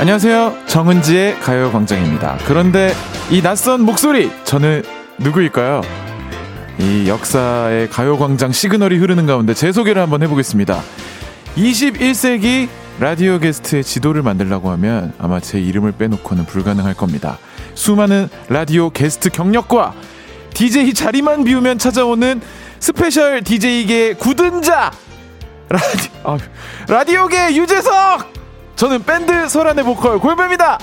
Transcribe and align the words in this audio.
안녕하세요. 0.00 0.54
정은지의 0.68 1.40
가요광장입니다. 1.40 2.38
그런데 2.46 2.94
이 3.32 3.42
낯선 3.42 3.80
목소리, 3.80 4.30
저는 4.44 4.84
누구일까요? 5.18 5.80
이 6.78 7.08
역사의 7.08 7.90
가요광장 7.90 8.52
시그널이 8.52 8.96
흐르는 8.96 9.26
가운데 9.26 9.54
제 9.54 9.72
소개를 9.72 10.00
한번 10.00 10.22
해보겠습니다. 10.22 10.80
21세기 11.56 12.68
라디오 13.00 13.40
게스트의 13.40 13.82
지도를 13.82 14.22
만들라고 14.22 14.70
하면 14.70 15.12
아마 15.18 15.40
제 15.40 15.58
이름을 15.58 15.90
빼놓고는 15.90 16.46
불가능할 16.46 16.94
겁니다. 16.94 17.36
수많은 17.74 18.28
라디오 18.48 18.90
게스트 18.90 19.30
경력과 19.30 19.94
DJ 20.54 20.94
자리만 20.94 21.42
비우면 21.42 21.78
찾아오는 21.78 22.40
special 22.78 23.42
DJ계 23.42 24.14
구원자! 24.14 24.92
라디, 25.68 26.10
아, 26.22 26.38
라디오계 26.86 27.56
유재석! 27.56 28.37
저는 28.78 29.02
밴드 29.02 29.48
소란의 29.48 29.84
보컬 29.84 30.20
골배입니다. 30.20 30.78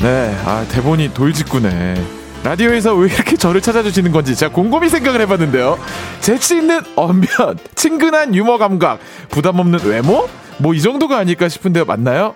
네, 0.00 0.34
아 0.44 0.64
대본이 0.68 1.14
돌직구네. 1.14 1.94
라디오에서 2.42 2.94
왜 2.96 3.06
이렇게 3.12 3.36
저를 3.36 3.60
찾아주시는 3.60 4.10
건지 4.10 4.34
제가 4.34 4.52
곰곰이 4.52 4.88
생각을 4.88 5.20
해봤는데요. 5.20 5.78
재치 6.20 6.56
있는 6.56 6.80
언변, 6.96 7.58
친근한 7.76 8.34
유머 8.34 8.58
감각, 8.58 8.98
부담 9.28 9.60
없는 9.60 9.80
외모, 9.84 10.28
뭐 10.58 10.74
이 10.74 10.80
정도가 10.80 11.18
아닐까 11.18 11.48
싶은데요. 11.48 11.84
맞나요? 11.84 12.34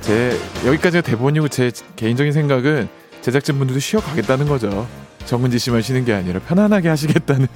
제 0.00 0.38
여기까지가 0.64 1.00
대본이고 1.02 1.48
제 1.48 1.72
개인적인 1.96 2.32
생각은 2.32 2.88
제작진분들도 3.22 3.80
쉬어 3.80 4.00
가겠다는 4.00 4.48
거죠. 4.48 4.86
정은지 5.24 5.58
씨만 5.58 5.82
쉬는 5.82 6.04
게 6.04 6.14
아니라 6.14 6.40
편안하게 6.40 6.88
하시겠다는. 6.88 7.46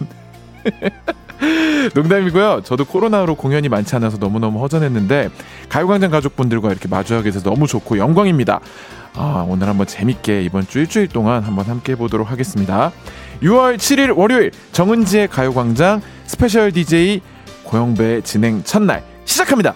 농담이고요. 1.95 2.63
저도 2.65 2.85
코로나로 2.85 3.35
공연이 3.35 3.69
많지 3.69 3.97
않아서 3.97 4.17
너무너무 4.19 4.61
허전했는데 4.63 5.31
가요광장 5.69 6.11
가족분들과 6.11 6.71
이렇게 6.71 6.89
마주하게 6.89 7.31
돼서 7.31 7.49
너무 7.49 7.67
좋고 7.67 7.99
영광입니다. 7.99 8.61
아, 9.15 9.45
오늘 9.49 9.69
한번 9.69 9.87
재밌게 9.87 10.43
이번 10.43 10.67
주 10.67 10.79
일주일 10.79 11.09
동안 11.09 11.43
한번 11.43 11.67
함께 11.67 11.93
해보도록 11.93 12.31
하겠습니다. 12.31 12.93
6월 13.43 13.77
7일 13.77 14.17
월요일 14.17 14.53
정은지의 14.73 15.29
가요광장 15.29 16.01
special 16.27 16.73
DJ 16.73 17.21
고영배 17.65 18.23
진행 18.23 18.63
첫날 18.63 19.05
시작합니다. 19.25 19.75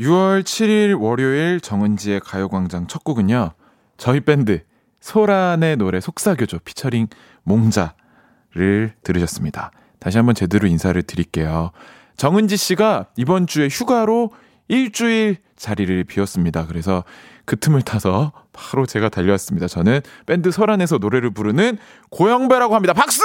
6월 0.00 0.42
7일 0.42 1.00
월요일 1.00 1.60
정은지의 1.60 2.20
가요광장 2.20 2.86
첫 2.86 3.04
곡은요. 3.04 3.52
저희 3.96 4.20
밴드 4.20 4.62
소란의 5.00 5.76
노래 5.76 6.00
속삭여줘 6.00 6.60
피처링 6.60 7.08
몽자를 7.44 8.94
들으셨습니다. 9.02 9.70
다시 9.98 10.18
한번 10.18 10.34
제대로 10.34 10.66
인사를 10.66 11.00
드릴게요. 11.02 11.70
정은지 12.16 12.56
씨가 12.56 13.06
이번 13.16 13.46
주에 13.46 13.68
휴가로 13.68 14.32
일주일 14.68 15.36
자리를 15.56 16.04
비웠습니다. 16.04 16.66
그래서 16.66 17.04
그 17.44 17.56
틈을 17.58 17.82
타서 17.82 18.32
바로 18.52 18.86
제가 18.86 19.08
달려왔습니다. 19.08 19.68
저는 19.68 20.00
밴드 20.26 20.50
설안에서 20.50 20.98
노래를 20.98 21.30
부르는 21.30 21.78
고영배라고 22.10 22.74
합니다. 22.74 22.92
박수! 22.92 23.22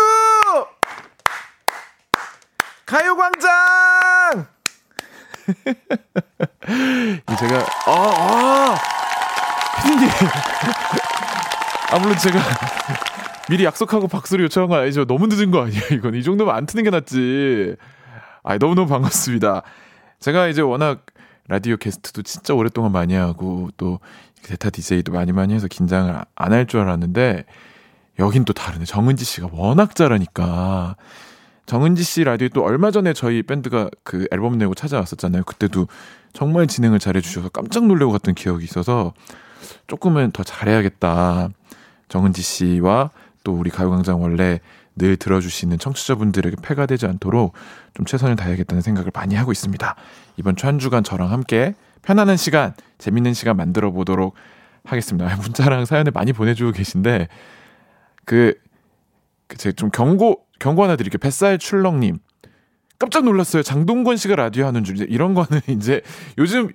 가요광장! 2.86 4.48
제가, 7.39 7.65
아, 7.88 7.92
아! 7.92 8.90
피디님. 9.83 10.09
아, 11.92 11.99
물론 11.99 12.17
제가 12.17 12.39
미리 13.49 13.65
약속하고 13.65 14.08
박수를 14.08 14.45
요청한 14.45 14.69
건 14.69 14.80
아니죠. 14.80 15.05
너무 15.05 15.27
늦은 15.27 15.52
거 15.52 15.64
아니에요, 15.64 15.83
이건. 15.92 16.15
이 16.15 16.23
정도면 16.23 16.55
안 16.55 16.65
트는 16.65 16.83
게 16.83 16.89
낫지. 16.89 17.75
아, 18.43 18.58
너무너무 18.58 18.87
반갑습니다. 18.87 19.61
제가 20.20 20.47
이제 20.47 20.61
워낙 20.61 21.05
라디오 21.47 21.75
게스트도 21.77 22.21
진짜 22.23 22.53
오랫동안 22.53 22.91
많이 22.91 23.14
하고 23.14 23.70
또 23.77 23.99
데타 24.43 24.70
디제이도 24.70 25.11
많이 25.11 25.31
많이 25.31 25.53
해서 25.53 25.67
긴장을 25.67 26.14
안 26.36 26.53
할 26.53 26.65
줄 26.65 26.80
알았는데 26.80 27.45
여긴 28.20 28.45
또 28.45 28.53
다르네. 28.53 28.86
정은지 28.86 29.25
씨가 29.25 29.49
워낙 29.52 29.95
잘하니까. 29.95 30.95
정은지 31.65 32.03
씨 32.03 32.23
라디오 32.23 32.49
또 32.49 32.64
얼마 32.64 32.91
전에 32.91 33.14
저희 33.14 33.43
밴드가 33.43 33.89
그 34.03 34.27
앨범 34.31 34.58
내고 34.58 34.73
찾아왔었잖아요. 34.75 35.43
그때도 35.43 35.87
정말 36.33 36.67
진행을 36.67 36.99
잘해 36.99 37.21
주셔서 37.21 37.49
깜짝 37.49 37.86
놀래고 37.86 38.11
갔던 38.11 38.36
기억이 38.36 38.64
있어서 38.64 39.14
조금은 39.88 40.32
더 40.32 40.44
잘해야겠다. 40.44 41.49
정은지 42.08 42.42
씨와 42.42 43.11
또 43.44 43.54
우리 43.54 43.70
가요광장 43.70 44.22
원래 44.22 44.60
늘 44.95 45.16
들어주시는 45.16 45.80
청취자분들에게 45.80 46.58
폐가 46.61 46.86
되지 46.86 47.05
않도록 47.08 47.54
좀 47.94 48.05
최선을 48.05 48.36
다해야겠다는 48.36 48.82
생각을 48.82 49.11
많이 49.14 49.36
하고 49.36 49.52
있습니다. 49.52 49.95
이번 50.38 50.55
주 50.55 50.67
한 50.67 50.80
주간 50.80 51.04
저랑 51.04 51.32
함께 51.32 51.73
편안한 52.02 52.38
시간, 52.38 52.73
재밌는 52.98 53.33
시간 53.33 53.58
만들어 53.58 53.92
보도록 53.92 54.36
하겠습니다. 54.86 55.36
문자랑 55.42 55.86
사연을 55.86 56.11
많이 56.14 56.33
보내주고 56.33 56.71
계신데, 56.71 57.27
그, 58.26 58.55
그 59.48 59.58
제가 59.58 59.73
좀 59.76 59.89
경고, 59.92 60.45
경고 60.60 60.83
하나 60.83 60.95
드릴게요. 60.95 61.20
뱃살 61.20 61.58
출렁님. 61.60 62.20
깜짝 63.00 63.23
놀랐어요. 63.23 63.64
장동건 63.64 64.17
씨가 64.17 64.36
라디오 64.36 64.66
하는 64.66 64.83
줄. 64.83 64.98
이런 65.10 65.33
거는 65.33 65.61
이제 65.70 66.02
요즘, 66.38 66.70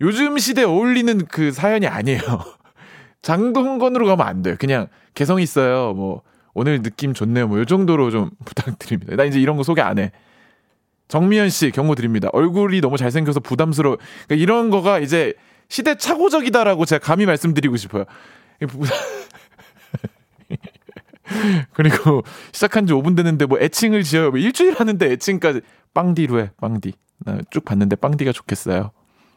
요즘 0.00 0.38
시대에 0.38 0.64
어울리는 0.64 1.26
그 1.26 1.52
사연이 1.52 1.86
아니에요. 1.86 2.20
장동건으로 3.22 4.06
가면 4.06 4.26
안 4.26 4.42
돼요. 4.42 4.56
그냥 4.58 4.88
개성 5.14 5.40
있어요. 5.40 5.94
뭐 5.94 6.22
오늘 6.54 6.82
느낌 6.82 7.12
좋네요. 7.14 7.48
뭐 7.48 7.58
요 7.58 7.64
정도로 7.64 8.10
좀 8.10 8.30
부탁드립니다. 8.44 9.16
나 9.16 9.24
이제 9.24 9.40
이런 9.40 9.56
거 9.56 9.62
소개 9.62 9.80
안 9.82 9.98
해. 9.98 10.12
정미연 11.08 11.50
씨 11.50 11.70
경고 11.70 11.94
드립니다. 11.94 12.28
얼굴이 12.32 12.80
너무 12.80 12.96
잘생겨서 12.96 13.40
부담스러워. 13.40 13.96
그러니까 14.26 14.42
이런 14.42 14.70
거가 14.70 14.98
이제 14.98 15.34
시대착오적이다라고 15.68 16.84
제가 16.84 17.04
감히 17.04 17.26
말씀드리고 17.26 17.76
싶어요. 17.76 18.04
그리고 21.74 22.22
시작한 22.52 22.86
지 22.86 22.92
5분 22.92 23.16
됐는데 23.16 23.46
뭐 23.46 23.58
애칭을 23.58 24.02
지어요. 24.04 24.30
뭐 24.30 24.38
일주일 24.38 24.74
하는데 24.74 25.10
애칭까지 25.12 25.60
빵디로 25.94 26.40
해. 26.40 26.50
빵디. 26.60 26.92
나 27.24 27.38
쭉 27.50 27.64
봤는데 27.64 27.96
빵디가 27.96 28.32
좋겠어요. 28.32 28.90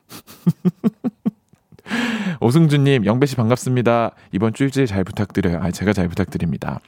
오승준님, 2.42 3.06
영배씨 3.06 3.36
반갑습니다. 3.36 4.12
이번 4.32 4.54
주 4.54 4.64
일주일 4.64 4.88
잘 4.88 5.04
부탁드려요. 5.04 5.60
아, 5.62 5.72
제가 5.72 5.94
잘 5.94 6.08
부탁드립니다. 6.08 6.80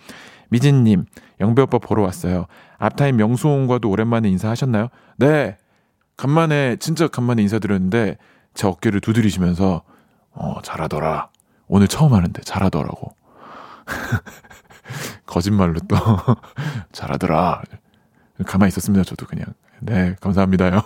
미진님, 0.49 1.05
영배 1.39 1.61
오빠 1.63 1.79
보러 1.79 2.03
왔어요. 2.03 2.45
앞타임 2.77 3.17
명수홍과도 3.17 3.89
오랜만에 3.89 4.29
인사하셨나요? 4.29 4.89
네. 5.17 5.57
간만에, 6.17 6.75
진짜 6.77 7.07
간만에 7.07 7.41
인사드렸는데, 7.43 8.17
제 8.53 8.67
어깨를 8.67 8.99
두드리시면서, 8.99 9.83
어, 10.31 10.61
잘하더라. 10.61 11.29
오늘 11.67 11.87
처음 11.87 12.13
하는데, 12.13 12.41
잘하더라고. 12.41 13.15
거짓말로 15.25 15.79
또, 15.87 15.95
잘하더라. 16.91 17.61
가만히 18.45 18.69
있었습니다, 18.69 19.03
저도 19.03 19.25
그냥. 19.25 19.45
네, 19.79 20.15
감사합니다요. 20.19 20.81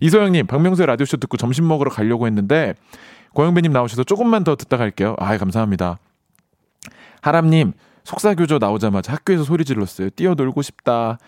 이소영님, 0.00 0.46
박명수의 0.46 0.86
라디오쇼 0.86 1.18
듣고 1.18 1.36
점심 1.36 1.66
먹으러 1.68 1.90
가려고 1.90 2.26
했는데, 2.26 2.74
고영배님 3.34 3.72
나오셔서 3.72 4.04
조금만 4.04 4.44
더 4.44 4.56
듣다 4.56 4.76
갈게요. 4.76 5.14
아 5.18 5.36
감사합니다. 5.36 5.98
하람님, 7.20 7.72
속사교조 8.04 8.58
나오자마자 8.58 9.12
학교에서 9.12 9.44
소리 9.44 9.64
질렀어요. 9.64 10.10
뛰어놀고 10.10 10.62
싶다. 10.62 11.18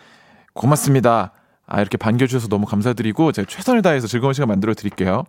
고맙습니다. 0.55 1.33
아, 1.67 1.81
이렇게 1.81 1.99
반겨주셔서 1.99 2.49
너무 2.49 2.67
감사드리고, 2.67 3.33
제가 3.33 3.47
최선을 3.47 3.83
다해서 3.83 4.07
즐거운 4.07 4.33
시간 4.33 4.49
만들어 4.49 4.75
드릴게요. 4.75 5.25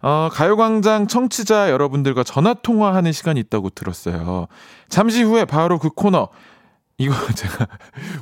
어, 0.00 0.28
가요광장 0.32 1.08
청취자 1.08 1.70
여러분들과 1.70 2.22
전화통화하는 2.22 3.12
시간이 3.12 3.40
있다고 3.40 3.70
들었어요. 3.70 4.46
잠시 4.88 5.22
후에 5.22 5.44
바로 5.44 5.78
그 5.78 5.90
코너, 5.90 6.28
이거 6.98 7.14
제가 7.32 7.66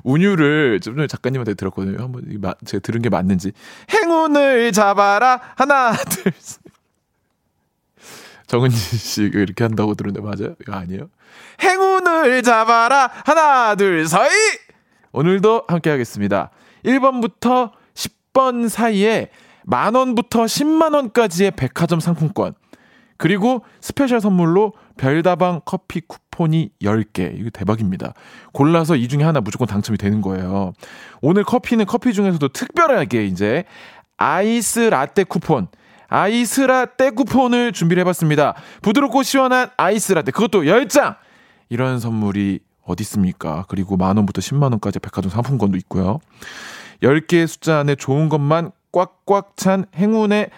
운유를 0.05 0.81
좀 0.81 0.97
전에 0.97 1.07
작가님한테 1.07 1.55
들었거든요. 1.55 2.03
한번 2.03 2.25
제가 2.65 2.81
들은 2.81 3.03
게 3.03 3.09
맞는지. 3.09 3.53
행운을 3.91 4.73
잡아라. 4.73 5.41
하나, 5.57 5.93
둘, 5.97 6.33
셋. 6.39 6.61
정은지 8.47 8.77
씨 8.77 9.23
이렇게 9.23 9.65
한다고 9.65 9.95
들었는데 9.95 10.25
맞아요? 10.25 10.55
이거 10.61 10.75
아니에요? 10.75 11.09
행운을 11.63 12.43
잡아라. 12.43 13.11
하나, 13.25 13.75
둘, 13.75 14.07
서이! 14.07 14.31
오늘도 15.13 15.65
함께 15.67 15.91
하겠습니다. 15.91 16.51
1번부터 16.85 17.73
10번 17.95 18.69
사이에 18.69 19.31
만원부터 19.65 20.45
10만원까지의 20.45 21.57
백화점 21.57 21.99
상품권. 21.99 22.55
그리고 23.19 23.65
special 23.81 24.21
선물로 24.21 24.73
별다방 24.97 25.63
커피 25.65 26.01
쿠폰이 26.01 26.71
10개. 26.83 27.39
이거 27.39 27.51
대박입니다. 27.51 28.15
골라서 28.53 28.97
이 28.97 29.09
중에 29.09 29.23
하나 29.23 29.41
무조건 29.41 29.67
당첨이 29.67 29.99
되는 29.99 30.21
거예요. 30.21 30.73
오늘 31.21 31.45
커피는 31.45 31.87
커피 31.87 32.13
중에서도 32.13 32.49
특별하게 32.49 33.27
이제 33.27 33.65
아이스 34.17 34.81
라떼 34.81 35.25
쿠폰, 35.25 35.69
아이스 36.09 36.63
라떼 36.63 37.11
쿠폰을 37.11 37.73
준비를 37.73 38.01
해봤습니다. 38.03 38.55
부드럽고 38.83 39.23
시원한 39.23 39.71
아이스 39.77 40.13
라떼 40.13 40.31
그것도 40.33 40.63
10장 40.63 41.17
이런 41.69 41.99
선물이 42.01 42.61
어디 42.85 43.03
있습니까? 43.03 43.65
그리고 43.69 43.97
만 43.97 44.17
원부터 44.17 44.41
10만 44.41 44.71
원까지 44.71 45.01
백화점 45.01 45.31
상품권도 45.31 45.77
있고요. 45.79 46.21
10개의 47.03 47.47
숫자 47.47 47.79
안에 47.79 47.95
좋은 47.97 48.29
것만 48.29 48.71
꽉꽉 48.93 49.57
찬 49.57 49.85
행운의 49.95 50.49
수, 50.49 50.51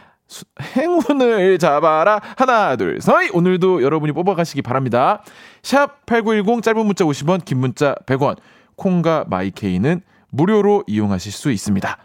행운을 0.77 1.59
잡아라. 1.59 2.21
하나, 2.37 2.77
둘, 2.77 3.01
서이! 3.01 3.31
오늘도 3.33 3.83
여러분이 3.83 4.13
뽑아가시기 4.13 4.63
바랍니다. 4.63 5.23
샵 5.63 6.05
8910 6.07 6.63
짧은 6.63 6.85
문자 6.87 7.05
50원, 7.05 7.45
긴 7.45 7.59
문자 7.59 7.95
100원. 8.07 8.37
콩과 8.77 9.25
마이케이는 9.29 10.03
무료로 10.31 10.85
이용하실 10.87 11.33
수 11.33 11.51
있습니다. 11.51 11.99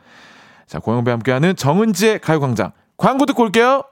자, 0.65 0.79
고영배 0.79 1.11
함께하는 1.11 1.55
정은지의 1.55 2.19
가요광장. 2.19 2.71
광고 2.97 3.25
듣고 3.25 3.43
올게요. 3.43 3.83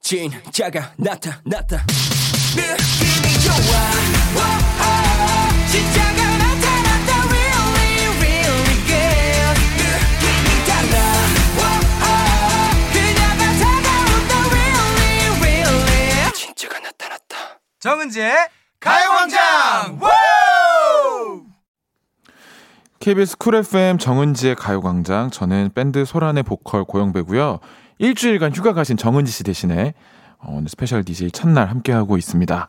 진짜가 0.00 0.92
나타났다. 0.96 1.84
느낌이 2.56 3.40
좋아. 3.44 4.75
정은지의 17.78 18.34
가요광장. 18.80 20.00
KBS 22.98 23.36
쿨 23.36 23.56
FM 23.56 23.98
정은지의 23.98 24.56
가요광장. 24.56 25.30
저는 25.30 25.70
밴드 25.74 26.04
소란의 26.04 26.42
보컬 26.42 26.84
고영배고요. 26.84 27.60
일주일간 27.98 28.54
휴가 28.54 28.72
가신 28.72 28.96
정은지 28.96 29.30
씨 29.30 29.44
대신에 29.44 29.94
어, 30.38 30.54
오늘 30.56 30.68
스페셜 30.68 31.04
DJ 31.04 31.30
첫날 31.30 31.68
함께하고 31.68 32.16
있습니다. 32.16 32.66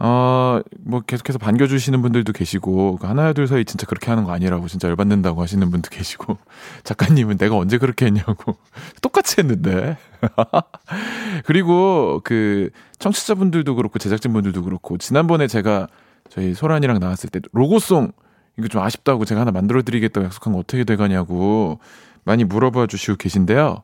어, 0.00 0.60
뭐 0.78 1.00
계속해서 1.00 1.38
반겨주시는 1.38 2.02
분들도 2.02 2.32
계시고, 2.32 2.98
그 2.98 3.06
하나, 3.06 3.32
둘, 3.32 3.48
사이 3.48 3.64
진짜 3.64 3.86
그렇게 3.86 4.10
하는 4.10 4.24
거 4.24 4.32
아니라고 4.32 4.68
진짜 4.68 4.88
열받는다고 4.88 5.42
하시는 5.42 5.68
분도 5.70 5.90
계시고, 5.90 6.38
작가님은 6.84 7.36
내가 7.36 7.56
언제 7.56 7.78
그렇게 7.78 8.06
했냐고. 8.06 8.56
똑같이 9.02 9.36
했는데. 9.38 9.96
그리고 11.46 12.20
그 12.22 12.70
청취자분들도 12.98 13.74
그렇고, 13.74 13.98
제작진분들도 13.98 14.62
그렇고, 14.62 14.98
지난번에 14.98 15.48
제가 15.48 15.88
저희 16.28 16.54
소란이랑 16.54 17.00
나왔을 17.00 17.30
때 17.30 17.40
로고송, 17.52 18.12
이거 18.58 18.68
좀 18.68 18.82
아쉽다고 18.82 19.24
제가 19.24 19.40
하나 19.40 19.50
만들어드리겠다고 19.52 20.26
약속한 20.26 20.52
거 20.52 20.58
어떻게 20.58 20.84
돼가냐고 20.84 21.78
많이 22.24 22.44
물어봐 22.44 22.88
주시고 22.88 23.16
계신데요. 23.16 23.82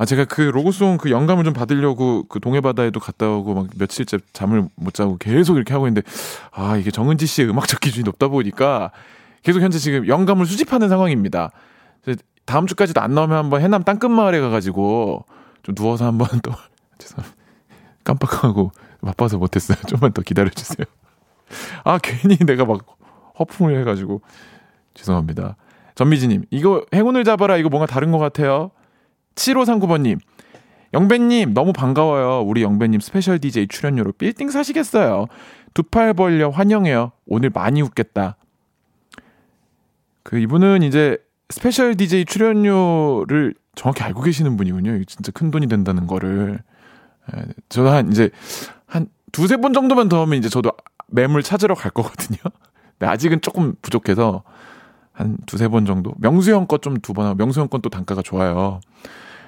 아, 0.00 0.04
제가 0.04 0.26
그 0.26 0.42
로고송 0.42 0.96
그 0.96 1.10
영감을 1.10 1.42
좀 1.42 1.52
받으려고 1.52 2.22
그 2.28 2.38
동해바다에도 2.38 3.00
갔다 3.00 3.28
오고 3.28 3.54
막 3.54 3.66
며칠째 3.76 4.18
잠을 4.32 4.68
못 4.76 4.94
자고 4.94 5.16
계속 5.18 5.56
이렇게 5.56 5.74
하고 5.74 5.88
있는데 5.88 6.08
아, 6.52 6.76
이게 6.76 6.92
정은지 6.92 7.26
씨의 7.26 7.50
음악적 7.50 7.80
기준이 7.80 8.04
높다 8.04 8.28
보니까 8.28 8.92
계속 9.42 9.60
현재 9.60 9.80
지금 9.80 10.06
영감을 10.06 10.46
수집하는 10.46 10.88
상황입니다. 10.88 11.50
다음 12.44 12.68
주까지도 12.68 13.00
안 13.00 13.16
나오면 13.16 13.36
한번 13.36 13.60
해남 13.60 13.82
땅끝마을에 13.82 14.38
가가지고 14.38 15.24
좀 15.64 15.74
누워서 15.74 16.06
한번 16.06 16.28
또 16.44 16.52
죄송합니다. 16.98 17.36
깜빡하고 18.04 18.70
바빠서 19.00 19.36
못했어요. 19.36 19.78
좀만 19.88 20.12
더 20.12 20.22
기다려주세요. 20.22 20.86
아, 21.82 21.98
괜히 21.98 22.36
내가 22.38 22.64
막 22.64 22.86
허풍을 23.40 23.76
해가지고 23.80 24.22
죄송합니다. 24.94 25.56
전미지님, 25.96 26.44
이거 26.50 26.86
행운을 26.94 27.24
잡아라. 27.24 27.56
이거 27.56 27.68
뭔가 27.68 27.86
다른 27.86 28.12
것 28.12 28.18
같아요. 28.18 28.70
7539번님, 29.38 30.18
영배님, 30.94 31.54
너무 31.54 31.72
반가워요. 31.72 32.42
우리 32.46 32.62
영배님 32.62 33.00
스페셜 33.00 33.38
DJ 33.38 33.68
출연료로 33.68 34.12
빌딩 34.12 34.50
사시겠어요. 34.50 35.26
두 35.74 35.82
팔 35.84 36.14
벌려 36.14 36.48
환영해요. 36.48 37.12
오늘 37.26 37.50
많이 37.50 37.82
웃겠다. 37.82 38.36
그, 40.22 40.38
이분은 40.38 40.82
이제 40.82 41.18
스페셜 41.50 41.94
DJ 41.96 42.24
출연료를 42.24 43.54
정확히 43.74 44.02
알고 44.02 44.22
계시는 44.22 44.56
분이군요. 44.56 45.04
진짜 45.04 45.30
큰 45.32 45.50
돈이 45.50 45.68
된다는 45.68 46.06
거를. 46.06 46.58
예, 47.36 47.42
저도 47.68 47.90
한, 47.90 48.10
이제, 48.10 48.30
한 48.86 49.06
두세 49.32 49.56
번 49.58 49.72
정도만 49.72 50.08
더 50.08 50.22
하면 50.22 50.38
이제 50.38 50.48
저도 50.48 50.72
매물 51.08 51.42
찾으러 51.42 51.74
갈 51.74 51.90
거거든요. 51.92 52.38
근데 52.98 53.06
아직은 53.12 53.40
조금 53.42 53.74
부족해서 53.82 54.42
한 55.12 55.36
두세 55.46 55.68
번 55.68 55.84
정도. 55.86 56.12
명수 56.18 56.50
형 56.52 56.66
거 56.66 56.78
좀 56.78 56.94
두 57.00 57.12
번 57.14 57.26
하고, 57.26 57.36
명수 57.36 57.60
형 57.60 57.68
건 57.68 57.80
또 57.82 57.88
단가가 57.88 58.20
좋아요. 58.22 58.80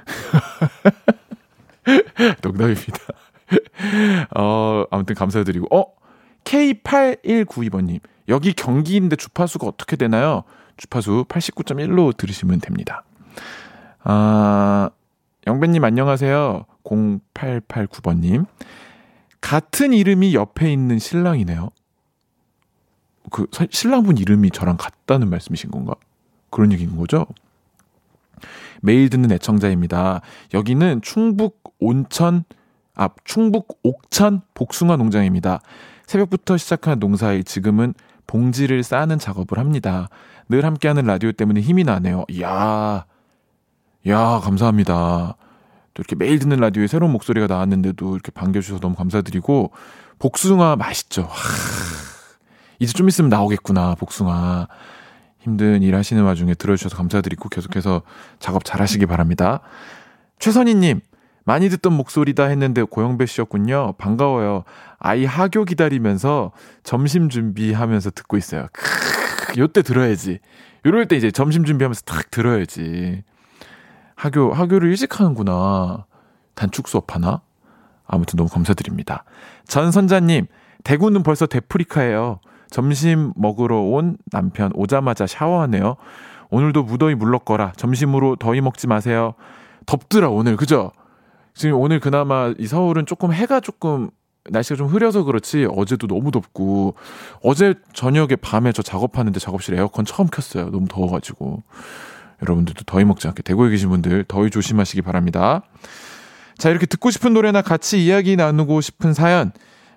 농담입니다. 2.42 2.98
어, 4.36 4.84
아무튼 4.90 5.14
감사드리고. 5.14 5.74
어? 5.74 5.92
K8192번님. 6.44 8.00
여기 8.28 8.52
경기인데 8.52 9.16
주파수가 9.16 9.66
어떻게 9.66 9.96
되나요? 9.96 10.44
주파수 10.76 11.24
89.1로 11.28 12.16
들으시면 12.16 12.60
됩니다. 12.60 13.04
아, 14.02 14.90
영배님 15.46 15.84
안녕하세요. 15.84 16.64
0889번님. 16.84 18.46
같은 19.40 19.92
이름이 19.92 20.34
옆에 20.34 20.72
있는 20.72 20.98
신랑이네요. 20.98 21.70
그 23.30 23.46
신랑분 23.70 24.18
이름이 24.18 24.50
저랑 24.50 24.76
같다는 24.76 25.30
말씀이신 25.30 25.70
건가? 25.70 25.94
그런 26.50 26.72
얘기인 26.72 26.96
거죠? 26.96 27.26
매일 28.80 29.10
듣는 29.10 29.32
애청자입니다. 29.32 30.20
여기는 30.54 31.02
충북 31.02 31.62
온천 31.78 32.44
앞 32.94 33.24
충북 33.24 33.78
옥천 33.82 34.42
복숭아 34.54 34.96
농장입니다. 34.96 35.60
새벽부터 36.06 36.56
시작한 36.56 36.98
농사일 36.98 37.44
지금은 37.44 37.94
봉지를 38.26 38.82
싸는 38.82 39.18
작업을 39.18 39.58
합니다. 39.58 40.08
늘 40.48 40.64
함께하는 40.64 41.04
라디오 41.04 41.32
때문에 41.32 41.60
힘이 41.60 41.84
나네요. 41.84 42.24
이야, 42.28 43.04
야 44.06 44.40
감사합니다. 44.42 45.36
또 45.94 46.00
이렇게 46.00 46.14
매일 46.16 46.38
듣는 46.38 46.58
라디오에 46.58 46.86
새로운 46.86 47.12
목소리가 47.12 47.46
나왔는데도 47.46 48.14
이렇게 48.14 48.30
반겨주셔서 48.32 48.80
너무 48.80 48.94
감사드리고 48.96 49.72
복숭아 50.18 50.76
맛있죠. 50.76 51.22
하, 51.22 51.28
이제 52.78 52.92
좀 52.92 53.08
있으면 53.08 53.28
나오겠구나 53.30 53.94
복숭아. 53.94 54.68
힘든 55.40 55.82
일 55.82 55.94
하시는 55.96 56.22
와중에 56.22 56.54
들어주셔서 56.54 56.96
감사드리고 56.96 57.48
계속해서 57.48 58.02
작업 58.38 58.64
잘 58.64 58.80
하시기 58.80 59.06
바랍니다. 59.06 59.60
최선희님, 60.38 61.00
많이 61.44 61.68
듣던 61.70 61.94
목소리다 61.94 62.44
했는데 62.44 62.82
고영배 62.82 63.26
씨였군요. 63.26 63.94
반가워요. 63.98 64.64
아이 64.98 65.24
하교 65.24 65.64
기다리면서 65.64 66.52
점심 66.82 67.28
준비하면서 67.28 68.10
듣고 68.10 68.36
있어요. 68.36 68.68
크, 68.72 69.60
요때 69.60 69.82
들어야지. 69.82 70.38
요럴 70.86 71.08
때 71.08 71.16
이제 71.16 71.30
점심 71.30 71.64
준비하면서 71.64 72.02
딱 72.02 72.30
들어야지. 72.30 73.22
하교, 74.14 74.52
하교를 74.52 74.90
일찍 74.90 75.18
하는구나. 75.18 76.04
단축 76.54 76.88
수업 76.88 77.14
하나? 77.14 77.40
아무튼 78.06 78.36
너무 78.36 78.50
감사드립니다. 78.50 79.24
전선자님, 79.66 80.46
대구는 80.84 81.22
벌써 81.22 81.46
데프리카예요. 81.46 82.40
점심 82.70 83.32
먹으러 83.36 83.80
온 83.80 84.16
남편 84.30 84.70
오자마자 84.74 85.26
샤워하네요. 85.26 85.96
오늘도 86.50 86.84
무더위 86.84 87.14
물렀거라. 87.14 87.72
점심으로 87.76 88.36
더위 88.36 88.60
먹지 88.60 88.86
마세요. 88.86 89.34
덥더라, 89.86 90.28
오늘. 90.28 90.56
그죠? 90.56 90.92
지금 91.54 91.76
오늘 91.76 92.00
그나마 92.00 92.52
이 92.58 92.66
서울은 92.66 93.06
조금 93.06 93.32
해가 93.32 93.60
조금 93.60 94.10
날씨가 94.48 94.76
좀 94.76 94.88
흐려서 94.88 95.24
그렇지 95.24 95.66
어제도 95.70 96.06
너무 96.06 96.30
덥고 96.30 96.94
어제 97.42 97.74
저녁에 97.92 98.36
밤에 98.36 98.72
저 98.72 98.82
작업하는데 98.82 99.38
작업실 99.38 99.74
에어컨 99.74 100.04
처음 100.04 100.28
켰어요. 100.28 100.70
너무 100.70 100.86
더워가지고 100.88 101.62
여러분들도 102.42 102.84
더위 102.84 103.04
먹지 103.04 103.28
않게 103.28 103.42
대구에 103.42 103.70
계신 103.70 103.90
분들 103.90 104.24
더위 104.24 104.50
조심하시기 104.50 105.02
바랍니다. 105.02 105.62
자 106.56 106.70
이렇게 106.70 106.86
듣고 106.86 107.10
싶은 107.10 107.34
노래나 107.34 107.62
같이 107.62 108.04
이야기 108.04 108.36
나누고 108.36 108.80
싶은 108.80 109.12
사연 109.12 109.52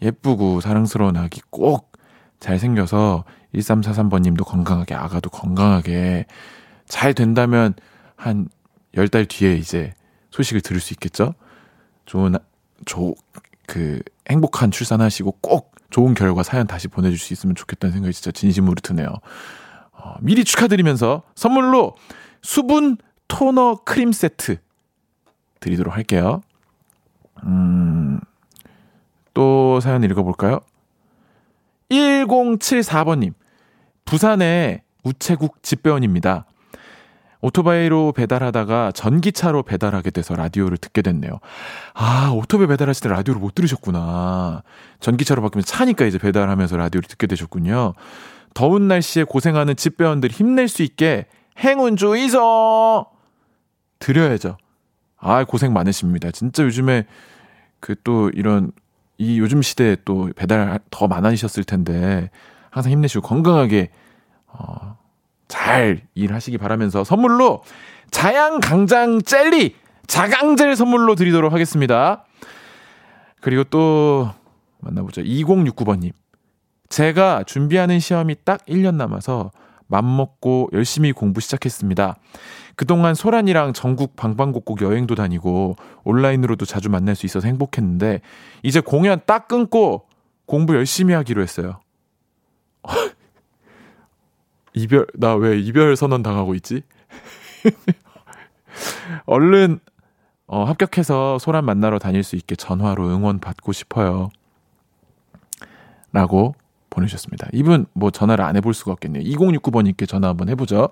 예쁘고 0.00 0.62
사랑스러운 0.62 1.18
아기 1.18 1.42
꼭 1.50 1.92
잘생겨서 2.40 3.24
1343번님도 3.54 4.46
건강하게, 4.46 4.94
아가도 4.94 5.28
건강하게 5.28 6.24
잘 6.86 7.12
된다면 7.12 7.74
한 8.16 8.48
10달 8.94 9.28
뒤에 9.28 9.56
이제 9.56 9.92
소식을 10.30 10.62
들을 10.62 10.80
수 10.80 10.94
있겠죠? 10.94 11.34
좋은, 12.06 12.34
조, 12.86 13.14
그, 13.66 14.00
행복한 14.30 14.70
출산하시고 14.70 15.32
꼭 15.42 15.74
좋은 15.90 16.14
결과 16.14 16.42
사연 16.42 16.66
다시 16.66 16.88
보내줄 16.88 17.18
수 17.18 17.34
있으면 17.34 17.54
좋겠다는 17.54 17.92
생각이 17.92 18.14
진짜 18.14 18.30
진심으로 18.30 18.76
드네요. 18.76 19.08
어, 19.92 20.14
미리 20.20 20.44
축하드리면서 20.44 21.24
선물로 21.34 21.94
수분 22.40 22.96
토너 23.26 23.82
크림 23.84 24.12
세트 24.12 24.56
드리도록 25.60 25.94
할게요. 25.94 26.40
음, 27.44 28.20
또 29.34 29.80
사연 29.80 30.02
읽어볼까요? 30.04 30.60
1074번님. 31.90 33.34
부산의 34.04 34.82
우체국 35.04 35.62
집배원입니다. 35.62 36.46
오토바이로 37.40 38.12
배달하다가 38.12 38.92
전기차로 38.92 39.62
배달하게 39.62 40.10
돼서 40.10 40.34
라디오를 40.34 40.76
듣게 40.76 41.02
됐네요. 41.02 41.38
아, 41.94 42.32
오토바이 42.34 42.66
배달하실 42.66 43.04
때 43.04 43.08
라디오를 43.10 43.40
못 43.40 43.54
들으셨구나. 43.54 44.62
전기차로 45.00 45.42
바뀌면 45.42 45.64
차니까 45.64 46.04
이제 46.06 46.18
배달하면서 46.18 46.76
라디오를 46.76 47.06
듣게 47.06 47.26
되셨군요. 47.28 47.94
더운 48.54 48.88
날씨에 48.88 49.24
고생하는 49.24 49.76
집배원들 49.76 50.30
힘낼 50.30 50.68
수 50.68 50.82
있게 50.82 51.26
행운 51.58 51.96
주이소! 51.96 53.06
드려야죠. 54.00 54.56
아, 55.18 55.44
고생 55.44 55.72
많으십니다. 55.72 56.30
진짜 56.30 56.62
요즘에 56.62 57.06
그 57.80 57.94
또 58.04 58.30
이런 58.30 58.72
이 59.18 59.38
요즘 59.40 59.62
시대에 59.62 59.96
또 60.04 60.30
배달 60.36 60.78
더 60.90 61.08
많아지셨을 61.08 61.64
텐데 61.64 62.30
항상 62.70 62.92
힘내시고 62.92 63.26
건강하게 63.26 63.90
어, 64.46 64.96
잘 65.48 66.02
일하시기 66.14 66.56
바라면서 66.58 67.04
선물로 67.04 67.62
자양 68.10 68.60
강장 68.60 69.20
젤리 69.20 69.74
자강젤 70.06 70.76
선물로 70.76 71.16
드리도록 71.16 71.52
하겠습니다. 71.52 72.24
그리고 73.40 73.64
또 73.64 74.30
만나보죠. 74.80 75.22
2069번님. 75.22 76.12
제가 76.88 77.42
준비하는 77.44 77.98
시험이 77.98 78.36
딱 78.44 78.64
1년 78.66 78.94
남아서 78.94 79.50
맘먹고 79.88 80.70
열심히 80.72 81.12
공부 81.12 81.40
시작했습니다. 81.40 82.16
그동안 82.76 83.14
소란이랑 83.14 83.72
전국 83.72 84.14
방방곡곡 84.14 84.82
여행도 84.82 85.14
다니고 85.16 85.76
온라인으로도 86.04 86.64
자주 86.64 86.88
만날 86.90 87.16
수 87.16 87.26
있어서 87.26 87.48
행복했는데 87.48 88.20
이제 88.62 88.80
공연 88.80 89.20
딱 89.26 89.48
끊고 89.48 90.06
공부 90.46 90.74
열심히 90.76 91.12
하기로 91.14 91.42
했어요. 91.42 91.80
이별 94.74 95.06
나 95.14 95.34
왜 95.34 95.58
이별 95.58 95.96
선언 95.96 96.22
당하고 96.22 96.54
있지? 96.54 96.82
얼른 99.26 99.80
어, 100.46 100.64
합격해서 100.64 101.38
소란 101.38 101.64
만나러 101.64 101.98
다닐 101.98 102.22
수 102.22 102.36
있게 102.36 102.54
전화로 102.56 103.08
응원 103.08 103.38
받고 103.38 103.72
싶어요. 103.72 104.30
라고 106.12 106.54
보내주셨습니다. 106.90 107.48
이분 107.52 107.86
뭐 107.92 108.10
전화를 108.10 108.44
안 108.44 108.56
해볼 108.56 108.74
수가 108.74 108.92
없겠네요. 108.92 109.22
2069번님께 109.24 110.08
전화 110.08 110.28
한번 110.28 110.48
해보죠. 110.48 110.90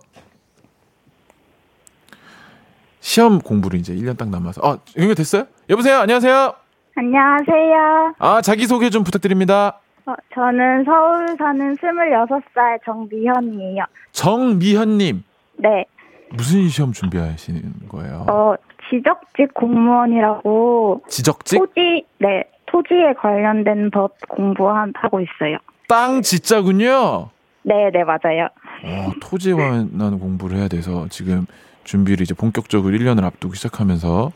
시험 3.01 3.39
공부를 3.39 3.79
이제 3.79 3.95
1년 3.95 4.17
딱 4.19 4.29
남아서. 4.31 4.61
아, 4.65 4.79
연결됐어요? 4.99 5.47
여보세요? 5.71 5.99
안녕하세요? 5.99 6.55
안녕하세요. 6.97 8.15
아, 8.19 8.41
자기소개 8.41 8.91
좀 8.91 9.05
부탁드립니다. 9.05 9.79
어, 10.07 10.15
저는 10.35 10.85
서울 10.85 11.27
사는 11.39 11.75
26살 11.77 12.81
정미현이에요. 12.85 13.85
정미현님. 14.13 15.23
네. 15.59 15.85
무슨 16.31 16.69
시험 16.69 16.93
준비하시는 16.93 17.89
거예요? 17.89 18.27
어, 18.29 18.55
지적직 18.91 19.55
공무원이라고. 19.55 21.03
지적직? 21.09 21.59
토지, 21.59 22.05
네. 22.19 22.45
토지에 22.67 23.15
관련된 23.21 23.91
법 23.91 24.17
공부하고 24.29 25.21
있어요. 25.21 25.59
땅 25.89 26.23
짓자군요? 26.23 27.31
네, 27.63 27.91
네, 27.93 28.05
맞아요. 28.05 28.49
어, 28.85 29.13
토지에 29.21 29.55
관한 29.55 30.19
공부를 30.19 30.57
해야 30.59 30.69
돼서 30.69 31.07
지금 31.11 31.47
준비를 31.85 32.23
이제 32.23 32.35
본격적으로 32.35 32.97
1년을 32.97 33.25
앞두고 33.25 33.55
시작하면서 33.55 34.33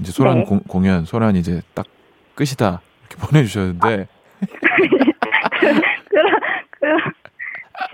이제 0.00 0.12
소란 0.12 0.38
네. 0.40 0.44
공, 0.44 0.60
공연 0.66 1.04
소란 1.04 1.36
이제 1.36 1.62
딱 1.74 1.86
끝이다 2.34 2.80
이렇게 3.08 3.16
보내주셨는데 3.26 4.08
그럼 6.10 6.30
그럼 6.70 7.00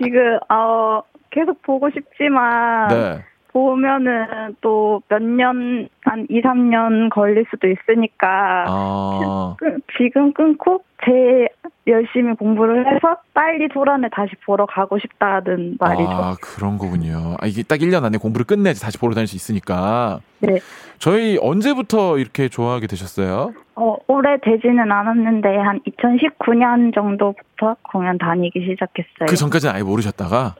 지금 0.01 0.39
어 0.49 1.01
계속 1.29 1.61
보고 1.61 1.89
싶지만 1.91 2.87
네. 2.87 3.23
보면은 3.51 4.55
또 4.61 5.01
몇 5.09 5.21
년, 5.21 5.89
한 6.01 6.25
2, 6.29 6.41
3년 6.41 7.09
걸릴 7.09 7.45
수도 7.49 7.67
있으니까, 7.67 8.65
아. 8.67 9.55
지금 9.97 10.33
끊고 10.33 10.83
제 11.05 11.47
열심히 11.87 12.35
공부를 12.35 12.85
해서 12.87 13.17
빨리 13.33 13.67
소란을 13.73 14.09
다시 14.11 14.31
보러 14.45 14.65
가고 14.65 14.99
싶다는 14.99 15.77
말이죠. 15.79 16.09
아, 16.09 16.35
그런 16.41 16.77
거군요. 16.77 17.35
아, 17.39 17.47
이게 17.47 17.63
딱 17.63 17.77
1년 17.79 18.03
안에 18.03 18.17
공부를 18.17 18.45
끝내야지 18.45 18.81
다시 18.81 18.97
보러 18.97 19.13
다닐 19.15 19.27
수 19.27 19.35
있으니까. 19.35 20.19
네. 20.39 20.59
저희 20.99 21.37
언제부터 21.41 22.17
이렇게 22.17 22.49
좋아하게 22.49 22.87
되셨어요? 22.87 23.53
어, 23.75 23.95
오래 24.07 24.37
되지는 24.41 24.91
않았는데, 24.91 25.57
한 25.57 25.79
2019년 25.87 26.93
정도부터 26.93 27.77
공연 27.81 28.17
다니기 28.17 28.59
시작했어요. 28.59 29.27
그 29.27 29.35
전까지는 29.35 29.73
아예 29.73 29.83
모르셨다가? 29.83 30.55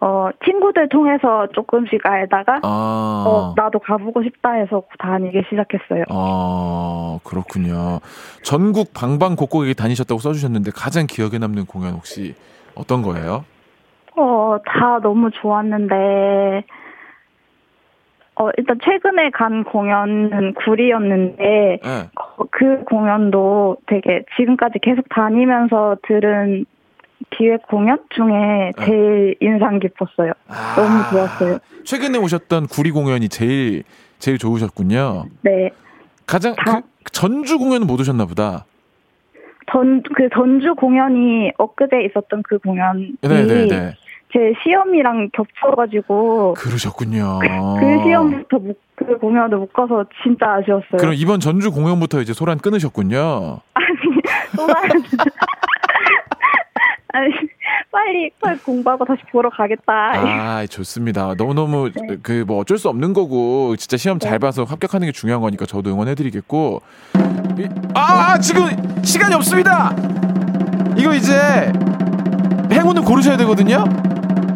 어, 0.00 0.28
친구들 0.44 0.88
통해서 0.88 1.48
조금씩 1.54 2.06
알다가, 2.06 2.60
아. 2.62 3.24
어, 3.26 3.54
나도 3.56 3.80
가보고 3.80 4.22
싶다 4.22 4.52
해서 4.52 4.82
다니기 4.98 5.42
시작했어요. 5.48 6.04
아, 6.08 7.18
그렇군요. 7.24 7.98
전국 8.42 8.92
방방곡곡에 8.94 9.74
다니셨다고 9.74 10.20
써주셨는데, 10.20 10.70
가장 10.74 11.06
기억에 11.08 11.38
남는 11.38 11.66
공연 11.66 11.94
혹시 11.94 12.34
어떤 12.76 13.02
거예요? 13.02 13.44
어, 14.16 14.58
다 14.64 15.00
너무 15.02 15.30
좋았는데, 15.32 16.64
어, 18.36 18.50
일단 18.56 18.78
최근에 18.84 19.30
간 19.30 19.64
공연은 19.64 20.54
구리였는데, 20.54 21.80
네. 21.82 22.10
그 22.52 22.84
공연도 22.84 23.78
되게 23.88 24.24
지금까지 24.36 24.78
계속 24.80 25.08
다니면서 25.08 25.96
들은 26.06 26.66
기획 27.30 27.66
공연 27.66 27.98
중에 28.10 28.72
네. 28.76 28.84
제일 28.84 29.36
인상 29.40 29.78
깊었어요. 29.78 30.32
아, 30.48 30.74
너무 30.76 31.02
좋았어요. 31.10 31.58
최근에 31.84 32.18
오셨던 32.18 32.66
구리 32.68 32.90
공연이 32.90 33.28
제일 33.28 33.84
제일 34.18 34.38
좋으셨군요. 34.38 35.26
네. 35.42 35.70
가장 36.26 36.54
그, 36.56 36.80
전주 37.12 37.58
공연은 37.58 37.86
못 37.86 38.00
오셨나 38.00 38.26
보다. 38.26 38.64
전, 39.70 40.02
그 40.14 40.28
전주 40.34 40.74
공연이 40.74 41.50
엊그제 41.58 42.02
있었던 42.06 42.42
그 42.42 42.58
공연이 42.58 43.12
네네네. 43.20 43.94
제 44.32 44.52
시험이랑 44.62 45.30
겹쳐가지고. 45.32 46.54
그러셨군요. 46.54 47.38
그, 47.40 47.46
그 47.80 48.02
시험부터 48.04 48.58
못, 48.58 48.78
그 48.94 49.18
공연을 49.18 49.56
못 49.56 49.72
가서 49.72 50.04
진짜 50.22 50.54
아쉬웠어요. 50.54 50.98
그럼 50.98 51.14
이번 51.14 51.40
전주 51.40 51.70
공연부터 51.70 52.20
이제 52.20 52.32
소란 52.32 52.58
끊으셨군요. 52.58 53.60
아니, 53.74 53.86
소란. 54.54 54.88
아니, 57.18 57.32
빨리, 57.90 58.30
빨리 58.40 58.58
공부하고 58.60 59.04
다시 59.04 59.20
보러 59.32 59.50
가겠다. 59.50 60.12
아, 60.14 60.66
좋습니다. 60.66 61.34
너무 61.36 61.52
너무 61.54 61.90
네. 61.90 62.16
그뭐 62.22 62.58
어쩔 62.60 62.78
수 62.78 62.88
없는 62.88 63.12
거고, 63.12 63.74
진짜 63.76 63.96
시험 63.96 64.18
잘 64.20 64.32
네. 64.32 64.38
봐서 64.38 64.62
합격하는 64.62 65.06
게 65.08 65.12
중요한 65.12 65.40
거니까 65.42 65.66
저도 65.66 65.90
응원해드리겠고. 65.90 66.80
아, 67.94 68.38
지금 68.38 68.68
시간이 69.02 69.34
없습니다! 69.34 69.94
이거 70.96 71.12
이제 71.14 71.32
행운을 72.70 73.02
고르셔야 73.02 73.36
되거든요? 73.38 73.84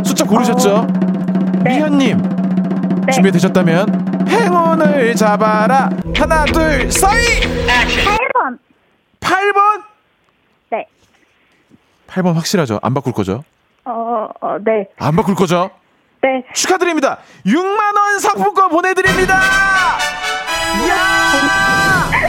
숫자 0.04 0.24
고르셨죠? 0.24 0.74
어... 0.76 0.86
네. 1.64 1.78
미현님, 1.78 2.18
네. 3.06 3.12
준비되셨다면 3.12 4.28
행운을 4.28 5.16
잡아라! 5.16 5.90
하나, 6.16 6.44
둘, 6.44 6.90
서희! 6.90 7.40
8번! 7.66 8.58
8번? 9.20 9.91
8번 12.12 12.34
확실하죠? 12.34 12.78
안 12.82 12.92
바꿀 12.94 13.12
거죠? 13.12 13.42
어, 13.84 14.28
어, 14.40 14.56
네. 14.62 14.88
안 14.98 15.16
바꿀 15.16 15.34
거죠? 15.34 15.70
네. 16.22 16.44
축하드립니다. 16.54 17.18
6만 17.46 17.98
원 17.98 18.18
상품권 18.20 18.68
보내드립니다! 18.68 19.40
이야! 20.86 22.28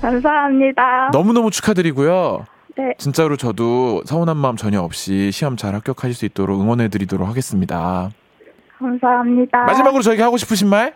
감사합니다. 0.00 1.10
너무너무 1.12 1.50
축하드리고요. 1.50 2.44
네. 2.76 2.92
진짜로 2.98 3.36
저도 3.36 4.02
서운한 4.04 4.36
마음 4.36 4.56
전혀 4.56 4.80
없이 4.82 5.30
시험 5.32 5.56
잘 5.56 5.74
합격하실 5.74 6.14
수 6.14 6.24
있도록 6.26 6.60
응원해드리도록 6.60 7.26
하겠습니다. 7.26 8.10
감사합니다. 8.78 9.64
마지막으로 9.64 10.02
저에게 10.02 10.22
하고 10.22 10.36
싶으신 10.36 10.68
말? 10.68 10.94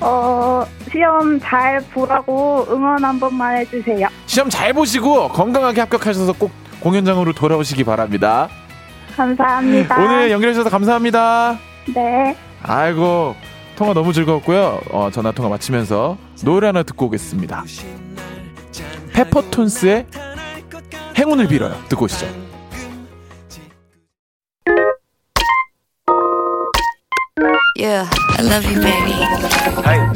어, 0.00 0.64
시험 0.90 1.38
잘 1.40 1.80
보라고 1.92 2.66
응원 2.68 3.02
한 3.04 3.18
번만 3.20 3.56
해주세요. 3.58 4.08
시험 4.26 4.50
잘 4.50 4.72
보시고 4.72 5.28
건강하게 5.28 5.80
합격하셔서 5.82 6.32
꼭 6.32 6.50
공연장으로 6.84 7.32
돌아오시기 7.32 7.82
바랍니다. 7.82 8.48
감사합니다. 9.16 9.96
오늘 10.04 10.30
연결해 10.30 10.52
주셔서 10.52 10.68
감사합니다. 10.68 11.58
네. 11.94 12.36
아이고 12.62 13.34
통화 13.74 13.94
너무 13.94 14.12
즐거웠고요. 14.12 14.80
어, 14.90 15.10
전화 15.10 15.32
통화 15.32 15.48
마치면서 15.48 16.18
노래 16.44 16.66
하나 16.66 16.82
듣고 16.82 17.06
오겠습니다. 17.06 17.64
페퍼톤스의 19.14 20.06
행운을 21.16 21.48
빌어요. 21.48 21.74
듣고 21.88 22.04
오시죠. 22.04 22.43
Yeah, 27.84 28.08
I 28.38 28.42
love 28.42 28.64
you, 28.64 28.80
baby. 28.80 29.12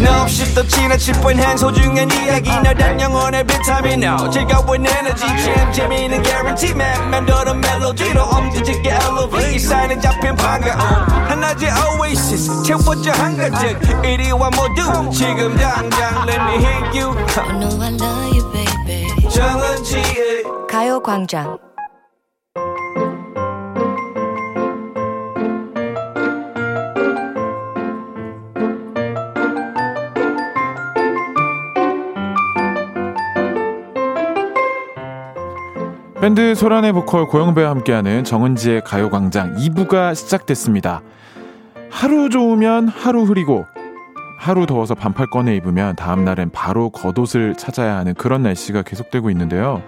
No, 0.00 0.22
없이 0.22 0.54
또 0.54 0.66
지나칠 0.66 1.12
뻔한 1.20 1.54
소중한 1.58 2.10
이야기. 2.10 2.48
너란 2.48 2.98
영혼의 2.98 3.44
비타민. 3.44 4.02
No 4.02 4.30
즐거운 4.30 4.86
에너지. 4.86 5.26
참 5.26 5.70
재미있는 5.70 6.22
guarantee. 6.22 6.72
man 6.72 7.10
맘대로 7.10 7.52
멜로디로 7.52 8.22
엄지짓게 8.22 8.88
elevate 8.88 9.54
이 9.54 9.58
사인은 9.58 10.00
잡힌 10.00 10.34
반가움 10.36 10.80
하나의 10.80 11.68
oasis. 12.00 12.62
채워져 12.62 13.12
한가득 13.12 14.02
이리와 14.02 14.48
모두 14.48 15.10
지금 15.12 15.54
당장 15.58 16.26
let 16.26 16.40
me 16.40 16.64
hit 16.64 16.98
you. 16.98 17.12
I 17.36 17.52
know 17.58 17.82
I 17.82 17.92
love 17.92 18.34
you, 18.34 18.50
baby. 18.50 19.28
정은지의 19.28 20.44
가요광장 20.70 21.58
밴드 36.28 36.54
소란의 36.54 36.92
보컬 36.92 37.26
고영배와 37.26 37.70
함께하는 37.70 38.22
정은지의 38.22 38.82
가요광장 38.84 39.54
2부가 39.54 40.14
시작됐습니다. 40.14 41.00
하루 41.88 42.28
좋으면 42.28 42.88
하루 42.88 43.22
흐리고 43.22 43.64
하루 44.38 44.66
더워서 44.66 44.94
반팔 44.94 45.28
꺼내 45.30 45.56
입으면 45.56 45.96
다음날엔 45.96 46.50
바로 46.50 46.90
겉옷을 46.90 47.54
찾아야 47.54 47.96
하는 47.96 48.12
그런 48.12 48.42
날씨가 48.42 48.82
계속되고 48.82 49.30
있는데요. 49.30 49.82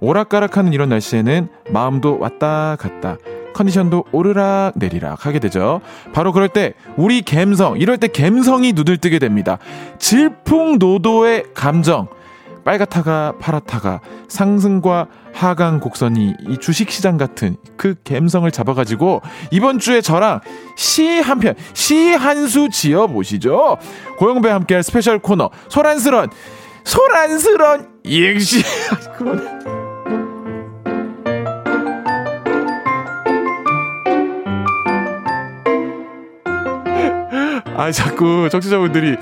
오락가락하는 0.00 0.72
이런 0.72 0.88
날씨에는 0.88 1.48
마음도 1.70 2.18
왔다 2.18 2.74
갔다 2.74 3.16
컨디션도 3.54 4.06
오르락 4.10 4.72
내리락 4.74 5.26
하게 5.26 5.38
되죠. 5.38 5.80
바로 6.12 6.32
그럴 6.32 6.48
때 6.48 6.74
우리 6.96 7.22
갬성 7.22 7.78
이럴 7.78 7.98
때 7.98 8.08
갬성이 8.08 8.72
눈을 8.72 8.98
뜨게 8.98 9.20
됩니다. 9.20 9.58
질풍노도의 9.98 11.44
감정 11.54 12.08
빨갛다가 12.68 13.32
파랗다가 13.40 14.02
상승과 14.28 15.06
하강 15.32 15.80
곡선이 15.80 16.34
이 16.48 16.58
주식시장 16.58 17.16
같은 17.16 17.56
그 17.78 17.94
갬성을 18.04 18.50
잡아가지고 18.50 19.22
이번 19.50 19.78
주에 19.78 20.02
저랑 20.02 20.40
시 20.76 21.20
한 21.22 21.38
편, 21.40 21.54
시 21.72 22.12
한 22.14 22.46
수 22.46 22.68
지어보시죠. 22.68 23.78
고영배와 24.18 24.54
함께할 24.56 24.82
스페셜 24.82 25.18
코너 25.18 25.48
소란스런 25.68 26.28
소란스런 26.84 27.88
이행시 28.04 28.62
그만해. 29.16 29.48
아 37.76 37.90
자꾸 37.92 38.48
청취자분들이 38.50 39.16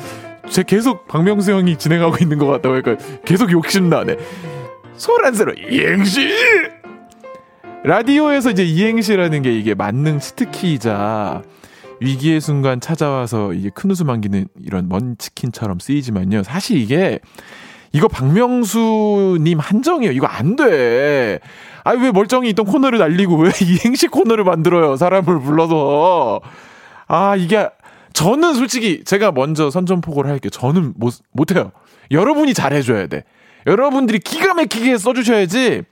제 0.48 0.62
계속 0.62 1.06
박명수 1.09 1.52
형이 1.52 1.76
진행하고 1.76 2.16
있는 2.20 2.38
것 2.38 2.46
같다고 2.46 2.74
하니까 2.76 2.96
계속 3.24 3.50
욕심나네. 3.50 4.16
소란스러 4.96 5.52
이행시! 5.54 6.28
라디오에서 7.85 8.50
이제 8.50 8.64
이행시라는 8.64 9.42
게 9.42 9.56
이게 9.56 9.74
만능 9.74 10.18
스티키이자 10.18 11.42
위기의 12.00 12.40
순간 12.40 12.80
찾아와서 12.80 13.52
이게 13.52 13.70
큰 13.70 13.90
웃음 13.90 14.11
안기는 14.11 14.46
이런 14.62 14.88
먼 14.88 15.16
치킨처럼 15.18 15.78
쓰이지만요. 15.78 16.42
사실 16.42 16.78
이게 16.78 17.20
이거 17.92 18.09
박명수님 18.09 19.59
한정이에요. 19.59 20.12
이거 20.12 20.26
안 20.26 20.56
돼. 20.56 21.38
아니, 21.85 22.02
왜 22.02 22.11
멀쩡히 22.11 22.50
있던 22.50 22.66
코너를 22.66 22.98
날리고 22.98 23.37
왜 23.37 23.50
이행시 23.64 24.09
코너를 24.09 24.44
만들어요. 24.44 24.96
사람을 24.96 25.40
불러서. 25.40 26.40
아, 27.09 27.37
이게 27.37 27.68
저는 28.16 28.55
솔직히 28.55 29.05
제가 29.05 29.31
먼저 29.31 29.68
선전포고를 29.70 30.31
할게요. 30.31 30.48
저는 30.48 30.94
못, 30.96 31.12
못해요. 31.33 31.70
여러분이 32.11 32.55
잘해줘야 32.55 33.09
돼. 33.09 33.24
여러분들이 33.66 34.20
기가 34.20 34.55
막히게 34.55 34.96
써주셔야지 34.96 35.83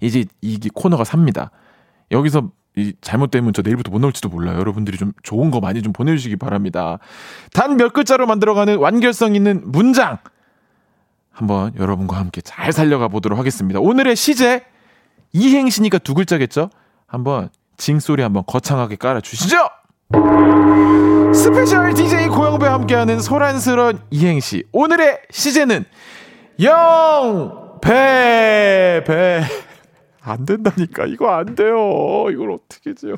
이제 0.00 0.24
이 0.40 0.58
코너가 0.74 1.04
삽니다. 1.04 1.52
여기서 2.10 2.50
이 2.74 2.94
잘못되면 3.00 3.52
저 3.52 3.62
내일부터 3.62 3.92
못 3.92 4.00
나올지도 4.00 4.28
몰라요. 4.28 4.58
여러분들이 4.58 4.98
좀 4.98 5.12
좋은 5.22 5.52
거 5.52 5.60
많이 5.60 5.82
좀 5.82 5.92
보내주시기 5.92 6.34
바랍니다. 6.34 6.98
단 7.52 7.76
몇 7.76 7.92
글자로 7.92 8.26
만들어가는 8.26 8.76
완결성 8.78 9.36
있는 9.36 9.62
문장 9.66 10.18
한번 11.30 11.72
여러분과 11.78 12.16
함께 12.16 12.40
잘 12.40 12.72
살려가 12.72 13.06
보도록 13.06 13.38
하겠습니다. 13.38 13.78
오늘의 13.78 14.16
시제 14.16 14.64
이행시니까 15.32 15.98
두 15.98 16.14
글자겠죠? 16.14 16.70
한번 17.06 17.50
징 17.76 18.00
소리 18.00 18.24
한번 18.24 18.42
거창하게 18.48 18.96
깔아 18.96 19.20
주시죠. 19.20 19.58
스페셜 21.34 21.94
DJ 21.94 22.28
고영배와 22.28 22.74
함께하는 22.74 23.20
소란스러운 23.20 24.00
이행시. 24.10 24.64
오늘의 24.72 25.20
시제는 25.30 25.84
영, 26.62 27.78
배, 27.80 29.02
배. 29.06 29.42
안 30.20 30.44
된다니까. 30.44 31.06
이거 31.06 31.30
안 31.30 31.54
돼요. 31.54 32.26
이걸 32.30 32.52
어떻게 32.52 32.94
지요? 32.94 33.16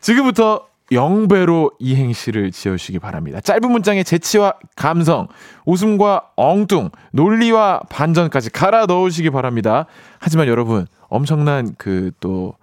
지금부터 0.00 0.66
영배로 0.92 1.72
이행시를 1.80 2.52
지어주시기 2.52 3.00
바랍니다. 3.00 3.40
짧은 3.40 3.70
문장에 3.70 4.04
재치와 4.04 4.54
감성, 4.76 5.26
웃음과 5.64 6.30
엉뚱, 6.36 6.90
논리와 7.10 7.80
반전까지 7.88 8.50
갈아 8.50 8.86
넣으시기 8.86 9.30
바랍니다. 9.30 9.86
하지만 10.20 10.46
여러분, 10.46 10.86
엄청난 11.08 11.74
그 11.76 12.12
또 12.20 12.54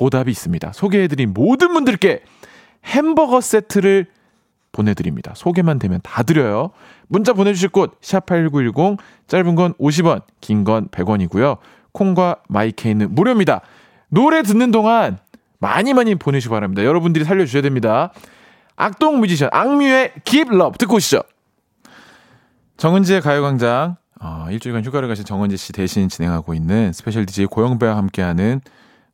보답이 0.00 0.30
있습니다. 0.30 0.72
소개해드린 0.72 1.34
모든 1.34 1.74
분들께 1.74 2.22
햄버거 2.86 3.42
세트를 3.42 4.06
보내드립니다. 4.72 5.32
소개만 5.36 5.78
되면 5.78 6.00
다 6.02 6.22
드려요. 6.22 6.70
문자 7.08 7.34
보내주실 7.34 7.68
곳, 7.68 8.00
샵8910, 8.00 8.96
짧은 9.26 9.54
건 9.56 9.74
50원, 9.74 10.22
긴 10.40 10.64
건 10.64 10.88
100원이고요. 10.88 11.58
콩과 11.92 12.36
마이케이는 12.48 13.14
무료입니다. 13.14 13.60
노래 14.08 14.42
듣는 14.42 14.70
동안 14.70 15.18
많이 15.58 15.92
많이 15.92 16.14
보내주시기 16.14 16.50
바랍니다. 16.50 16.82
여러분들이 16.84 17.26
살려주셔야 17.26 17.60
됩니다. 17.60 18.10
악동 18.76 19.20
뮤지션, 19.20 19.50
악뮤의 19.52 20.12
Give 20.24 20.54
Love 20.54 20.78
듣고 20.78 20.96
오시죠. 20.96 21.20
정은지의 22.78 23.20
가요광장 23.20 23.96
어, 24.22 24.46
일주일간 24.50 24.82
휴가를 24.84 25.08
가신 25.08 25.26
정은지 25.26 25.58
씨 25.58 25.72
대신 25.72 26.08
진행하고 26.08 26.54
있는 26.54 26.92
스페셜 26.94 27.26
DJ 27.26 27.46
고영배와 27.46 27.96
함께하는 27.98 28.62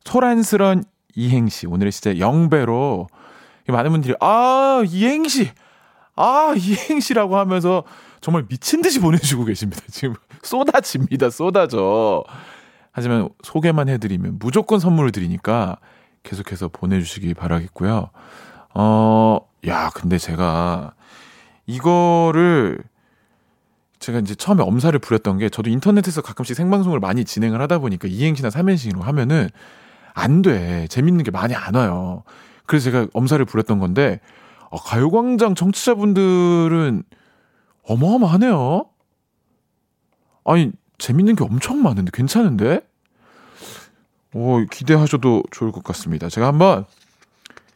소란스런 0.07 0.85
이행시 1.15 1.67
오늘의 1.67 1.91
진짜 1.91 2.17
영배로 2.17 3.07
많은 3.67 3.91
분들이 3.91 4.15
아 4.21 4.81
이행시 4.87 5.51
아 6.15 6.53
이행시라고 6.57 7.37
하면서 7.37 7.83
정말 8.21 8.45
미친 8.47 8.81
듯이 8.81 8.99
보내주고 9.01 9.43
계십니다. 9.43 9.81
지금 9.91 10.15
쏟아집니다. 10.41 11.29
쏟아져. 11.29 12.23
하지만 12.93 13.27
소개만 13.43 13.89
해드리면 13.89 14.37
무조건 14.39 14.79
선물을 14.79 15.11
드리니까 15.11 15.77
계속해서 16.23 16.69
보내주시기 16.69 17.33
바라겠고요. 17.33 18.09
어, 18.75 19.39
야, 19.67 19.89
근데 19.93 20.17
제가 20.17 20.93
이거를 21.65 22.79
제가 23.99 24.19
이제 24.19 24.35
처음에 24.35 24.63
엄살을 24.63 24.99
부렸던 24.99 25.37
게 25.39 25.49
저도 25.49 25.69
인터넷에서 25.69 26.21
가끔씩 26.21 26.55
생방송을 26.55 27.01
많이 27.01 27.25
진행을 27.25 27.59
하다 27.61 27.79
보니까 27.79 28.07
이행시나 28.07 28.49
삼행시로 28.49 29.01
하면은 29.01 29.49
안 30.17 30.41
돼. 30.41 30.87
재밌는 30.89 31.23
게 31.23 31.29
많이 31.31 31.53
안 31.53 31.75
와요. 31.75 32.23
그래서 32.65 32.85
제가 32.85 33.07
엄살을 33.13 33.45
부렸던 33.45 33.77
건데 33.79 34.19
어, 34.69 34.77
가요광장 34.81 35.53
청취자분들은 35.53 37.03
어마어마하네요. 37.83 38.85
아니 40.43 40.71
재밌는 40.97 41.35
게 41.35 41.43
엄청 41.43 41.83
많은데 41.83 42.09
괜찮은데? 42.13 42.81
오 44.33 44.65
기대하셔도 44.65 45.43
좋을 45.51 45.71
것 45.71 45.83
같습니다. 45.83 46.29
제가 46.29 46.47
한번 46.47 46.85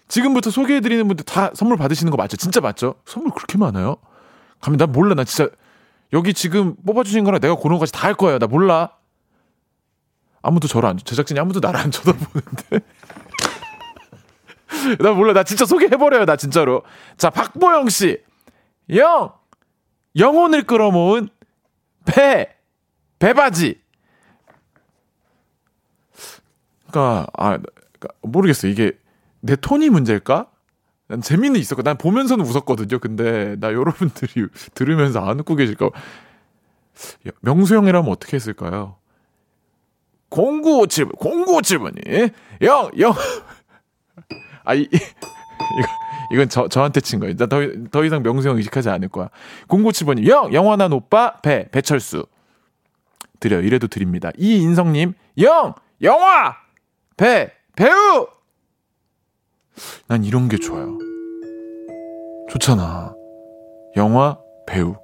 지금부터 0.07 0.49
소개해드리는 0.49 1.07
분들 1.07 1.23
다 1.25 1.51
선물 1.53 1.77
받으시는 1.77 2.09
거 2.09 2.17
맞죠? 2.17 2.37
진짜 2.37 2.59
맞죠? 2.59 2.95
선물 3.05 3.31
그렇게 3.33 3.57
많아요? 3.59 3.97
가면 4.59 4.77
나 4.77 4.87
몰라. 4.87 5.13
나 5.13 5.23
진짜 5.23 5.49
여기 6.11 6.33
지금 6.33 6.75
뽑아주신 6.85 7.23
거랑 7.23 7.39
내가 7.39 7.55
고른 7.55 7.75
거까지 7.77 7.91
다 7.93 8.07
할 8.07 8.15
거예요. 8.15 8.39
나 8.39 8.47
몰라. 8.47 8.89
아무도 10.41 10.67
저를 10.67 10.89
안, 10.89 10.97
제작진이 10.97 11.39
아무도 11.39 11.59
나를 11.59 11.79
안 11.79 11.91
쳐다보는데. 11.91 12.79
나 14.99 15.11
몰라. 15.11 15.33
나 15.33 15.43
진짜 15.43 15.65
소개해버려요. 15.65 16.25
나 16.25 16.35
진짜로. 16.35 16.83
자, 17.17 17.29
박보영 17.29 17.89
씨. 17.89 18.21
영! 18.95 19.33
영혼을 20.17 20.63
끌어모은 20.63 21.29
배! 22.05 22.55
배바지! 23.19 23.79
그니까, 26.83 27.27
아, 27.37 27.59
모르겠어. 28.21 28.67
이게 28.67 28.91
내 29.39 29.55
톤이 29.55 29.89
문제일까? 29.89 30.47
난 31.07 31.21
재미는 31.21 31.59
있었고, 31.59 31.83
난 31.83 31.97
보면서는 31.97 32.45
웃었거든요. 32.45 32.99
근데 32.99 33.55
나 33.59 33.71
여러분들이 33.73 34.47
들으면서 34.73 35.23
안 35.23 35.39
웃고 35.39 35.55
계실까? 35.55 35.89
명수 37.41 37.75
형이라면 37.75 38.09
어떻게 38.11 38.35
했을까요? 38.35 38.97
0957번, 40.31 41.17
0957번이. 41.19 42.31
영, 42.61 42.89
영. 42.99 43.13
아, 44.63 44.73
이, 44.73 44.81
이거, 44.81 45.87
이건 46.33 46.49
저, 46.49 46.67
저한테 46.67 47.01
친 47.01 47.19
거예요. 47.19 47.35
나 47.35 47.45
더, 47.47 47.57
더 47.91 48.03
이상 48.05 48.23
명수 48.23 48.47
형 48.49 48.57
의식하지 48.57 48.89
않을 48.89 49.09
거야. 49.09 49.29
0957번이. 49.67 50.27
영, 50.27 50.53
영원한 50.53 50.93
오빠, 50.93 51.39
배, 51.41 51.67
배철수. 51.69 52.25
드려요. 53.39 53.61
이래도 53.61 53.87
드립니다. 53.87 54.31
이인성님, 54.37 55.13
영, 55.39 55.73
영화, 56.01 56.55
배, 57.17 57.51
배우! 57.75 58.27
난 60.07 60.23
이런 60.23 60.47
게 60.47 60.57
좋아요. 60.57 60.97
좋잖아. 62.49 63.13
영화, 63.97 64.37
배우. 64.67 64.95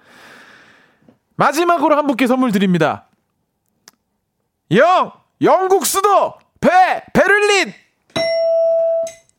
마지막으로 1.35 1.97
한 1.97 2.07
분께 2.07 2.27
선물 2.27 2.51
드립니다. 2.51 3.07
영! 4.71 5.11
영국 5.41 5.85
수도! 5.85 6.33
배! 6.59 6.69
베를린! 7.13 7.73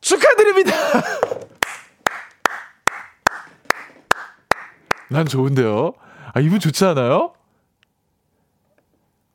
축하드립니다! 0.01 0.73
난 5.09 5.27
좋은데요? 5.27 5.93
아, 6.33 6.41
이분 6.41 6.59
좋지 6.59 6.85
않아요? 6.85 7.35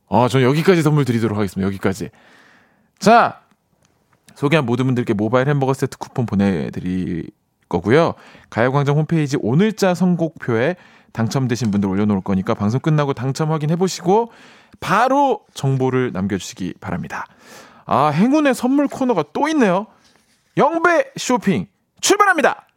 아, 0.10 0.28
전 0.28 0.42
여기까지 0.42 0.82
선물 0.82 1.06
드리도록 1.06 1.38
하겠습니다. 1.38 1.66
여기까지. 1.68 2.10
자, 2.98 3.42
소개한 4.36 4.66
모든 4.66 4.86
분들께 4.86 5.14
모바일 5.14 5.48
햄버거 5.48 5.74
세트 5.74 5.98
쿠폰 5.98 6.26
보내드릴 6.26 7.30
거고요. 7.70 8.16
가요광장 8.50 8.98
홈페이지 8.98 9.38
오늘자 9.40 9.94
선곡표에 9.94 10.76
당첨되신 11.14 11.72
분들 11.72 11.90
올려놓을 11.90 12.22
거니까 12.22 12.54
방송 12.54 12.80
끝나고 12.80 13.14
당첨 13.14 13.52
확인해 13.52 13.76
보시고 13.76 14.32
바로 14.80 15.46
정보를 15.54 16.12
남겨주시기 16.12 16.76
바랍니다. 16.80 17.26
아, 17.86 18.08
행운의 18.08 18.54
선물 18.54 18.88
코너가 18.88 19.24
또 19.34 19.48
있네요. 19.50 19.88
영배 20.58 21.12
쇼핑 21.18 21.68
출발합니다. 22.02 22.68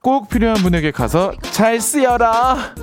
꼭 0.00 0.28
필요한 0.28 0.56
분에게 0.56 0.90
가서 0.90 1.32
잘 1.52 1.80
쓰여라. 1.80 2.74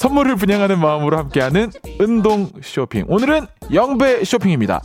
선물을 0.00 0.36
분양하는 0.36 0.80
마음으로 0.80 1.18
함께하는 1.18 1.70
운동 1.98 2.48
쇼핑. 2.62 3.04
오늘은 3.06 3.46
영배 3.70 4.24
쇼핑입니다. 4.24 4.80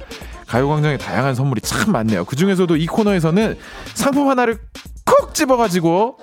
가요광장에 0.45 0.97
다양한 0.97 1.35
선물이 1.35 1.61
참 1.61 1.93
많네요. 1.93 2.25
그 2.25 2.35
중에서도 2.35 2.75
이 2.75 2.85
코너에서는 2.85 3.57
상품 3.93 4.27
하나를 4.29 4.57
콕 5.05 5.33
집어가지고 5.33 6.17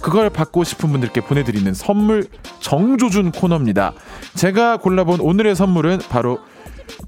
그걸 0.00 0.30
받고 0.30 0.64
싶은 0.64 0.90
분들께 0.90 1.20
보내드리는 1.20 1.74
선물 1.74 2.28
정조준 2.60 3.32
코너입니다. 3.32 3.92
제가 4.36 4.78
골라본 4.78 5.20
오늘의 5.20 5.54
선물은 5.54 5.98
바로 6.08 6.38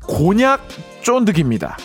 곤약 0.07 0.69
쫀득입니다. 1.01 1.79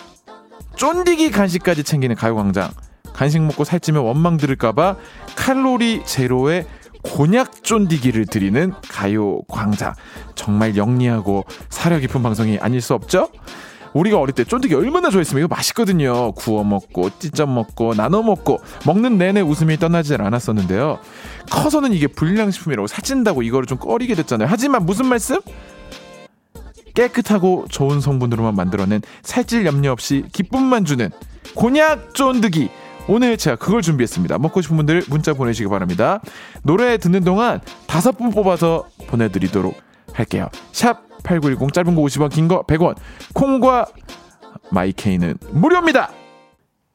쫀디기 0.76 1.30
간식까지 1.30 1.84
챙기는 1.84 2.14
가요광장. 2.14 2.68
간식 3.14 3.40
먹고 3.40 3.64
살찌면 3.64 4.02
원망 4.02 4.36
들을까봐 4.36 4.96
칼로리 5.36 6.04
제로의 6.04 6.66
곤약 7.12 7.64
쫀디기를 7.64 8.26
드리는 8.26 8.72
가요 8.88 9.40
광장. 9.48 9.94
정말 10.34 10.76
영리하고 10.76 11.44
사려 11.70 11.98
깊은 11.98 12.22
방송이 12.22 12.58
아닐 12.58 12.80
수 12.80 12.94
없죠? 12.94 13.30
우리가 13.94 14.18
어릴 14.18 14.34
때 14.34 14.44
쫀디기 14.44 14.74
얼마나 14.74 15.10
좋아했으면 15.10 15.44
이거 15.44 15.54
맛있거든요. 15.54 16.32
구워 16.32 16.62
먹고 16.62 17.10
찢어 17.18 17.46
먹고 17.46 17.94
나눠 17.94 18.22
먹고 18.22 18.58
먹는 18.86 19.18
내내 19.18 19.40
웃음이 19.40 19.78
떠나지 19.78 20.14
않았었는데요. 20.14 20.98
커서는 21.50 21.92
이게 21.92 22.06
불량식품이라고 22.06 22.86
살찐다고 22.86 23.42
이거를 23.42 23.66
좀 23.66 23.78
꺼리게 23.78 24.14
됐잖아요. 24.14 24.48
하지만 24.50 24.84
무슨 24.84 25.06
말씀? 25.06 25.40
깨끗하고 26.94 27.66
좋은 27.70 28.00
성분으로만 28.00 28.54
만들어낸 28.54 29.00
살찔 29.22 29.64
염려 29.64 29.92
없이 29.92 30.24
기쁨만 30.32 30.84
주는 30.84 31.10
곤약 31.54 32.14
쫀득이 32.14 32.68
오늘 33.08 33.36
제가 33.36 33.56
그걸 33.56 33.80
준비했습니다. 33.82 34.38
먹고 34.38 34.60
싶은 34.60 34.76
분들 34.76 35.04
문자 35.08 35.32
보내시기 35.32 35.68
바랍니다. 35.68 36.20
노래 36.62 36.98
듣는 36.98 37.24
동안 37.24 37.60
다섯 37.86 38.12
분 38.12 38.30
뽑아서 38.30 38.86
보내드리도록 39.06 39.74
할게요. 40.12 40.48
샵 40.72 41.08
8910 41.24 41.72
짧은 41.72 41.94
거 41.94 42.02
50원 42.02 42.30
긴 42.30 42.48
거 42.48 42.62
100원 42.64 42.96
콩과 43.34 43.86
마이케이는 44.70 45.36
무료입니다. 45.50 46.10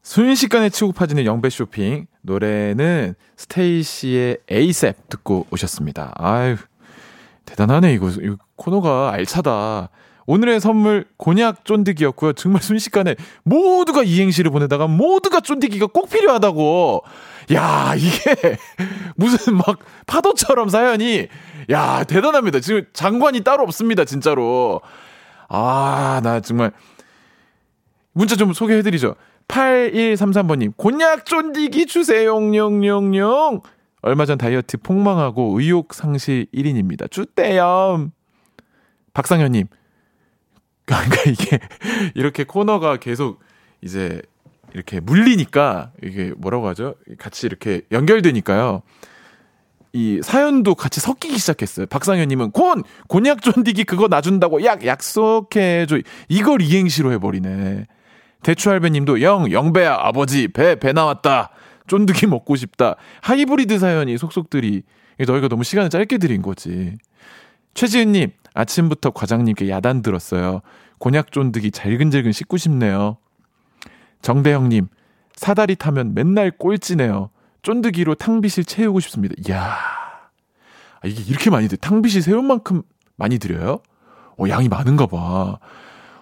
순식간에 0.03 0.69
치고 0.69 0.91
파지는 0.91 1.25
영배 1.25 1.49
쇼핑 1.49 2.05
노래는 2.21 3.15
스테이시의 3.37 4.37
에이셉 4.49 5.09
듣고 5.09 5.47
오셨습니다. 5.51 6.13
아유 6.15 6.57
대단하네 7.45 7.93
이거, 7.93 8.09
이거 8.09 8.37
코너가 8.55 9.11
알차다. 9.13 9.89
오늘의 10.25 10.59
선물 10.59 11.05
곤약 11.17 11.65
쫀득이였고요. 11.65 12.33
정말 12.33 12.61
순식간에 12.61 13.15
모두가 13.43 14.03
이행시를 14.03 14.51
보내다가 14.51 14.87
모두가 14.87 15.41
쫀득이가 15.41 15.87
꼭 15.87 16.09
필요하다고. 16.09 17.03
야, 17.53 17.93
이게 17.95 18.57
무슨 19.15 19.57
막 19.57 19.79
파도처럼 20.07 20.69
사연이 20.69 21.27
야, 21.69 22.03
대단합니다. 22.03 22.59
지금 22.59 22.85
장관이 22.93 23.43
따로 23.43 23.63
없습니다, 23.63 24.05
진짜로. 24.05 24.81
아, 25.49 26.21
나 26.23 26.39
정말 26.39 26.71
문자 28.13 28.35
좀 28.35 28.53
소개해 28.53 28.81
드리죠. 28.81 29.15
8133번 29.47 30.59
님, 30.59 30.71
곤약 30.73 31.25
쫀디기 31.25 31.85
주세요, 31.85 32.29
용용용. 32.31 33.61
얼마 34.01 34.25
전 34.25 34.37
다이어트 34.37 34.77
폭망하고 34.77 35.59
의욕 35.59 35.93
상실 35.93 36.47
1인입니다. 36.53 37.09
주대요. 37.09 38.09
박상현 39.13 39.51
님, 39.51 39.67
그러니까 40.85 41.15
이게 41.29 41.59
이렇게 42.15 42.43
코너가 42.43 42.97
계속 42.97 43.39
이제 43.81 44.21
이렇게 44.73 44.99
물리니까 44.99 45.91
이게 46.03 46.33
뭐라고 46.37 46.67
하죠? 46.69 46.95
같이 47.17 47.45
이렇게 47.45 47.81
연결되니까요. 47.91 48.81
이 49.95 50.21
사연도 50.23 50.73
같이 50.73 50.99
섞이기 50.99 51.37
시작했어요. 51.37 51.85
박상현님은 51.85 52.51
곤 52.51 52.83
곤약 53.07 53.43
쫀디기 53.43 53.83
그거 53.83 54.07
놔준다고 54.07 54.63
약 54.63 54.85
약속해줘 54.85 55.99
이걸 56.27 56.61
이행시로 56.61 57.11
해버리네. 57.13 57.85
대추할배님도 58.41 59.21
영 59.21 59.51
영배야 59.51 59.95
아버지 59.99 60.47
배배 60.47 60.91
나왔다 60.91 61.51
쫀득이 61.87 62.25
먹고 62.25 62.55
싶다 62.55 62.95
하이브리드 63.21 63.79
사연이 63.79 64.17
속속들이 64.17 64.83
너희가 65.19 65.47
너무 65.47 65.63
시간을 65.63 65.91
짧게 65.91 66.17
드린 66.17 66.41
거지. 66.41 66.97
최지은님 67.75 68.31
아침부터 68.53 69.11
과장님께 69.11 69.69
야단 69.69 70.01
들었어요. 70.01 70.61
곤약 70.99 71.31
쫀득이 71.31 71.71
잘근잘근 71.71 72.31
씻고 72.31 72.57
싶네요. 72.57 73.17
정대형님, 74.21 74.87
사다리 75.35 75.75
타면 75.75 76.13
맨날 76.13 76.51
꼴찌네요. 76.51 77.29
쫀득이로 77.61 78.15
탕비실 78.15 78.65
채우고 78.65 78.99
싶습니다. 78.99 79.35
이야, 79.47 79.77
아, 81.03 81.07
이게 81.07 81.23
이렇게 81.23 81.49
많이 81.49 81.67
돼. 81.67 81.75
탕비실 81.75 82.21
세운 82.21 82.45
만큼 82.45 82.81
많이 83.15 83.39
드려요? 83.39 83.79
어, 84.37 84.45
양이 84.49 84.69
많은가 84.69 85.07
봐. 85.07 85.59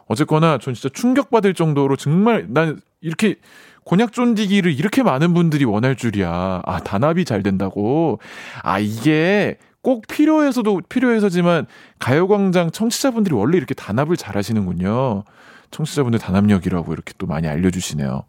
어쨌거나 0.08 0.58
전 0.58 0.74
진짜 0.74 0.90
충격받을 0.90 1.54
정도로 1.54 1.96
정말 1.96 2.48
난 2.50 2.80
이렇게 3.00 3.36
곤약 3.84 4.14
쫀디기를 4.14 4.74
이렇게 4.74 5.04
많은 5.04 5.34
분들이 5.34 5.66
원할 5.66 5.96
줄이야. 5.96 6.62
아, 6.66 6.80
단합이 6.80 7.26
잘 7.26 7.44
된다고. 7.44 8.20
아, 8.64 8.80
이게 8.80 9.58
꼭 9.82 10.08
필요해서도 10.08 10.82
필요해서지만 10.90 11.66
가요광장 12.00 12.72
청취자분들이 12.72 13.36
원래 13.36 13.58
이렇게 13.58 13.74
단합을 13.74 14.18
잘 14.18 14.38
하시는군요. 14.38 15.24
청취자분들 15.72 16.20
단합력이라고 16.20 16.94
이렇게 16.94 17.14
또 17.18 17.26
많이 17.26 17.48
알려주시네요. 17.48 18.24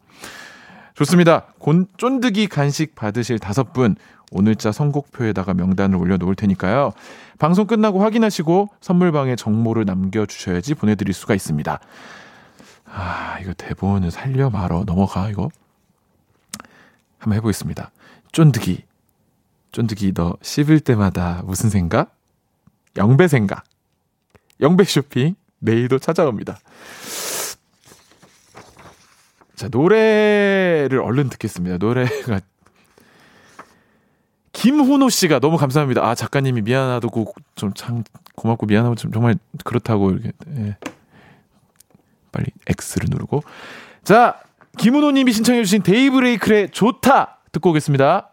좋습니다. 0.95 1.47
곤, 1.59 1.87
쫀득이 1.97 2.47
간식 2.47 2.95
받으실 2.95 3.39
다섯 3.39 3.73
분 3.73 3.95
오늘자 4.31 4.71
선곡표에다가 4.71 5.53
명단을 5.53 5.97
올려놓을 5.97 6.35
테니까요. 6.35 6.91
방송 7.37 7.67
끝나고 7.67 8.01
확인하시고 8.01 8.69
선물방에 8.81 9.35
정보를 9.35 9.85
남겨주셔야지 9.85 10.73
보내드릴 10.75 11.13
수가 11.13 11.35
있습니다. 11.35 11.79
아, 12.85 13.37
이거 13.41 13.53
대본을 13.53 14.11
살려 14.11 14.49
말어 14.49 14.83
넘어가 14.85 15.29
이거. 15.29 15.49
한번 17.17 17.37
해보겠습니다. 17.37 17.91
쫀득이 18.31 18.83
쫀득이 19.73 20.13
너 20.13 20.37
씹을 20.41 20.79
때마다 20.79 21.41
무슨 21.45 21.69
생각? 21.69 22.15
영배 22.95 23.27
생각. 23.27 23.65
영배 24.61 24.85
쇼핑 24.85 25.35
내일도 25.59 25.99
찾아옵니다. 25.99 26.59
자, 29.55 29.67
노래를 29.69 31.01
얼른 31.03 31.29
듣겠습니다. 31.29 31.77
노래가 31.77 32.39
김훈호 34.53 35.09
씨가 35.09 35.39
너무 35.39 35.57
감사합니다. 35.57 36.05
아, 36.07 36.15
작가님이 36.15 36.61
미안하다고 36.61 37.33
좀 37.55 37.73
참 37.75 38.03
고맙고 38.35 38.65
미안하고 38.67 38.95
좀 38.95 39.11
정말 39.11 39.35
그렇다고 39.63 40.11
이렇게 40.11 40.31
예. 40.57 40.77
빨리 42.31 42.47
X를 42.67 43.09
누르고 43.09 43.43
자, 44.03 44.39
김훈호 44.77 45.11
님이 45.11 45.31
신청해 45.31 45.63
주신 45.63 45.81
데이브레이크의 45.83 46.69
좋다 46.71 47.39
듣고 47.51 47.71
오겠습니다. 47.71 48.32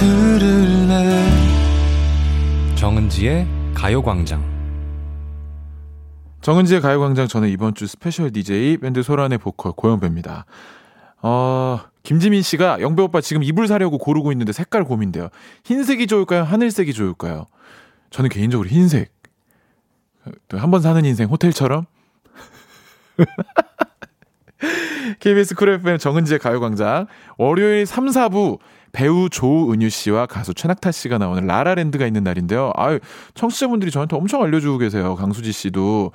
들을래 0.00 1.28
정은지의 2.74 3.46
가요광장 3.74 4.42
정은지의 6.40 6.80
가요광장 6.80 7.28
저는 7.28 7.50
이번 7.50 7.74
주 7.74 7.86
스페셜 7.86 8.32
DJ 8.32 8.78
밴드 8.78 9.02
소란의 9.02 9.36
보컬 9.36 9.72
고영배입니다. 9.72 10.46
어, 11.20 11.80
김지민 12.02 12.40
씨가 12.40 12.80
영배 12.80 13.02
오빠 13.02 13.20
지금 13.20 13.42
이불 13.42 13.68
사려고 13.68 13.98
고르고 13.98 14.32
있는데 14.32 14.52
색깔 14.52 14.84
고민돼요. 14.84 15.28
흰색이 15.64 16.06
좋을까요? 16.06 16.44
하늘색이 16.44 16.94
좋을까요? 16.94 17.44
저는 18.08 18.30
개인적으로 18.30 18.70
흰색. 18.70 19.12
한 20.52 20.70
번 20.70 20.80
사는 20.80 21.04
인생 21.04 21.28
호텔처럼 21.28 21.84
KBS 25.20 25.54
쿨 25.56 25.68
FM 25.70 25.98
정은지의 25.98 26.38
가요광장 26.38 27.06
월요일 27.36 27.84
3, 27.84 28.06
4부 28.06 28.58
배우 28.92 29.28
조은유 29.28 29.88
씨와 29.88 30.26
가수 30.26 30.52
최낙타 30.54 30.90
씨가 30.92 31.18
나오는 31.18 31.46
라라랜드가 31.46 32.06
있는 32.06 32.24
날인데요. 32.24 32.72
아유, 32.74 32.98
청취자분들이 33.34 33.90
저한테 33.90 34.16
엄청 34.16 34.42
알려주고 34.42 34.78
계세요. 34.78 35.14
강수지 35.14 35.52
씨도 35.52 36.12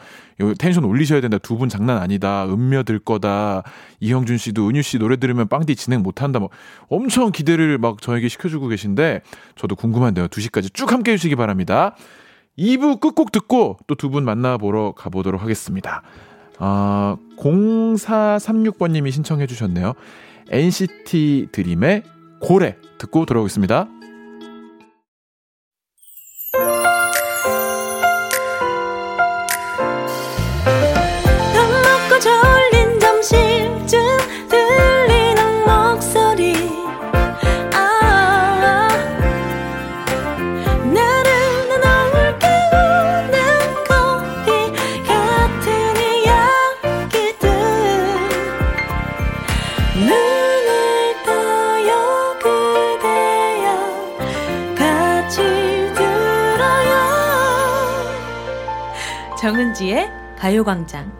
텐션 0.60 0.84
올리셔야 0.84 1.22
된다. 1.22 1.38
두 1.38 1.56
분 1.58 1.70
장난 1.70 1.98
아니다. 1.98 2.46
은며들 2.46 3.00
거다. 3.00 3.64
이형준 4.02 4.38
씨도 4.38 4.68
은유 4.70 4.82
씨 4.82 5.00
노래 5.00 5.16
들으면 5.16 5.48
빵디 5.48 5.76
진행 5.78 6.02
못한다. 6.04 6.40
뭐 6.40 6.50
엄청 6.90 7.32
기대를 7.32 7.78
막 7.78 8.02
저에게 8.02 8.28
시켜주고 8.28 8.68
계신데 8.68 9.22
저도 9.56 9.76
궁금한데요. 9.76 10.28
2시까지 10.28 10.74
쭉 10.74 10.92
함께 10.92 11.14
해주시기 11.14 11.36
바랍니다. 11.36 11.96
2부 12.58 13.00
끝곡 13.00 13.32
듣고 13.32 13.78
또 13.88 13.96
두 13.96 14.10
분 14.10 14.26
만나보러 14.26 14.94
가보도록 14.98 15.42
하겠습니다. 15.42 16.02
아, 16.58 17.18
0436번님이 17.38 19.12
신청해 19.12 19.48
주셨네요. 19.48 19.94
NCT 20.50 21.48
드림의 21.52 22.04
고래 22.46 22.78
듣고 23.00 23.26
돌아오겠습니다. 23.26 23.88
정은지의 59.76 60.10
가요광장. 60.38 61.12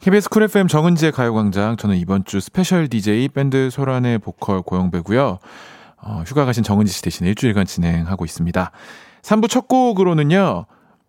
KBS 0.00 0.28
쿨 0.28 0.42
FM 0.44 0.66
정은지의 0.66 1.12
가요광장. 1.12 1.76
저는 1.76 1.96
이번 1.96 2.24
주 2.24 2.40
스페셜 2.40 2.88
DJ 2.88 3.28
밴드 3.28 3.70
소란의 3.70 4.18
보컬 4.18 4.62
고영배고요. 4.62 5.38
어, 6.02 6.22
휴가 6.26 6.44
가신 6.44 6.64
정은지 6.64 6.92
씨 6.92 7.02
대신 7.02 7.26
일주일간 7.26 7.66
진행하고 7.66 8.24
있습니다. 8.24 8.70
3부 9.22 9.48
첫 9.48 9.68
곡으로는요. 9.68 10.66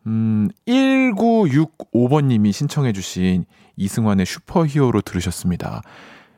음, 0.07 0.49
1965번님이 0.67 2.51
신청해주신 2.51 3.45
이승환의 3.77 4.25
슈퍼히어로 4.25 5.01
들으셨습니다. 5.01 5.81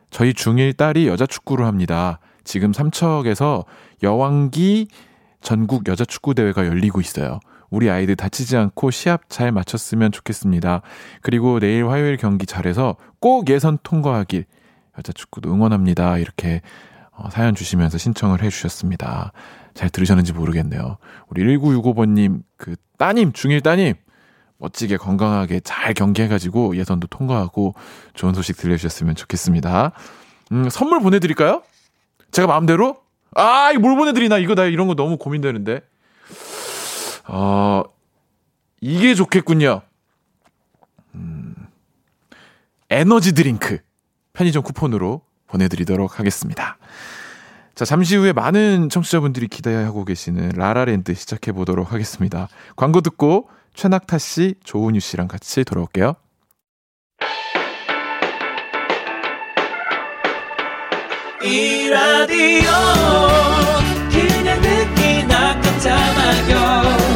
저희 0.09 0.33
중1 0.33 0.77
딸이 0.77 1.07
여자 1.07 1.25
축구를 1.25 1.65
합니다. 1.65 2.19
지금 2.43 2.73
삼척에서 2.73 3.65
여왕기 4.01 4.87
전국 5.41 5.87
여자 5.87 6.05
축구 6.05 6.33
대회가 6.33 6.65
열리고 6.65 7.01
있어요. 7.01 7.39
우리 7.71 7.89
아이들 7.89 8.15
다치지 8.15 8.57
않고 8.57 8.91
시합 8.91 9.29
잘 9.29 9.51
마쳤으면 9.51 10.11
좋겠습니다. 10.11 10.81
그리고 11.21 11.59
내일 11.59 11.87
화요일 11.87 12.17
경기 12.17 12.45
잘해서 12.45 12.97
꼭 13.19 13.49
예선 13.49 13.79
통과하길 13.81 14.45
여자 14.97 15.13
축구도 15.13 15.51
응원합니다. 15.51 16.17
이렇게 16.17 16.61
어, 17.11 17.29
사연 17.29 17.55
주시면서 17.55 17.97
신청을 17.97 18.43
해주셨습니다. 18.43 19.31
잘 19.73 19.89
들으셨는지 19.89 20.33
모르겠네요. 20.33 20.97
우리 21.29 21.43
1965번님, 21.43 22.41
그 22.57 22.75
따님, 22.97 23.31
중1 23.31 23.63
따님, 23.63 23.93
멋지게 24.57 24.97
건강하게 24.97 25.61
잘 25.61 25.93
경기해가지고 25.93 26.75
예선도 26.75 27.07
통과하고 27.07 27.73
좋은 28.13 28.33
소식 28.33 28.57
들려주셨으면 28.57 29.15
좋겠습니다. 29.15 29.93
음, 30.51 30.69
선물 30.69 30.99
보내드릴까요? 30.99 31.63
제가 32.31 32.47
마음대로? 32.47 32.97
아, 33.33 33.71
이거 33.71 33.79
뭘 33.79 33.95
보내드리나? 33.95 34.37
이거 34.39 34.55
나 34.55 34.65
이런 34.65 34.87
거 34.87 34.95
너무 34.95 35.17
고민되는데. 35.17 35.81
어, 37.27 37.83
이게 38.81 39.15
좋겠군요. 39.15 39.81
음, 41.15 41.55
에너지 42.89 43.33
드링크. 43.33 43.79
편의점 44.33 44.63
쿠폰으로 44.63 45.21
보내드리도록 45.47 46.19
하겠습니다. 46.19 46.77
자, 47.75 47.85
잠시 47.85 48.15
후에 48.15 48.33
많은 48.33 48.89
청취자분들이 48.89 49.47
기대하고 49.47 50.05
계시는 50.05 50.51
라라랜드 50.55 51.13
시작해 51.13 51.51
보도록 51.51 51.91
하겠습니다. 51.91 52.47
광고 52.75 53.01
듣고 53.01 53.49
최낙타 53.73 54.17
씨, 54.17 54.55
조은유 54.63 54.99
씨랑 54.99 55.27
같이 55.27 55.63
돌아올게요. 55.63 56.15
이 61.43 61.89
라디오 61.89 62.69
그냥 64.11 64.61
듣기나 64.61 65.59
깜짝마요 65.61 67.10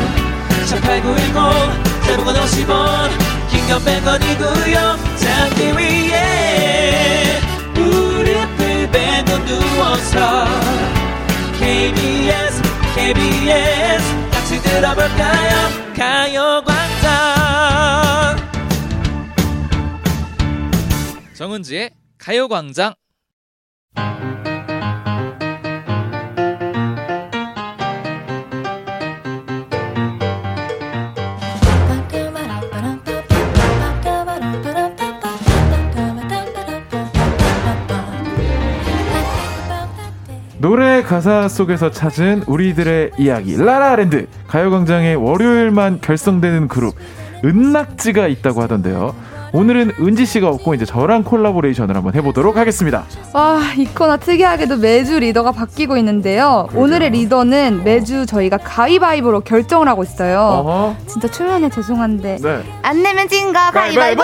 18910 0.81 1.83
대목원 2.05 2.35
50원 2.35 3.09
긴건 3.49 3.83
100원이고요 3.83 5.17
잠기 5.17 5.59
위에 5.77 7.39
무릎을 7.73 8.91
베고 8.91 9.45
누워서 9.45 10.45
KBS 11.57 12.61
KBS 12.95 14.03
같이 14.31 14.61
들어볼까요? 14.61 15.53
가요광장. 15.95 17.15
정은지의 21.33 21.91
가요광장 22.17 22.93
노래 40.65 41.03
가사 41.03 41.47
속에서 41.47 41.91
찾은 41.91 42.45
우리들의 42.47 43.11
이야기 43.19 43.55
라라랜드 43.55 44.25
가요광장의 44.47 45.15
월요일만 45.15 46.01
결성되는 46.01 46.69
그룹 46.69 46.95
은낙지가 47.45 48.25
있다고 48.25 48.63
하던데요. 48.63 49.13
오늘은 49.53 49.91
은지 49.99 50.25
씨가 50.25 50.49
없고 50.49 50.73
이제 50.73 50.83
저랑 50.83 51.23
콜라보레이션을 51.23 51.95
한번 51.95 52.15
해보도록 52.15 52.57
하겠습니다. 52.57 53.03
와 53.33 53.61
있거나 53.77 54.17
특이하게도 54.17 54.77
매주 54.77 55.19
리더가 55.19 55.51
바뀌고 55.51 55.97
있는데요. 55.97 56.65
그러죠. 56.69 56.83
오늘의 56.83 57.09
리더는 57.11 57.83
매주 57.83 58.25
저희가 58.25 58.57
가위바위보로 58.57 59.41
결정을 59.41 59.87
하고 59.87 60.01
있어요. 60.01 60.39
어허. 60.39 60.95
진짜 61.05 61.27
초면에 61.27 61.69
죄송한데 61.69 62.37
네. 62.41 62.63
안 62.81 63.03
내면 63.03 63.27
진거 63.27 63.69
가위바위보. 63.71 64.23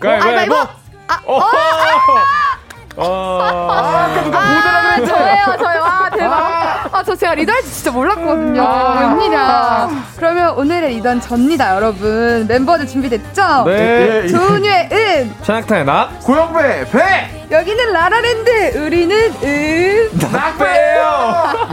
가위바위보. 0.00 0.54
아, 0.54 1.20
어, 1.26 1.38
아, 1.38 2.65
그러니까 2.96 4.38
아, 4.40 4.94
아 4.96 5.04
저예요, 5.04 5.56
저요. 5.58 5.84
아, 5.84 6.10
대박. 6.10 6.88
아, 6.92 7.02
저 7.04 7.14
제가 7.14 7.34
리더 7.34 7.52
할지 7.52 7.70
진짜 7.70 7.90
몰랐거든요. 7.90 8.62
아, 8.62 9.14
웬일이야. 9.18 9.90
그러면 10.16 10.50
오늘의 10.56 10.96
리더는 10.96 11.20
접니다, 11.20 11.76
여러분. 11.76 12.46
멤버들 12.48 12.86
준비됐죠? 12.86 13.64
네. 13.66 14.26
조은유의 14.28 14.88
은. 14.92 15.34
샤낙타의 15.42 15.84
나. 15.84 16.08
고영배, 16.22 16.86
배. 16.90 17.46
여기는 17.50 17.92
라라랜드. 17.92 18.78
우리는 18.78 19.16
은. 19.42 20.10
낙배예요. 20.32 21.02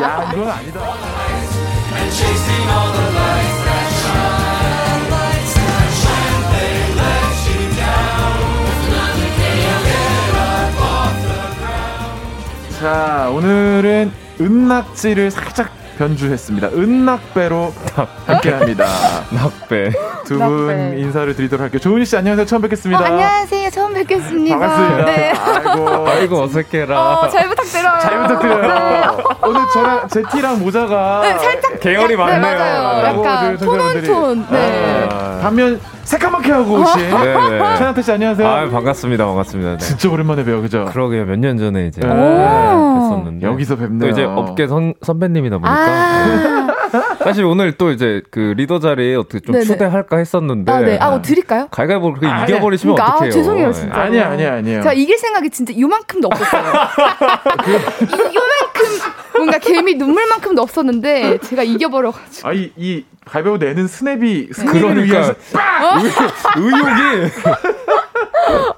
야, 0.01 0.31
이건 0.33 0.49
아니다. 0.49 0.79
자, 12.83 13.31
오늘은 13.33 14.11
은낙지를 14.41 15.31
살짝 15.31 15.71
변주했습니다. 15.97 16.67
은낙배로 16.69 17.73
함께합니다. 18.25 18.85
낙배. 19.31 19.91
두 20.25 20.37
분 20.39 20.97
인사를 20.97 21.35
드리도록 21.35 21.63
할게요. 21.63 21.79
조은희 21.79 22.05
씨 22.05 22.15
안녕하세요. 22.15 22.45
처음 22.45 22.61
뵙겠습니다. 22.61 23.01
어, 23.01 23.05
안녕하세요. 23.05 23.69
처음 23.71 23.93
뵙겠습니다. 23.93 24.57
반갑습니다. 24.57 25.05
네. 25.05 25.33
아이고, 25.33 26.07
아이고 26.07 26.41
어색해라. 26.43 27.19
어, 27.19 27.27
잘 27.27 27.47
부탁드려요. 27.49 27.99
잘 27.99 28.19
부탁드려요. 28.21 28.61
네. 28.61 29.03
오늘 29.45 29.61
저랑 29.73 30.07
제 30.07 30.23
티랑 30.31 30.59
모자가 30.59 31.21
네, 31.23 31.37
살짝 31.37 31.79
계열이 31.79 32.15
많네요. 32.15 32.41
네, 32.41 32.57
맞아요. 32.57 33.05
약간 33.05 33.57
톤온톤. 33.57 34.47
네. 34.49 35.09
아, 35.11 35.39
반면 35.41 35.79
새까맣게 36.05 36.51
하고 36.51 36.81
오신 36.81 36.99
최나태 37.77 38.01
씨 38.01 38.11
안녕하세요. 38.11 38.47
아 38.47 38.69
반갑습니다. 38.69 39.25
반갑습니다. 39.25 39.71
네. 39.71 39.77
진짜 39.77 40.09
오랜만에 40.09 40.43
뵈요, 40.45 40.61
그죠? 40.61 40.85
그러게요. 40.85 41.25
몇 41.25 41.37
년 41.39 41.57
전에 41.57 41.87
이제 41.87 41.99
네. 42.01 42.07
뵀었는데 42.07 43.41
여기서 43.41 43.75
뵙네요. 43.75 43.99
또 43.99 44.07
이제 44.07 44.23
업계 44.23 44.67
선, 44.67 44.93
선배님이다 45.01 45.57
보니까 45.57 45.82
아~ 45.83 46.67
사실 47.23 47.45
오늘 47.45 47.73
또 47.73 47.91
이제 47.91 48.21
그 48.29 48.53
리더 48.55 48.79
자리에 48.79 49.15
어떻게 49.15 49.39
좀 49.39 49.53
네네. 49.53 49.65
초대할까 49.65 50.17
했었는데 50.17 50.71
아, 50.71 50.79
네. 50.79 50.97
아, 50.99 51.09
뭐 51.11 51.21
드릴까요? 51.21 51.67
가위바위보 51.71 52.13
그렇게 52.13 52.27
아, 52.27 52.45
이겨버리시면 52.45 52.95
그러니까, 52.95 53.15
어떡해요? 53.15 53.29
아, 53.29 53.31
죄송해요, 53.31 53.71
진짜. 53.73 53.95
아니야, 53.95 54.29
아니야, 54.29 54.53
아니야. 54.55 54.81
제가 54.81 54.93
이길 54.93 55.17
생각이 55.17 55.49
진짜 55.49 55.73
요만큼도 55.77 56.27
없었어요. 56.27 56.63
요만큼 58.03 58.83
뭔가 59.35 59.57
개미 59.59 59.95
눈물만큼도 59.95 60.61
없었는데 60.61 61.39
제가 61.39 61.63
이겨버려가지고. 61.63 62.47
아, 62.47 62.53
이, 62.53 62.71
이 62.77 63.05
가위바위보 63.25 63.57
내는 63.63 63.87
스냅이 63.87 64.49
스냅을 64.51 64.81
그러니까 64.81 65.35
의욕이 66.57 67.31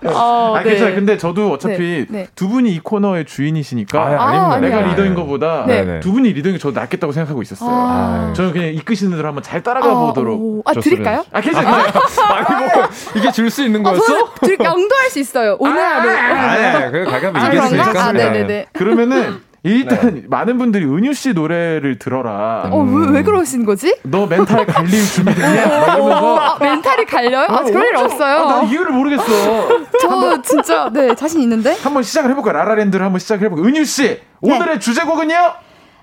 어, 0.06 0.54
아, 0.56 0.62
네. 0.64 0.70
괜찮아요. 0.70 0.96
근데 0.96 1.18
저도 1.18 1.52
어차피 1.52 1.78
네, 1.78 2.06
네. 2.10 2.28
두 2.36 2.48
분이 2.50 2.72
이 2.74 2.80
코너의 2.80 3.26
주인이시니까 3.26 4.00
아, 4.00 4.54
아, 4.54 4.60
내가 4.60 4.82
리더인 4.82 5.16
것보다 5.16 5.66
네. 5.68 6.00
두 6.00 6.12
분이 6.12 6.32
리더인 6.34 6.56
게 6.56 6.60
저도 6.60 6.80
낫겠다고 6.80 7.14
생각하고 7.14 7.42
있었어요. 7.42 7.70
아. 7.72 8.34
저는 8.36 8.52
그냥 8.52 8.68
이끄시는 8.74 9.16
대로 9.16 9.28
한번 9.28 9.44
잘 9.44 9.62
따라가 9.64 9.88
아, 9.92 9.96
보도록. 10.06 10.64
아, 10.66 10.74
드릴까요? 10.74 11.24
아, 11.32 11.42
괜찮아요. 11.42 11.76
아니, 11.76 12.66
뭐, 12.66 12.84
이게 13.16 13.32
줄 13.32 13.50
수 13.50 13.64
있는 13.64 13.84
거였어? 13.84 14.34
드릴, 14.42 14.58
양도할 14.60 15.10
수 15.12 15.20
있어요. 15.20 15.56
오늘 15.60 15.78
하루. 15.82 16.10
아, 16.10 16.56
네. 16.58 16.92
그래, 16.92 17.06
가끔 17.06 17.30
이겼으니까. 17.36 18.06
아, 18.08 18.12
네네네. 18.12 18.68
그러면은 18.74 19.40
일단 19.66 20.14
네. 20.16 20.24
많은 20.28 20.60
분들이 20.60 20.86
은유 20.86 21.14
씨 21.14 21.34
노래를 21.34 21.98
들어라. 21.98 22.70
어, 22.72 22.84
왜, 22.84 23.08
왜 23.10 23.24
그러신 23.24 23.66
거지? 23.66 23.96
너 24.04 24.28
멘탈 24.28 24.64
갈릴 24.66 24.92
준비됐냐? 25.04 25.64
아, 25.66 26.58
멘탈이 26.60 27.06
갈려요? 27.06 27.48
아, 27.50 27.64
그럴 27.64 27.88
일 27.88 27.96
없어요. 27.98 28.36
아, 28.38 28.46
나 28.46 28.64
이유를 28.64 28.92
모르겠어. 28.92 29.26
저 30.00 30.42
진짜 30.44 30.90
네 30.94 31.16
자신 31.16 31.42
있는데. 31.42 31.76
한번 31.82 32.04
시작을 32.04 32.30
해볼까? 32.32 32.52
라라랜드를 32.52 33.04
한번 33.04 33.20
시작을 33.20 33.46
해볼까? 33.46 33.68
은유 33.68 33.86
씨 33.86 34.04
네. 34.04 34.20
오늘의 34.42 34.80
주제곡은요? 34.80 35.36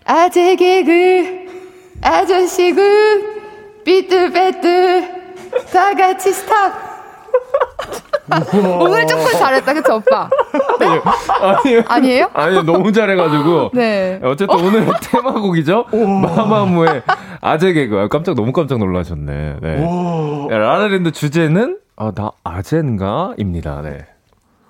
아재 0.05 0.57
개그 0.57 1.47
아저씨 2.03 2.73
그 2.73 3.81
삐뚤빼뚤 3.85 5.09
다 5.73 5.95
같이 5.95 6.33
스탑. 6.33 6.93
오늘 8.81 9.07
조금 9.07 9.33
잘했다, 9.33 9.75
그쵸, 9.75 9.97
오빠? 9.97 10.29
네? 10.79 10.87
아니요. 11.41 11.83
아니에요? 11.89 12.31
아니요, 12.33 12.63
너무 12.63 12.93
잘해가지고. 12.93 13.71
네. 13.75 14.21
어쨌든 14.23 14.59
어? 14.59 14.63
오늘 14.63 14.87
테마곡이죠? 15.01 15.87
마마무의 15.93 17.03
아재 17.41 17.73
개그. 17.73 18.09
깜짝, 18.09 18.35
너무 18.35 18.53
깜짝 18.53 18.79
놀라셨네. 18.79 19.57
네. 19.61 20.49
라라랜드 20.51 21.11
주제는, 21.11 21.79
아, 21.97 22.13
나 22.15 22.31
아젠가? 22.45 23.35
입니다. 23.39 23.81
네. 23.83 24.07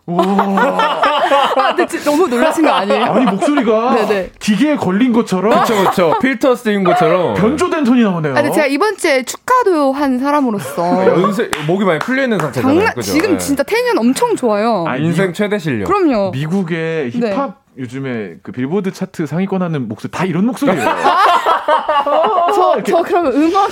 아, 0.09 1.75
근데 1.77 1.99
너무 2.05 2.27
놀라신 2.27 2.65
거 2.65 2.71
아니에요? 2.71 3.05
아니 3.05 3.25
목소리가 3.27 3.95
네네. 3.95 4.31
기계에 4.41 4.77
걸린 4.77 5.13
것처럼 5.13 5.53
그렇죠 5.53 5.77
그렇죠 5.77 6.19
필터 6.21 6.57
쓰인 6.57 6.83
것처럼 6.83 7.35
변조된 7.35 7.85
톤이 7.85 8.03
나오네요. 8.03 8.35
아니 8.35 8.53
제가 8.53 8.67
이번 8.67 8.97
주에 8.97 9.23
축하도 9.23 9.93
한 9.93 10.19
사람으로서 10.19 11.07
연세 11.07 11.49
목이 11.69 11.85
많이 11.85 12.01
풀려 12.01 12.25
있는 12.25 12.39
상태잖아요. 12.41 12.79
장난, 12.79 12.95
그죠? 12.95 13.13
지금 13.13 13.33
네. 13.33 13.39
진짜 13.39 13.63
텐션 13.63 13.97
엄청 13.99 14.35
좋아요. 14.35 14.85
아, 14.89 14.97
인생 14.97 15.33
최대 15.33 15.59
실력. 15.59 15.87
그럼요. 15.87 16.31
미국의 16.33 17.11
힙합 17.13 17.21
네. 17.21 17.62
요즘에 17.79 18.37
그 18.43 18.53
빌보드 18.53 18.93
차트 18.93 19.27
상위권 19.27 19.63
하는 19.63 19.89
목소리 19.89 20.11
다 20.11 20.25
이런 20.25 20.45
목소리예요. 20.47 20.85
저, 22.55 22.83
저 22.83 23.03
그러면 23.03 23.33
음악 23.33 23.71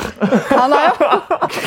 가나요? 0.48 0.92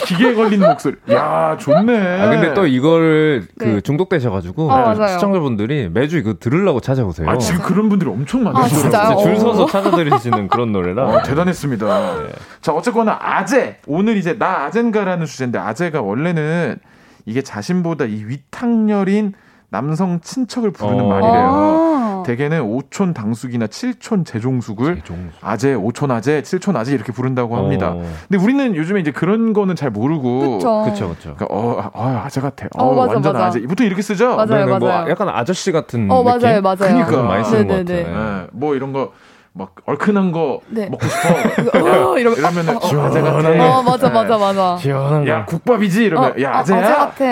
기계에 0.05 0.33
걸린 0.33 0.61
목소리. 0.61 0.95
야, 1.11 1.55
좋네. 1.59 2.21
아, 2.21 2.29
근데 2.29 2.53
또 2.55 2.65
이걸 2.65 3.45
그 3.59 3.65
네. 3.65 3.81
중독되셔가지고 3.81 4.71
어, 4.71 5.07
시청자분들이 5.07 5.89
매주 5.89 6.17
이거 6.17 6.33
들으려고 6.39 6.79
찾아오세요. 6.79 7.29
아, 7.29 7.37
지금 7.37 7.61
그런 7.61 7.89
분들이 7.89 8.09
엄청 8.09 8.43
많으시더라고요. 8.43 9.19
아, 9.19 9.21
줄 9.21 9.37
서서 9.37 9.67
찾아들으시는 9.67 10.47
그런 10.47 10.71
노래라. 10.71 11.05
어, 11.05 11.23
대단했습니다. 11.23 12.23
네. 12.23 12.29
자, 12.61 12.73
어쨌거나 12.73 13.17
아재. 13.21 13.77
오늘 13.85 14.17
이제 14.17 14.37
나 14.39 14.63
아젠가라는 14.65 15.27
주제인데 15.27 15.59
아재가 15.59 16.01
원래는 16.01 16.79
이게 17.25 17.41
자신보다 17.41 18.05
이 18.05 18.23
위탁렬인 18.25 19.33
남성 19.69 20.19
친척을 20.21 20.71
부르는 20.71 21.01
어. 21.01 21.07
말이래요. 21.07 21.93
아. 22.23 22.25
대개는 22.25 22.61
오촌 22.61 23.13
당숙이나 23.13 23.67
칠촌 23.67 24.25
재종숙을 24.25 24.95
재종숙. 24.97 25.33
아재, 25.41 25.73
오촌 25.75 26.11
아재, 26.11 26.41
칠촌 26.41 26.75
아재 26.75 26.93
이렇게 26.93 27.11
부른다고 27.11 27.55
합니다. 27.57 27.91
어. 27.91 28.03
근데 28.27 28.43
우리는 28.43 28.75
요즘에 28.75 28.99
이제 28.99 29.11
그런 29.11 29.53
거는 29.53 29.75
잘 29.75 29.91
모르고 29.91 30.59
그렇죠, 30.59 30.83
그렇죠. 30.83 31.35
그러니까 31.35 31.47
어, 31.49 31.91
어 31.93 32.21
아재 32.25 32.41
같아. 32.41 32.67
어, 32.77 32.85
어 32.85 32.95
맞아, 32.95 33.13
완전 33.13 33.33
맞아. 33.33 33.45
아재. 33.45 33.61
보통 33.61 33.85
이렇게 33.85 34.01
쓰죠. 34.01 34.35
맞아요, 34.35 34.45
네, 34.45 34.65
네, 34.65 34.65
뭐 34.65 34.79
맞아요. 34.79 35.09
약간 35.09 35.29
아저씨 35.29 35.71
같은 35.71 36.09
어, 36.09 36.23
느낌. 36.23 36.41
맞아요, 36.41 36.61
맞아요. 36.61 36.77
그러니까 36.77 37.23
많이 37.23 37.43
쓰는 37.43 37.67
것 37.67 37.77
같아요. 37.77 38.07
네. 38.07 38.47
뭐 38.51 38.75
이런 38.75 38.93
거. 38.93 39.11
막 39.55 39.75
얼큰한 39.85 40.31
거 40.31 40.61
네. 40.67 40.89
먹고 40.89 41.05
싶어. 41.05 41.29
어, 42.09 42.17
이러, 42.17 42.33
이러면은 42.33 42.75
어, 42.75 42.79
어, 42.79 43.05
아재 43.05 43.21
같아. 43.21 43.77
어, 43.77 43.83
맞아, 43.83 44.09
맞아, 44.09 44.37
맞아. 44.37 44.77
시원한 44.77 45.27
야, 45.27 45.45
국밥이지 45.45 46.05
이러면 46.05 46.31
어, 46.31 46.41
야, 46.41 46.57
아재야. 46.57 46.79
아재 46.79 46.91
같아. 46.91 47.23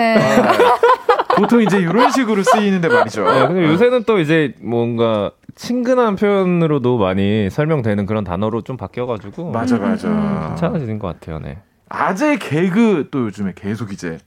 보통 1.36 1.62
이제 1.62 1.78
이런 1.78 2.10
식으로 2.10 2.42
쓰이는데 2.42 2.88
말이죠. 2.88 3.24
네, 3.24 3.46
근데 3.46 3.64
요새는 3.64 4.04
또 4.04 4.18
이제 4.18 4.54
뭔가 4.60 5.32
친근한 5.54 6.16
표현으로도 6.16 6.98
많이 6.98 7.48
설명되는 7.50 8.06
그런 8.06 8.24
단어로 8.24 8.62
좀 8.62 8.76
바뀌어가지고 8.76 9.50
맞아 9.50 9.78
맞아 9.78 10.46
괜찮아지는 10.48 10.98
것 10.98 11.08
같아요. 11.08 11.38
네. 11.38 11.58
아재 11.88 12.36
개그 12.38 13.08
또 13.10 13.26
요즘에 13.26 13.52
계속 13.54 13.92
이제 13.92 14.18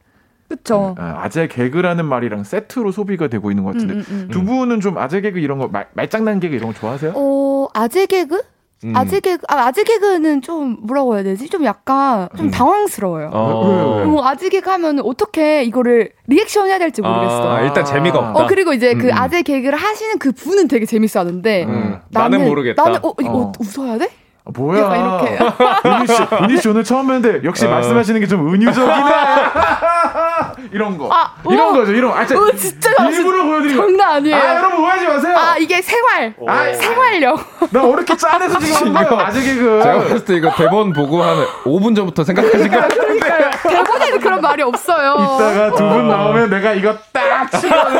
그쵸. 0.47 0.95
아, 0.99 1.22
아재 1.24 1.47
개그라는 1.47 2.06
말이랑 2.06 2.43
세트로 2.43 2.91
소비가 2.91 3.28
되고 3.28 3.49
있는 3.49 3.64
것 3.64 3.74
같은데 3.74 3.95
음, 3.95 3.99
음, 3.99 4.06
음. 4.10 4.28
두 4.32 4.43
분은 4.43 4.80
좀 4.80 4.97
아재 4.97 5.22
개그 5.22 5.39
이런 5.39 5.58
거 5.58 5.68
말, 5.68 5.88
말장난 5.93 6.39
개그 6.39 6.56
이런 6.56 6.72
거 6.72 6.80
좋아하세요? 6.80 7.14
어 7.16 7.68
아재 7.74 8.06
개그? 8.06 8.43
음. 8.86 8.94
아재 8.96 9.20
개그, 9.20 9.46
아, 9.48 9.66
아재 9.66 9.84
개그는 9.84 10.42
좀 10.44 10.78
뭐라고 10.82 11.16
해야 11.16 11.24
되지? 11.24 11.50
좀 11.50 11.66
약간 11.66 12.30
좀 12.38 12.48
음. 12.48 12.52
당황스러워요. 12.52 13.32
아, 13.34 14.04
뭐 14.06 14.26
아재 14.28 14.50
개그 14.50 14.70
하면 14.70 15.00
어떻게 15.00 15.64
이거를 15.64 16.12
리액션 16.28 16.68
해야 16.68 16.78
될지 16.78 17.02
모르겠어. 17.02 17.56
아, 17.56 17.62
일단 17.62 17.84
재미가 17.84 18.20
없다. 18.20 18.44
어, 18.44 18.48
그리고 18.48 18.74
이제 18.74 18.94
그 18.94 19.08
음. 19.08 19.12
아재 19.14 19.42
개그를 19.42 19.78
하시는 19.78 20.20
그 20.20 20.32
분은 20.32 20.68
되게 20.68 20.86
재밌어 20.86 21.22
하는데 21.22 21.64
음. 21.64 22.00
나는, 22.10 22.38
나는, 22.38 22.48
모르겠다. 22.48 22.84
나는, 22.84 23.00
어, 23.04 23.14
이거 23.20 23.32
어. 23.32 23.52
웃어야 23.60 23.98
돼? 23.98 24.10
아, 24.48 24.52
뭐야. 24.56 24.96
이렇게. 24.96 25.39
은희 25.89 26.08
씨, 26.08 26.24
은희 26.43 26.58
씨 26.62 26.70
오늘 26.70 26.84
처음 26.84 27.08
뵀는데 27.08 27.43
역시 27.43 27.66
어. 27.66 27.70
말씀하시는 27.70 28.20
게 28.22 28.28
좀 28.28 28.54
은유적이네. 28.54 28.96
이런 30.72 30.98
거. 30.98 31.10
아, 31.12 31.34
이런 31.50 31.74
거죠. 31.74 31.91
이런 31.91 32.12
거. 32.12 32.18
아, 32.18 32.26
진짜, 32.26 32.41
어, 32.41 32.52
진짜 32.56 32.89
일부러 33.10 33.43
보여드리는 33.43 33.76
장난 33.78 34.16
아니에요. 34.18 34.36
아, 34.36 34.56
여러분 34.56 34.80
오해하지 34.84 35.08
마세요. 35.08 35.36
아, 35.38 35.56
이게 35.58 35.82
생활. 35.82 36.34
아, 36.48 36.74
생활력. 36.74 37.39
나 37.72 37.84
어렵게 37.84 38.16
짠해서 38.18 38.60
지금 38.60 38.96
한 38.96 39.08
거야. 39.08 39.28
아재 39.28 39.41
개그. 39.41 39.80
제가 39.84 39.98
봤을 40.00 40.26
때 40.26 40.36
이거 40.36 40.52
대본 40.56 40.93
보고 40.93 41.22
한 41.24 41.38
5분 41.64 41.96
전부터 41.96 42.24
생각하신 42.24 42.70
거 42.72 42.78
같은데. 42.82 43.52
대본에는 43.64 44.20
그런 44.20 44.41
말이 44.41 44.64
없어요. 44.64 45.16
이따가 45.36 45.72
두분 45.76 46.08
나오면 46.08 46.50
내가 46.50 46.74
이거 46.74 46.96
딱 47.12 47.50
치면은. 47.52 48.00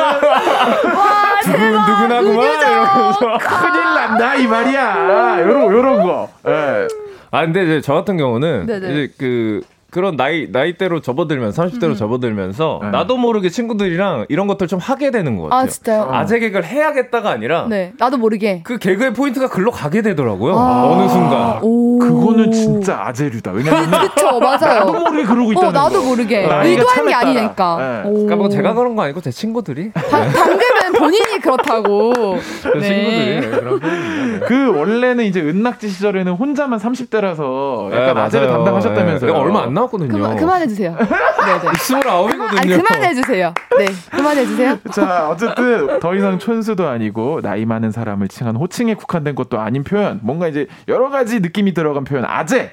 와, 1.36 1.42
두근두근하구만. 1.42 3.38
큰일 3.38 3.94
난다, 3.94 4.34
이 4.34 4.46
말이야. 4.46 5.40
요런, 5.42 5.72
요런 5.72 6.02
거. 6.02 6.28
예. 6.46 6.50
네. 6.50 6.88
아, 7.30 7.44
근데 7.44 7.64
이제 7.64 7.80
저 7.80 7.94
같은 7.94 8.16
경우는 8.16 8.66
네네. 8.66 8.88
이제 8.92 9.12
그 9.18 9.60
그런 9.90 10.16
나이 10.16 10.48
나이대로 10.50 11.00
접어들면 11.00 11.52
30대로 11.52 11.90
음. 11.90 11.94
접어들면서 11.94 12.80
네. 12.82 12.90
나도 12.90 13.16
모르게 13.16 13.48
친구들이랑 13.48 14.26
이런 14.28 14.46
것들 14.46 14.66
좀 14.66 14.78
하게 14.78 15.10
되는 15.10 15.36
것 15.36 15.44
같아요. 15.44 15.60
아 15.60 15.66
진짜요? 15.66 16.08
아재 16.10 16.38
개그를 16.40 16.64
해야겠다가 16.64 17.30
아니라 17.30 17.66
네 17.68 17.92
나도 17.98 18.18
모르게 18.18 18.62
그 18.64 18.78
개그의 18.78 19.14
포인트가 19.14 19.48
글로 19.48 19.70
가게 19.70 20.02
되더라고요. 20.02 20.58
아~ 20.58 20.86
어느 20.86 21.08
순간. 21.08 21.58
오~ 21.62 21.98
그거는 21.98 22.50
진짜 22.52 23.00
아재류다. 23.06 23.52
왜냐면 23.52 23.90
그쵸 24.10 24.38
맞아요. 24.40 24.80
나도 24.80 24.92
모르게 24.92 25.24
그러고 25.24 25.52
있다는 25.52 25.68
어, 25.68 25.72
나도 25.72 26.00
거. 26.00 26.08
모르게 26.08 26.38
의도한 26.40 27.06
게 27.06 27.14
아니니까. 27.14 27.76
네. 27.78 28.10
그러니까 28.10 28.36
뭐 28.36 28.48
제가 28.48 28.74
그런 28.74 28.96
거 28.96 29.02
아니고 29.02 29.20
제 29.20 29.30
친구들이. 29.30 29.92
방, 29.92 30.30
방금은 30.32 30.92
본인이 30.98 31.40
그렇다고. 31.40 32.12
네. 32.74 32.80
친구들이 32.80 33.40
네, 33.40 33.50
그런 33.50 33.80
네. 33.80 34.40
그 34.46 34.76
원래는 34.76 35.24
이제 35.24 35.40
은낙지 35.40 35.88
시절에는 35.88 36.32
혼자만 36.32 36.78
30대라서 36.80 37.92
약간 37.92 38.14
네, 38.14 38.20
아재를 38.22 38.48
담당하셨다면서요. 38.48 39.32
얼마 39.32 39.62
안 39.62 39.75
나왔거든요. 39.76 40.08
그만, 40.08 40.22
그만 40.30 40.36
그만해 40.36 40.66
주세요. 40.66 40.96
네 40.98 41.04
네. 41.04 41.68
29이거든요. 41.68 42.58
아니, 42.58 42.76
그만해 42.76 43.14
주세요. 43.14 43.54
네, 43.78 43.86
그만해 44.10 44.46
주세요. 44.46 44.78
자, 44.92 45.28
어쨌든 45.28 46.00
더 46.00 46.14
이상 46.14 46.38
촌수도 46.38 46.88
아니고 46.88 47.40
나이 47.42 47.64
많은 47.64 47.92
사람을 47.92 48.28
칭한 48.28 48.56
호칭에 48.56 48.94
국한된 48.94 49.34
것도 49.34 49.60
아닌 49.60 49.84
표현. 49.84 50.20
뭔가 50.22 50.48
이제 50.48 50.66
여러 50.88 51.10
가지 51.10 51.40
느낌이 51.40 51.74
들어간 51.74 52.04
표현. 52.04 52.24
아재. 52.24 52.72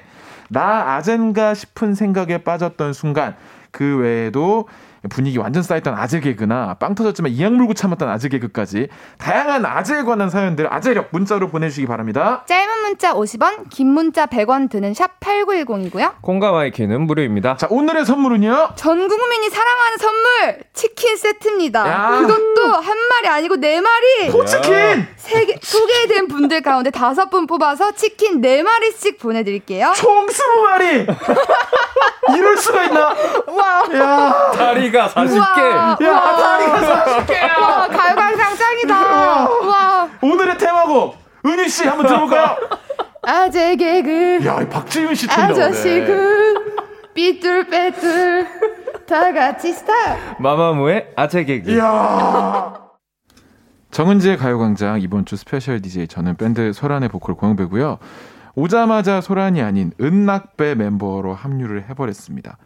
나 0.50 0.94
아젠가 0.94 1.54
싶은 1.54 1.94
생각에 1.94 2.38
빠졌던 2.38 2.92
순간 2.92 3.34
그 3.74 3.96
외에도 3.98 4.68
분위기 5.10 5.36
완전 5.36 5.62
쌓였던 5.62 5.92
아재 5.94 6.20
개그나 6.20 6.76
빵 6.80 6.94
터졌지만 6.94 7.30
이악 7.32 7.52
물고 7.52 7.74
참았던 7.74 8.08
아재 8.08 8.30
개그까지 8.30 8.88
다양한 9.18 9.66
아재에 9.66 10.02
관한 10.02 10.30
사연들 10.30 10.72
아재력 10.72 11.08
문자로 11.10 11.48
보내주시기 11.48 11.86
바랍니다. 11.86 12.42
짧은 12.46 12.80
문자 12.82 13.12
50원, 13.12 13.68
긴 13.68 13.88
문자 13.88 14.24
100원 14.24 14.70
드는 14.70 14.94
샵 14.94 15.20
8910이고요. 15.20 16.22
콩과 16.22 16.52
마이키는 16.52 17.02
무료입니다. 17.02 17.56
자 17.58 17.66
오늘의 17.68 18.06
선물은요. 18.06 18.70
전 18.76 19.08
국민이 19.08 19.50
사랑하는 19.50 19.98
선물 19.98 20.58
치킨 20.72 21.16
세트입니다. 21.18 21.86
야. 21.86 22.18
그것도 22.20 22.72
한 22.72 22.96
마리 23.08 23.28
아니고 23.28 23.56
네 23.56 23.82
마리. 23.82 24.30
four 24.30 24.60
치킨. 24.60 25.06
세개 25.16 25.58
소개된 25.60 26.28
분들 26.28 26.62
가운데 26.62 26.90
다섯 26.90 27.28
분 27.28 27.46
뽑아서 27.46 27.92
치킨 27.92 28.40
네 28.40 28.62
마리씩 28.62 29.18
보내드릴게요. 29.18 29.92
총 29.96 30.28
스무 30.30 30.62
마리. 30.62 31.06
이럴 32.36 32.56
수가 32.56 32.84
있나? 32.84 33.14
와. 33.52 33.63
야. 33.94 34.50
다리 34.54 34.90
다리가 34.92 35.08
40개. 35.08 36.04
야, 36.04 36.20
다리가 36.36 37.04
40개야. 37.04 37.60
와, 37.60 37.88
가요광장 37.88 38.56
짱이다. 38.56 39.48
와. 39.48 40.08
오늘의 40.20 40.58
테마곡 40.58 41.16
은희 41.46 41.68
씨 41.68 41.86
한번 41.86 42.06
들어볼까요? 42.06 42.56
아재 43.22 43.76
개그. 43.76 44.40
야, 44.44 44.68
박지윤 44.68 45.14
씨 45.14 45.26
튼다. 45.26 45.44
아저씨 45.44 46.04
그 46.06 46.54
삐뚤빼뚤 47.14 48.46
다 49.06 49.32
같이 49.32 49.72
스타. 49.72 49.92
마마무의 50.38 51.08
아재 51.16 51.44
개그. 51.44 51.78
야. 51.78 52.74
정은지의 53.90 54.38
가요광장 54.38 55.00
이번 55.00 55.24
주 55.24 55.36
special 55.36 55.80
DJ 55.80 56.08
저는 56.08 56.36
밴드 56.36 56.72
소란의 56.72 57.08
보컬 57.08 57.36
고영배고요. 57.36 57.98
오자마자 58.56 59.20
소란이 59.20 59.62
아닌 59.62 59.92
은낙배 60.00 60.74
멤버로 60.76 61.34
합류를 61.34 61.86
해버렸습니다. 61.90 62.56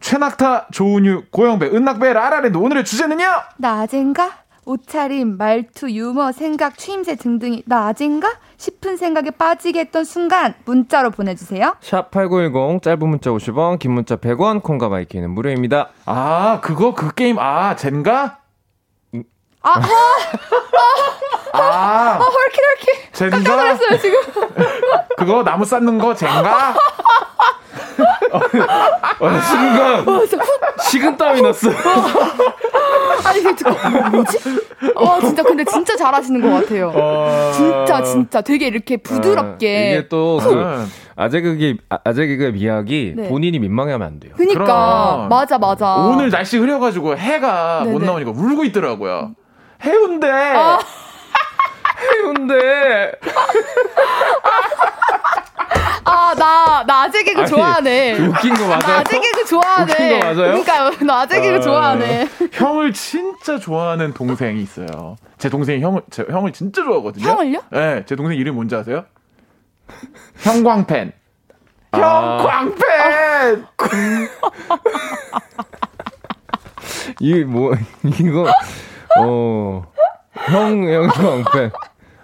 최낙타, 0.00 0.68
조은유, 0.72 1.24
고영배, 1.30 1.66
은낙배, 1.66 2.12
라라랜드 2.12 2.56
오늘의 2.56 2.84
주제는요? 2.84 3.24
나 3.58 3.72
아잰가? 3.72 4.30
옷차림, 4.64 5.36
말투, 5.36 5.88
유머, 5.90 6.32
생각, 6.32 6.76
추임새 6.76 7.14
등등이 7.16 7.62
나 7.66 7.78
아잰가? 7.78 8.28
싶은 8.56 8.96
생각에 8.96 9.30
빠지게 9.30 9.80
했던 9.80 10.04
순간 10.04 10.54
문자로 10.64 11.10
보내주세요. 11.10 11.76
샵 11.80 12.10
8910 12.10 12.82
짧은 12.82 13.08
문자 13.08 13.30
50원 13.30 13.78
긴 13.78 13.92
문자 13.92 14.16
100원 14.16 14.62
콩과 14.62 14.88
마이키는 14.88 15.30
무료입니다. 15.30 15.90
아 16.06 16.60
그거 16.62 16.94
그 16.94 17.14
게임 17.14 17.38
아 17.38 17.76
젠가? 17.76 18.38
아, 19.66 19.70
아, 19.70 19.82
아, 21.52 21.58
아, 21.58 21.60
아 21.60 22.18
헐키헐키. 22.18 23.12
젠가? 23.12 23.36
깜짝 23.36 23.56
놀랐어요 23.56 23.98
지금. 23.98 24.20
그거 25.18 25.42
나무 25.42 25.64
쌓는 25.64 25.98
거 25.98 26.14
젠가? 26.14 26.74
어, 29.18 29.40
순간. 29.40 30.08
어, 30.08 30.20
식은땀이 30.88 31.42
났어. 31.42 31.70
아니 33.24 33.40
이게 33.40 33.54
듣고 33.56 33.70
뭐, 33.88 34.00
뭐지? 34.10 34.38
와 34.94 35.20
진짜 35.20 35.42
근데 35.42 35.64
진짜 35.64 35.96
잘하시는 35.96 36.40
것 36.40 36.50
같아요. 36.50 36.92
어... 36.94 37.50
진짜 37.52 38.02
진짜 38.02 38.40
되게 38.42 38.66
이렇게 38.68 38.96
부드럽게 38.98 39.68
아, 39.78 39.98
이게 39.98 40.08
또 40.08 40.38
그 40.38 40.86
아재 41.16 41.40
개그 41.40 41.76
아재 42.04 42.26
개그의 42.26 42.52
미학이 42.52 43.14
네. 43.16 43.28
본인이 43.28 43.58
민망해하면 43.58 44.06
안 44.06 44.20
돼요. 44.20 44.34
그니까. 44.36 45.26
맞아 45.30 45.58
맞아. 45.58 45.94
오늘 45.96 46.30
날씨 46.30 46.58
흐려가지고 46.58 47.16
해가 47.16 47.80
네네. 47.84 47.92
못 47.92 48.04
나오니까 48.04 48.30
울고 48.32 48.64
있더라고요. 48.64 49.34
해운대. 49.86 50.28
아. 50.30 50.78
해운대. 52.12 53.12
아, 56.04 56.34
나, 56.34 56.84
나 56.86 57.02
아재 57.02 57.22
개그 57.24 57.40
아니, 57.40 57.50
좋아하네. 57.50 58.18
웃긴 58.18 58.54
거 58.54 58.66
맞아요? 58.66 58.78
나 58.80 58.98
아재 58.98 59.18
개그 59.18 59.44
좋아하네. 59.46 59.92
웃긴 59.92 60.08
거 60.08 60.18
맞아요? 60.26 60.62
그러니까, 60.64 60.90
나 61.04 61.20
아재 61.20 61.40
개그 61.40 61.56
아, 61.56 61.60
좋아하네. 61.60 62.28
형을 62.52 62.92
진짜 62.92 63.58
좋아하는 63.58 64.12
동생이 64.14 64.60
있어요. 64.62 65.16
제 65.38 65.48
동생이 65.48 65.80
형을, 65.82 66.02
제 66.10 66.24
형을 66.28 66.52
진짜 66.52 66.82
좋아하거든요. 66.84 67.28
형을요? 67.28 67.62
네, 67.70 68.04
제 68.06 68.14
동생 68.16 68.38
이름 68.38 68.54
뭔지 68.54 68.74
아세요? 68.76 69.04
형광펜. 70.38 71.12
아. 71.92 71.98
형광펜! 72.38 73.66
이, 77.20 77.44
뭐, 77.44 77.72
이거, 78.04 78.46
어, 79.18 79.82
형, 80.34 80.84
형광펜. 80.88 81.70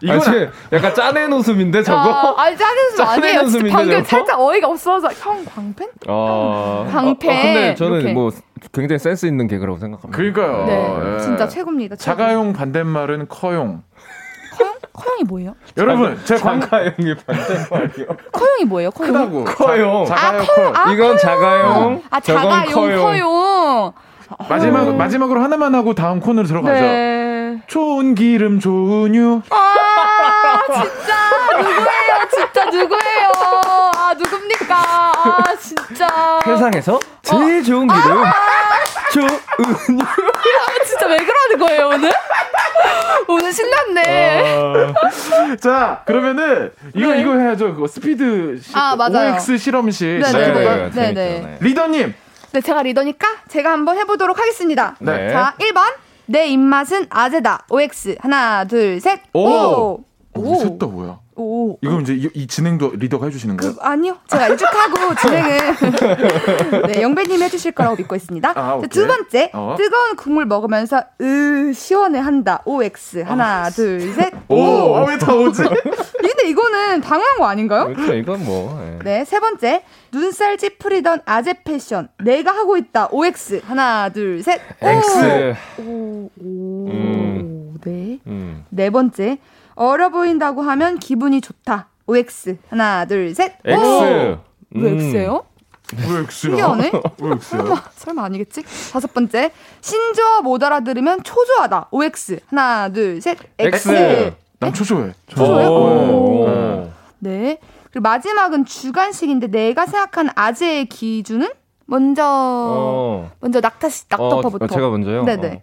이건 0.05 0.19
아, 0.19 0.51
약간 0.73 0.95
짜낸 0.97 1.33
웃음인데 1.33 1.83
저거? 1.85 1.99
아, 2.11 2.35
아니 2.43 2.57
짜낸 2.57 2.87
웃음 2.93 3.05
아니에요. 3.07 3.41
웃음인데, 3.43 3.71
방금 3.71 3.93
저거? 4.03 4.05
살짝 4.05 4.41
어이가 4.41 4.67
없어서 4.69 5.09
형 5.13 5.45
광팬? 5.45 5.89
어. 6.09 6.89
광팬. 6.91 7.31
어, 7.31 7.43
근데 7.43 7.75
저는 7.77 8.01
이렇게. 8.01 8.13
뭐 8.13 8.31
굉장히 8.73 8.99
센스 8.99 9.27
있는 9.27 9.47
개그라고 9.47 9.79
생각합니다. 9.79 10.17
그러니까요. 10.17 10.67
네, 10.67 11.11
네. 11.11 11.19
진짜 11.21 11.47
최고입니다. 11.49 11.97
최고. 11.97 12.05
자가용 12.05 12.53
반대말은 12.53 13.29
커용. 13.29 13.83
커용? 14.57 14.75
커용이 14.93 15.23
뭐예요? 15.25 15.55
여러분, 15.77 16.21
제 16.25 16.37
자가용이 16.37 17.15
반대말이요. 17.27 18.07
커용이 18.33 18.65
뭐예요? 18.67 18.91
커용. 18.91 19.13
크다고. 19.13 19.45
커용. 19.45 20.05
자, 20.05 20.15
가용 20.17 20.41
아, 20.41 20.45
커용. 20.47 20.73
아, 20.77 20.93
이건 20.93 21.17
자가용. 21.19 22.03
아, 22.11 22.21
자가용 22.21 23.03
커용. 23.03 23.93
마지막 24.49 24.89
어. 24.89 24.93
마지막으로 24.93 25.41
하나만 25.43 25.75
하고 25.75 25.95
다음 25.95 26.21
코너로 26.21 26.47
들어가죠. 26.47 26.81
네. 26.81 27.61
좋은 27.67 28.15
기름 28.15 28.61
좋은 28.61 29.15
유. 29.15 29.43
아 29.51 30.61
진짜 30.67 31.33
누구예요? 31.57 32.29
진짜 32.31 32.65
누구예요? 32.67 33.33
아 33.97 34.15
누굽니까? 34.19 34.75
아 34.77 35.57
진짜. 35.61 36.41
세상에서 36.45 36.99
제일 37.23 37.61
어. 37.61 37.63
좋은 37.63 37.87
기름 37.87 38.25
아~ 38.25 38.33
좋은 39.13 39.29
유. 39.29 40.03
아, 40.03 40.85
진짜 40.85 41.07
왜 41.07 41.17
그러는 41.19 41.59
거예요 41.59 41.89
오늘? 41.89 42.11
오늘 43.29 43.53
신났네. 43.53 44.53
어... 44.57 44.95
자 45.61 46.03
그러면은 46.05 46.73
이거 46.95 47.13
네. 47.13 47.21
이거 47.21 47.39
해야죠. 47.39 47.75
그거 47.75 47.87
스피드 47.87 48.61
시, 48.63 48.73
아, 48.75 48.97
맞아요. 48.97 49.35
OX 49.35 49.59
실험실. 49.59 50.21
네네. 50.21 50.53
네, 50.53 50.91
네, 50.91 50.91
네, 50.91 51.13
네. 51.13 51.59
리더님 51.61 52.15
네, 52.53 52.61
제가 52.61 52.83
리더니까 52.83 53.27
제가 53.49 53.73
한번 53.73 53.97
해보도록 53.99 54.39
하겠습니다. 54.39 54.97
네. 55.01 55.31
자, 55.33 55.55
1번. 55.59 55.81
내 56.27 56.47
입맛은 56.49 57.07
아재다. 57.11 57.67
OX. 57.71 58.17
하나, 58.21 58.65
둘, 58.65 59.01
셋. 59.01 59.21
오! 59.33 59.41
오! 59.41 60.05
오. 60.35 60.55
셋다 60.57 60.87
뭐야? 60.87 61.19
오. 61.37 61.79
이거 61.81 62.01
이제 62.01 62.15
이, 62.15 62.29
이, 62.35 62.47
진행도 62.47 62.93
리더가 62.97 63.27
해주시는 63.27 63.57
거예요? 63.57 63.75
그, 63.75 63.81
아니요. 63.81 64.19
제가 64.29 64.49
일축하고 64.49 65.15
진행은 65.21 65.59
네, 66.93 67.03
영배님이 67.03 67.43
해주실 67.45 67.73
거라고 67.73 67.97
믿고 67.97 68.15
있습니다. 68.15 68.53
아, 68.55 68.81
두 68.91 69.07
번째. 69.07 69.51
어? 69.55 69.75
뜨거운 69.79 70.17
국물 70.17 70.45
먹으면서 70.47 71.03
으 71.21 71.73
시원해 71.75 72.19
한다. 72.19 72.63
OX. 72.65 73.21
하나, 73.21 73.65
아, 73.65 73.71
둘, 73.71 74.13
셋. 74.13 74.33
오! 74.49 74.97
아, 74.97 75.05
왜다 75.07 75.33
오 75.35 75.51
지? 75.51 75.63
근데 76.21 76.49
이거는 76.49 77.01
당연한 77.01 77.39
거 77.39 77.47
아닌가요? 77.47 77.87
그렇죠. 77.87 78.15
이건 78.15 78.45
뭐. 78.45 78.79
네. 78.81 78.99
네. 79.03 79.25
세 79.25 79.41
번째. 79.41 79.85
눈살 80.13 80.59
찌푸리던 80.59 81.21
아재 81.25 81.55
패션. 81.65 82.09
내가 82.23 82.53
하고 82.53 82.77
있다. 82.77 83.09
OX. 83.11 83.63
하나, 83.65 84.11
둘, 84.11 84.43
셋. 84.43 84.61
X. 84.81 85.55
오. 85.79 86.31
오. 86.41 86.89
음. 86.91 87.75
네. 87.85 88.19
음. 88.27 88.65
네 88.69 88.91
번째. 88.91 89.39
어려 89.75 90.11
보인다고 90.11 90.63
하면 90.63 90.99
기분이 90.99 91.41
좋다. 91.41 91.89
OX. 92.07 92.57
하나, 92.69 93.05
둘, 93.05 93.35
셋. 93.35 93.55
X. 93.65 93.81
오! 93.81 94.39
왜 94.75 94.91
X예요? 94.93 95.45
왜 95.97 96.03
X야? 96.19 96.27
신기하네? 96.31 96.91
왜 97.21 97.31
X야? 97.31 97.39
설마, 97.41 97.83
설마 97.95 98.25
아니겠지? 98.25 98.63
다섯 98.93 99.13
번째. 99.15 99.53
신조어 99.81 100.41
못 100.43 100.63
알아들으면 100.63 101.23
초조하다. 101.23 101.89
OX. 101.91 102.41
하나, 102.49 102.89
둘, 102.91 103.21
셋. 103.21 103.39
X. 103.59 103.89
X. 103.91 104.35
난 104.59 104.73
초조해. 104.73 105.13
초조해? 105.29 105.67
오. 105.67 106.91
네. 107.19 107.59
그리고 107.91 108.03
마지막은 108.03 108.65
주관식인데 108.65 109.49
내가 109.49 109.87
생각하는 109.87 110.31
아재의 110.35 110.87
기준은 110.87 111.49
먼저 111.85 112.23
어. 112.25 113.31
먼저 113.41 113.61
낙타 113.61 113.89
씨 113.91 114.05
낙터파부터. 114.09 114.65
어, 114.65 114.69
제가 114.69 114.89
먼저요. 114.89 115.25
네네. 115.25 115.49
어. 115.49 115.61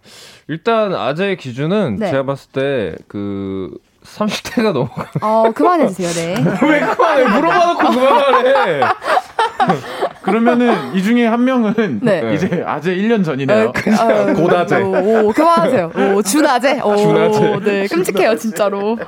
일단 0.48 0.94
아재의 0.94 1.36
기준은 1.38 1.96
네. 1.96 2.10
제가 2.10 2.24
봤을 2.24 2.50
때 2.52 2.96
그 3.08 3.76
30대가 4.04 4.72
넘어. 4.72 4.88
어, 5.20 5.52
그만해 5.54 5.88
주세요, 5.88 6.08
네. 6.10 6.34
왜 6.66 6.80
그만해? 6.80 7.24
물어봐 7.28 7.66
놓고 7.72 7.90
그만하래. 7.90 8.80
그러면은 10.22 10.94
이 10.94 11.02
중에 11.02 11.26
한 11.26 11.44
명은 11.44 12.00
네. 12.02 12.34
이제 12.34 12.62
아재 12.66 12.94
1년 12.94 13.24
전이네요. 13.24 13.68
어, 13.68 13.72
그, 13.74 13.90
어, 13.94 14.32
고다재. 14.34 14.76
오, 14.82 15.28
오, 15.28 15.32
그만하세요. 15.32 15.92
오, 16.14 16.22
준아재. 16.22 16.80
오, 16.80 16.96
준아재. 16.96 17.58
네, 17.64 17.86
끔찍해요, 17.86 18.36
진짜로. 18.36 18.98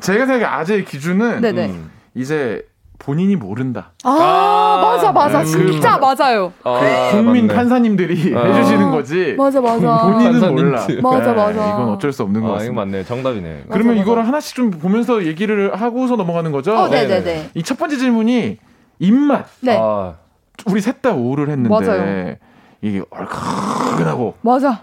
제가 0.00 0.26
생각해 0.26 0.44
아재의 0.44 0.84
기준은 0.84 1.40
네네. 1.40 1.66
음, 1.66 1.90
이제 2.14 2.62
본인이 2.98 3.36
모른다. 3.36 3.92
아, 4.04 4.10
아 4.10 4.80
맞아, 4.82 5.12
맞아. 5.12 5.40
음, 5.40 5.44
진짜 5.44 5.98
맞아요. 5.98 6.52
아, 6.62 7.10
그 7.10 7.16
국민 7.16 7.46
맞네. 7.46 7.54
판사님들이 7.58 8.34
아. 8.36 8.44
해주시는 8.44 8.90
거지. 8.90 9.34
맞아, 9.36 9.60
맞아. 9.60 10.02
본인은 10.02 10.54
몰라. 10.54 10.86
맞아, 11.02 11.26
네, 11.26 11.34
맞아. 11.34 11.50
이건 11.52 11.88
어쩔 11.90 12.12
수 12.12 12.22
없는 12.22 12.40
거 12.42 12.50
아, 12.50 12.52
같습니다. 12.54 12.84
맞네. 12.84 13.04
정답이네. 13.04 13.64
그러면 13.68 13.94
맞아, 13.96 14.02
이거를 14.02 14.26
하나씩 14.26 14.54
좀 14.56 14.70
보면서 14.70 15.24
얘기를 15.26 15.74
하고서 15.74 16.16
넘어가는 16.16 16.50
거죠? 16.52 16.74
어, 16.76 16.88
네네네. 16.88 17.20
네, 17.20 17.24
네. 17.24 17.50
이첫 17.54 17.78
번째 17.78 17.96
질문이 17.96 18.58
입맛. 19.00 19.46
네. 19.60 19.78
아. 19.80 20.14
우리 20.66 20.80
셋 20.80 21.02
다 21.02 21.12
오를 21.12 21.50
했는데. 21.50 21.68
맞아요. 21.68 22.36
이게 22.80 23.02
얼큰하고. 23.10 24.34
맞아. 24.40 24.80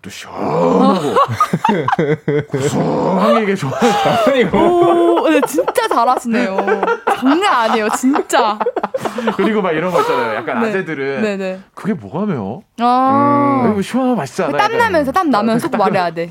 또 0.00 0.10
시원하고 0.10 1.14
고소한 2.50 3.46
게 3.46 3.54
좋아요. 3.54 3.74
오, 4.52 5.28
네, 5.28 5.40
진짜 5.46 5.88
잘하시네요. 5.88 6.56
장난 7.18 7.52
아니에요, 7.52 7.88
진짜. 7.90 8.58
그리고 9.36 9.60
막 9.60 9.72
이런 9.72 9.90
거 9.92 10.00
있잖아요. 10.02 10.36
약간 10.36 10.62
네. 10.62 10.68
아재들은 10.68 11.22
네 11.22 11.36
네. 11.36 11.60
그게 11.74 11.94
뭐가 11.94 12.26
매워? 12.26 12.62
아, 12.80 13.72
음. 13.74 13.82
시원하고 13.82 14.16
맛있잖아. 14.16 14.56
땀 14.56 14.76
나면서 14.78 15.10
땀 15.12 15.30
나면서 15.30 15.68
꼭 15.68 15.78
말해야 15.78 16.10
돼. 16.12 16.30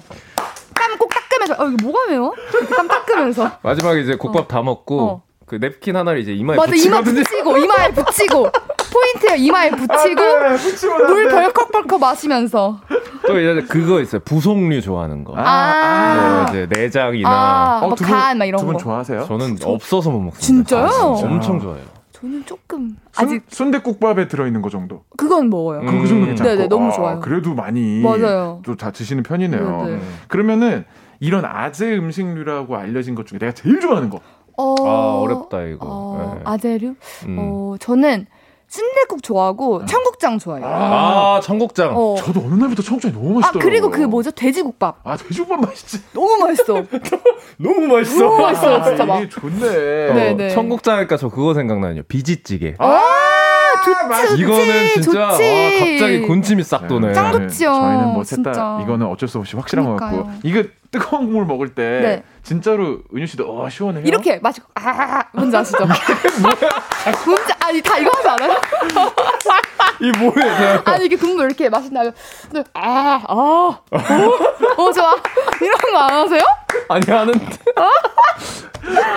땀 0.73 0.97
꼭 0.97 1.09
닦으면서 1.09 1.61
어 1.61 1.67
이게 1.67 1.83
뭐가 1.83 2.07
매워? 2.09 2.33
땀 2.75 2.87
닦으면서. 2.87 3.51
마지막에 3.61 3.99
이제 4.01 4.15
국밥 4.15 4.43
어. 4.45 4.47
다 4.47 4.61
먹고 4.61 5.01
어. 5.01 5.21
그 5.47 5.55
냅킨 5.55 5.95
하나를 5.95 6.19
이제 6.19 6.33
이마에 6.33 6.57
맞아, 6.57 6.75
이마 6.75 7.01
붙이고 7.01 7.57
이마에 7.57 7.91
붙이고 7.91 8.49
포인트요 8.91 9.35
이마에 9.37 9.69
붙이고 9.71 10.21
아, 10.21 10.57
네, 10.57 11.05
물 11.07 11.29
벌컥벌컥 11.29 11.99
마시면서 12.01 12.81
또 13.25 13.39
이제 13.39 13.65
그거 13.69 14.01
있어요 14.01 14.21
부속류 14.25 14.81
좋아하는 14.81 15.23
거. 15.23 15.33
아, 15.37 15.41
아. 15.41 16.35
뭐 16.41 16.49
이제 16.49 16.67
내장이나 16.69 17.29
아, 17.29 17.79
어, 17.81 17.87
뭐간막 17.87 18.45
이런 18.45 18.59
두분 18.59 18.77
좋아하세요? 18.77 19.23
저는 19.25 19.57
없어서 19.63 20.11
못 20.11 20.19
먹습니다. 20.19 20.45
진짜요? 20.45 20.85
아, 20.85 21.15
진짜. 21.15 21.33
엄청 21.33 21.59
좋아해요. 21.61 21.85
저는 22.11 22.45
조금 22.45 22.97
아직 23.15 23.43
순대국밥에 23.47 24.27
들어있는 24.27 24.61
거 24.61 24.69
정도. 24.69 25.03
그건 25.15 25.49
먹어요. 25.49 25.79
음. 25.79 26.01
그 26.01 26.07
정도 26.07 26.25
괜찮고. 26.25 26.49
네네 26.49 26.67
너무 26.67 26.91
좋아요. 26.91 27.21
그래도 27.21 27.53
많이 27.53 28.01
맞아요. 28.01 28.61
또다 28.65 28.91
드시는 28.91 29.23
편이네요. 29.23 29.83
네네. 29.85 30.01
그러면은 30.27 30.83
이런 31.19 31.45
아재 31.45 31.95
음식류라고 31.95 32.75
알려진 32.75 33.15
것 33.15 33.25
중에 33.27 33.39
내가 33.39 33.53
제일 33.53 33.79
좋아하는 33.79 34.09
거. 34.09 34.19
어, 34.57 34.75
아, 34.85 35.19
어렵다, 35.21 35.61
이거. 35.63 35.85
어, 35.87 36.33
네. 36.35 36.41
아재류? 36.43 36.95
음. 37.27 37.37
어, 37.39 37.75
저는 37.79 38.25
순대국 38.67 39.23
좋아하고 39.23 39.77
음. 39.77 39.85
청국장 39.85 40.39
좋아해요. 40.39 40.65
아, 40.65 41.37
아 41.37 41.39
청국장. 41.41 41.95
어. 41.95 42.15
저도 42.17 42.41
어느 42.41 42.55
날부터 42.55 42.81
청국장이 42.83 43.13
너무 43.13 43.35
맛있더라고요. 43.35 43.61
아, 43.61 43.63
그리고 43.63 43.89
그 43.89 44.01
뭐죠? 44.01 44.31
돼지국밥. 44.31 44.99
아, 45.03 45.15
돼지국밥 45.15 45.61
맛있지. 45.61 46.01
너무 46.13 46.37
맛있어. 46.37 46.73
너무 47.57 47.87
맛있어. 47.87 48.19
너무 48.19 48.41
맛있어, 48.41 48.83
진짜 48.83 49.05
막. 49.05 49.19
이게 49.19 49.29
좋네. 49.29 50.13
네, 50.13 50.33
네. 50.33 50.49
청국장 50.49 50.97
하니까 50.97 51.15
저 51.15 51.29
그거 51.29 51.53
생각나요. 51.53 52.03
비지찌개. 52.03 52.75
아, 52.77 53.01
좋지, 54.27 54.41
이거는 54.41 54.87
진짜 55.01 55.19
와, 55.19 55.27
갑자기 55.31 56.21
곤침이 56.27 56.63
싹 56.63 56.87
도네. 56.87 57.13
짱 57.13 57.31
좋지요. 57.31 57.73
저희는 57.73 58.07
뭐 58.13 58.23
셋다 58.23 58.79
이거는 58.83 59.07
어쩔 59.07 59.27
수 59.29 59.37
없이 59.39 59.55
확실한 59.55 59.85
그러니까요. 59.85 60.23
것 60.23 60.25
같고 60.25 60.39
이거 60.43 60.63
뜨거운 60.91 61.25
국물 61.25 61.45
먹을 61.45 61.75
때 61.75 61.99
네. 62.01 62.23
진짜로 62.43 62.99
은유 63.13 63.27
씨도 63.27 63.43
어 63.61 63.69
시원해요. 63.69 64.03
이렇게 64.05 64.39
마시고 64.39 64.67
아 64.75 65.23
뭔지 65.33 65.57
아시죠? 65.57 65.79
뭔지 67.25 67.53
아니 67.59 67.81
다 67.81 67.97
이거 67.97 68.09
하지 68.17 68.27
않아요? 68.29 68.57
이 70.01 70.11
뭐예요? 70.17 70.81
아니 70.85 71.05
이게 71.05 71.15
국물 71.17 71.45
이렇게 71.47 71.69
맛있나요? 71.69 72.11
아, 72.73 73.21
아, 73.27 73.33
어, 73.33 73.79
어 74.77 74.91
좋아. 74.93 75.15
이런 75.61 75.77
거 75.91 75.97
안 75.97 76.13
하세요? 76.13 76.41
아니 76.89 77.05
하는데. 77.11 77.45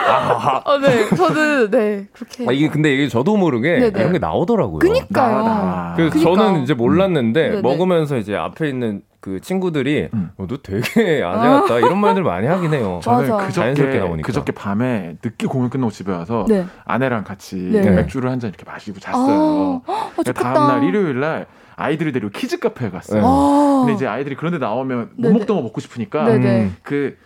아, 0.09 0.63
어, 0.65 0.79
네, 0.79 1.09
저는 1.09 1.71
네 1.71 2.07
그렇게. 2.13 2.47
아, 2.49 2.53
이게 2.53 2.69
근데 2.69 2.93
이게 2.95 3.09
저도 3.09 3.37
모르게 3.37 3.79
네네. 3.79 4.01
이런 4.01 4.13
게 4.13 4.19
나오더라고요. 4.19 4.79
그니까요. 4.81 5.45
나, 5.45 5.93
그래서 5.97 6.19
그러니까. 6.19 6.43
저는 6.45 6.63
이제 6.63 6.75
몰랐는데 6.75 7.51
음. 7.57 7.63
먹으면서 7.63 8.17
이제 8.17 8.35
앞에 8.35 8.69
있는 8.69 9.03
그 9.21 9.39
친구들이 9.41 10.09
음. 10.15 10.31
어, 10.39 10.47
너 10.49 10.57
되게 10.63 11.23
아재 11.23 11.47
같다 11.49 11.79
이런 11.79 11.99
말들 11.99 12.23
많이 12.25 12.47
하긴 12.47 12.73
해요. 12.75 13.01
저는 13.03 13.29
맞아. 13.31 13.47
그저께 13.47 14.01
그저께 14.23 14.53
밤에 14.53 15.17
늦게 15.23 15.47
공연 15.47 15.71
끝나고 15.71 15.93
집에 15.93 16.11
와서 16.11 16.47
네. 16.49 16.67
아내랑 16.87 17.23
같이 17.25 17.57
네. 17.57 17.91
맥주를 17.91 18.31
한 18.31 18.41
잔 18.41 18.49
이렇게 18.51 18.65
마시고 18.69 18.99
잤어요. 18.99 19.83
아, 19.87 20.11
어, 20.17 20.23
다음 20.33 20.55
날 20.69 20.85
일요일 20.85 21.21
날 21.21 21.47
아이들이 21.77 22.11
데리고 22.13 22.31
kids 22.31 22.59
카페에 22.59 22.91
갔어요. 22.91 23.21
네. 23.23 23.79
근데 23.81 23.93
이제 23.95 24.07
아이들이 24.07 24.35
그런데 24.35 24.59
나오면 24.59 25.11
못 25.17 25.33
먹던 25.33 25.57
거 25.57 25.63
먹고 25.63 25.81
싶으니까 25.81 26.27
음. 26.29 26.77
그 26.83 27.17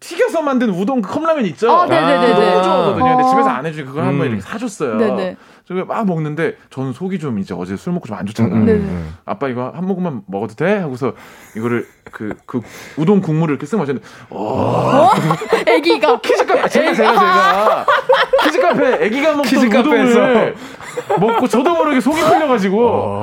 튀겨서 0.00 0.42
만든 0.42 0.70
우동 0.70 1.02
그 1.02 1.12
컵라면 1.12 1.44
있죠? 1.46 1.70
아, 1.72 1.86
네네네. 1.86 2.28
너무 2.34 2.62
좋아하거든요. 2.62 3.04
근데 3.16 3.24
아. 3.24 3.28
집에서 3.30 3.48
안 3.48 3.66
해주니까 3.66 3.90
그걸 3.90 4.04
음. 4.04 4.08
한번 4.08 4.26
이렇게 4.28 4.42
사줬어요. 4.42 4.96
네네. 4.96 5.36
저기 5.66 5.82
막 5.84 6.06
먹는데 6.06 6.56
저는 6.70 6.92
속이 6.92 7.18
좀 7.18 7.38
이제 7.40 7.52
어제 7.52 7.76
술 7.76 7.92
먹고 7.92 8.06
좀 8.06 8.16
안 8.16 8.24
좋잖아요. 8.26 8.54
음. 8.54 9.16
아빠 9.26 9.48
이거 9.48 9.70
한 9.74 9.86
모금만 9.86 10.22
먹어도 10.26 10.54
돼? 10.54 10.78
하고서 10.78 11.12
이거를 11.56 11.86
그, 12.10 12.34
그 12.46 12.60
우동 12.96 13.20
국물을 13.20 13.54
이렇게 13.54 13.66
쓱 13.66 13.76
마셨는데, 13.76 14.08
어? 14.30 15.10
애기가. 15.66 16.20
키즈카페, 16.22 16.68
제가, 16.68 16.94
제가, 16.94 17.12
제가. 17.12 17.86
키즈카페, 18.44 19.04
애기가 19.04 19.34
먹던 19.34 19.66
우동을 19.66 20.54
먹고 21.20 21.48
저도 21.48 21.74
모르게 21.74 22.00
속이 22.00 22.20
풀려가지고. 22.20 23.22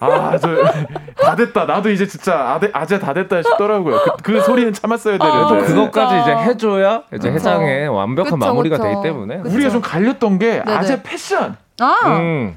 어. 0.00 0.06
아, 0.10 0.38
저, 0.38 0.48
다 1.22 1.36
됐다. 1.36 1.64
나도 1.64 1.90
이제 1.90 2.06
진짜 2.06 2.54
아재, 2.54 2.70
아재 2.72 2.98
다 2.98 3.14
됐다 3.14 3.42
싶더라고요. 3.42 4.00
그, 4.02 4.10
그 4.22 4.40
소리는 4.40 4.72
참았어야 4.72 5.18
되는데. 5.18 5.54
아, 5.62 5.66
그것까지 5.66 6.20
이제 6.22 6.36
해줘야 6.50 7.02
이제 7.14 7.30
해장에 7.30 7.86
완벽한 7.86 8.38
그쵸, 8.38 8.46
마무리가 8.46 8.76
그쵸. 8.76 8.88
되기 8.88 9.02
때문에. 9.02 9.38
그쵸. 9.38 9.54
우리가 9.54 9.70
좀 9.70 9.80
갈렸던 9.80 10.38
게 10.38 10.62
네네. 10.64 10.76
아재 10.76 11.02
패션. 11.02 11.56
아. 11.80 12.00
음. 12.18 12.56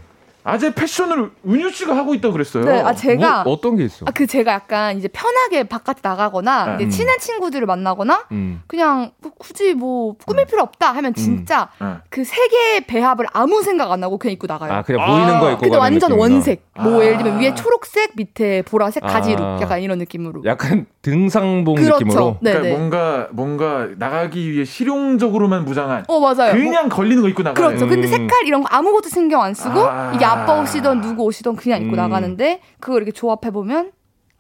아재 0.49 0.73
패션을 0.73 1.31
은유 1.47 1.71
씨가 1.71 1.95
하고 1.95 2.13
있다고 2.13 2.33
그랬어요. 2.33 2.65
네, 2.65 2.81
아 2.81 2.93
제가 2.93 3.43
뭐, 3.43 3.53
어떤 3.53 3.75
게 3.75 3.85
있어? 3.85 4.05
아그 4.07 4.27
제가 4.27 4.53
약간 4.53 4.97
이제 4.97 5.07
편하게 5.07 5.63
바깥에 5.63 6.01
나가거나 6.03 6.77
네. 6.77 6.89
친한 6.89 7.19
친구들을 7.19 7.65
만나거나 7.65 8.25
음. 8.31 8.61
그냥 8.67 9.11
뭐 9.21 9.31
굳이 9.37 9.73
뭐 9.73 10.15
꾸밀 10.25 10.45
필요 10.45 10.61
없다 10.61 10.91
하면 10.93 11.11
음. 11.11 11.13
진짜 11.13 11.69
음. 11.81 11.99
그세 12.09 12.47
개의 12.47 12.81
배합을 12.81 13.25
아무 13.33 13.61
생각 13.63 13.91
안 13.91 14.03
하고 14.03 14.17
그냥 14.17 14.33
입고 14.33 14.47
나가요. 14.47 14.71
아 14.71 14.81
그냥 14.81 15.05
보이는 15.05 15.35
아~ 15.35 15.39
거 15.39 15.51
입고 15.51 15.61
근데 15.61 15.77
완전. 15.77 16.11
원색. 16.11 16.65
뭐 16.79 17.01
아~ 17.01 17.05
예를 17.05 17.17
들면 17.17 17.39
위에 17.39 17.53
초록색, 17.53 18.11
밑에 18.15 18.61
보라색 18.63 19.03
가지룩 19.03 19.41
아~ 19.41 19.59
약간 19.61 19.81
이런 19.81 19.97
느낌으로. 19.99 20.43
약간 20.45 20.85
등상봉 21.01 21.75
그렇죠. 21.75 21.93
느낌으로. 21.99 22.37
네, 22.41 22.53
그러니까 22.53 22.69
네. 22.69 22.77
뭔가 22.77 23.27
뭔가 23.31 23.87
나가기 23.97 24.51
위해 24.51 24.65
실용적으로만 24.65 25.65
무장한. 25.65 26.05
어 26.07 26.19
맞아요. 26.19 26.53
그냥 26.53 26.87
뭐, 26.87 26.97
걸리는 26.97 27.21
거 27.21 27.29
입고 27.29 27.43
나가요. 27.43 27.67
그렇죠. 27.67 27.87
근데 27.87 28.07
음. 28.07 28.11
색깔 28.11 28.45
이런 28.45 28.63
거 28.63 28.69
아무것도 28.69 29.09
신경 29.09 29.41
안 29.41 29.53
쓰고 29.53 29.79
아. 29.81 30.11
이게 30.13 30.25
아빠 30.43 30.59
옷이던 30.61 31.01
누구 31.01 31.23
옷이던 31.23 31.55
그냥 31.55 31.81
입고 31.81 31.93
음. 31.93 31.97
나가는데 31.97 32.61
그걸 32.79 33.01
이렇게 33.01 33.11
조합해 33.11 33.51
보면 33.51 33.91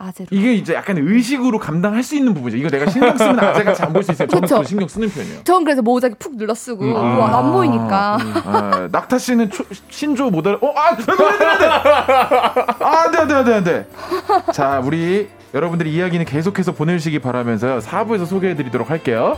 아재로. 0.01 0.27
이게 0.31 0.53
이제 0.53 0.73
약간 0.73 0.97
의식으로 0.97 1.59
감당할 1.59 2.03
수 2.03 2.15
있는 2.15 2.33
부분이죠. 2.33 2.57
이거 2.57 2.69
내가 2.69 2.89
신경 2.89 3.17
쓰면 3.17 3.37
아재같이 3.37 3.83
안 3.83 3.91
보일 3.91 4.03
수 4.03 4.13
있어요. 4.13 4.29
저는 4.29 4.47
그 4.47 4.63
신경 4.63 4.87
쓰는 4.87 5.09
편이에요. 5.09 5.43
전 5.43 5.63
그래서 5.65 5.81
모자기 5.81 6.15
푹 6.17 6.37
눌러 6.37 6.53
쓰고 6.53 6.85
음. 6.85 6.91
뭐 6.91 7.27
아. 7.27 7.39
안 7.39 7.51
보이니까. 7.51 8.17
음. 8.21 8.33
아, 8.45 8.87
낙타 8.91 9.17
씨는 9.17 9.49
초, 9.51 9.65
신조 9.89 10.29
모델. 10.29 10.53
어, 10.61 10.73
아, 10.73 10.95
노래 10.95 11.37
들어야 11.37 11.57
돼. 11.57 11.65
아, 11.67 13.01
안 13.03 13.11
돼, 13.11 13.17
안 13.17 13.27
돼, 13.27 13.33
안 13.33 13.43
돼, 13.45 13.53
안 13.55 13.63
돼. 13.63 13.87
자, 14.53 14.81
우리 14.83 15.27
여러분들이 15.53 15.93
이야기는 15.93 16.25
계속해서 16.25 16.71
보내주시기 16.73 17.19
바라면서요. 17.19 17.79
4부에서 17.79 18.25
소개해드리도록 18.25 18.89
할게요. 18.89 19.37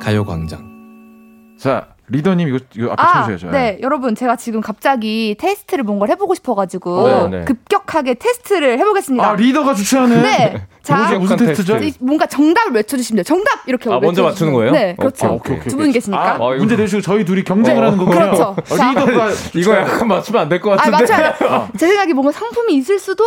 가요광장. 0.00 0.70
자, 1.58 1.88
리더님 2.08 2.48
이거, 2.48 2.58
이거 2.74 2.90
앞에 2.92 3.02
아, 3.02 3.24
쳐주셔야죠. 3.26 3.50
네, 3.50 3.78
여러분 3.82 4.14
제가 4.16 4.34
지금 4.36 4.60
갑자기 4.60 5.36
테스트를 5.38 5.84
뭔가를 5.84 6.10
해보고 6.12 6.34
싶어가지고 6.34 7.08
네, 7.28 7.38
네. 7.40 7.44
급격하게 7.44 8.14
테스트를 8.14 8.78
해보겠습니다. 8.80 9.28
아 9.28 9.34
리더가 9.34 9.74
주최하는. 9.74 10.22
네. 10.22 10.66
자 10.82 11.16
무슨 11.18 11.36
테스트죠? 11.36 11.78
뭔가 12.00 12.26
정답을 12.26 12.72
외쳐주시면 12.72 13.18
돼요. 13.18 13.24
정답 13.24 13.68
이렇게. 13.68 13.92
아 13.92 14.00
먼저 14.00 14.22
맞추는 14.24 14.52
거예요? 14.54 14.72
네, 14.72 14.96
그렇죠. 14.98 15.34
오케이, 15.34 15.56
오케이, 15.58 15.68
두분 15.68 15.92
계시니까. 15.92 16.34
아, 16.34 16.38
문제 16.38 16.74
내시고 16.76 17.02
저희 17.02 17.24
둘이 17.24 17.44
경쟁을 17.44 17.80
네. 17.80 17.84
하는 17.90 17.98
거군요. 17.98 18.18
그렇죠. 18.18 18.42
어, 18.42 18.56
리더가 18.74 19.28
이거 19.54 19.76
약간 19.76 20.08
맞추면 20.08 20.42
안 20.42 20.48
될 20.48 20.60
것 20.60 20.70
같은데. 20.70 20.96
아 20.96 21.00
맞춰요. 21.00 21.68
제 21.78 21.86
생각에 21.86 22.12
뭔가 22.14 22.32
상품이 22.32 22.74
있을 22.74 22.98
수도 22.98 23.24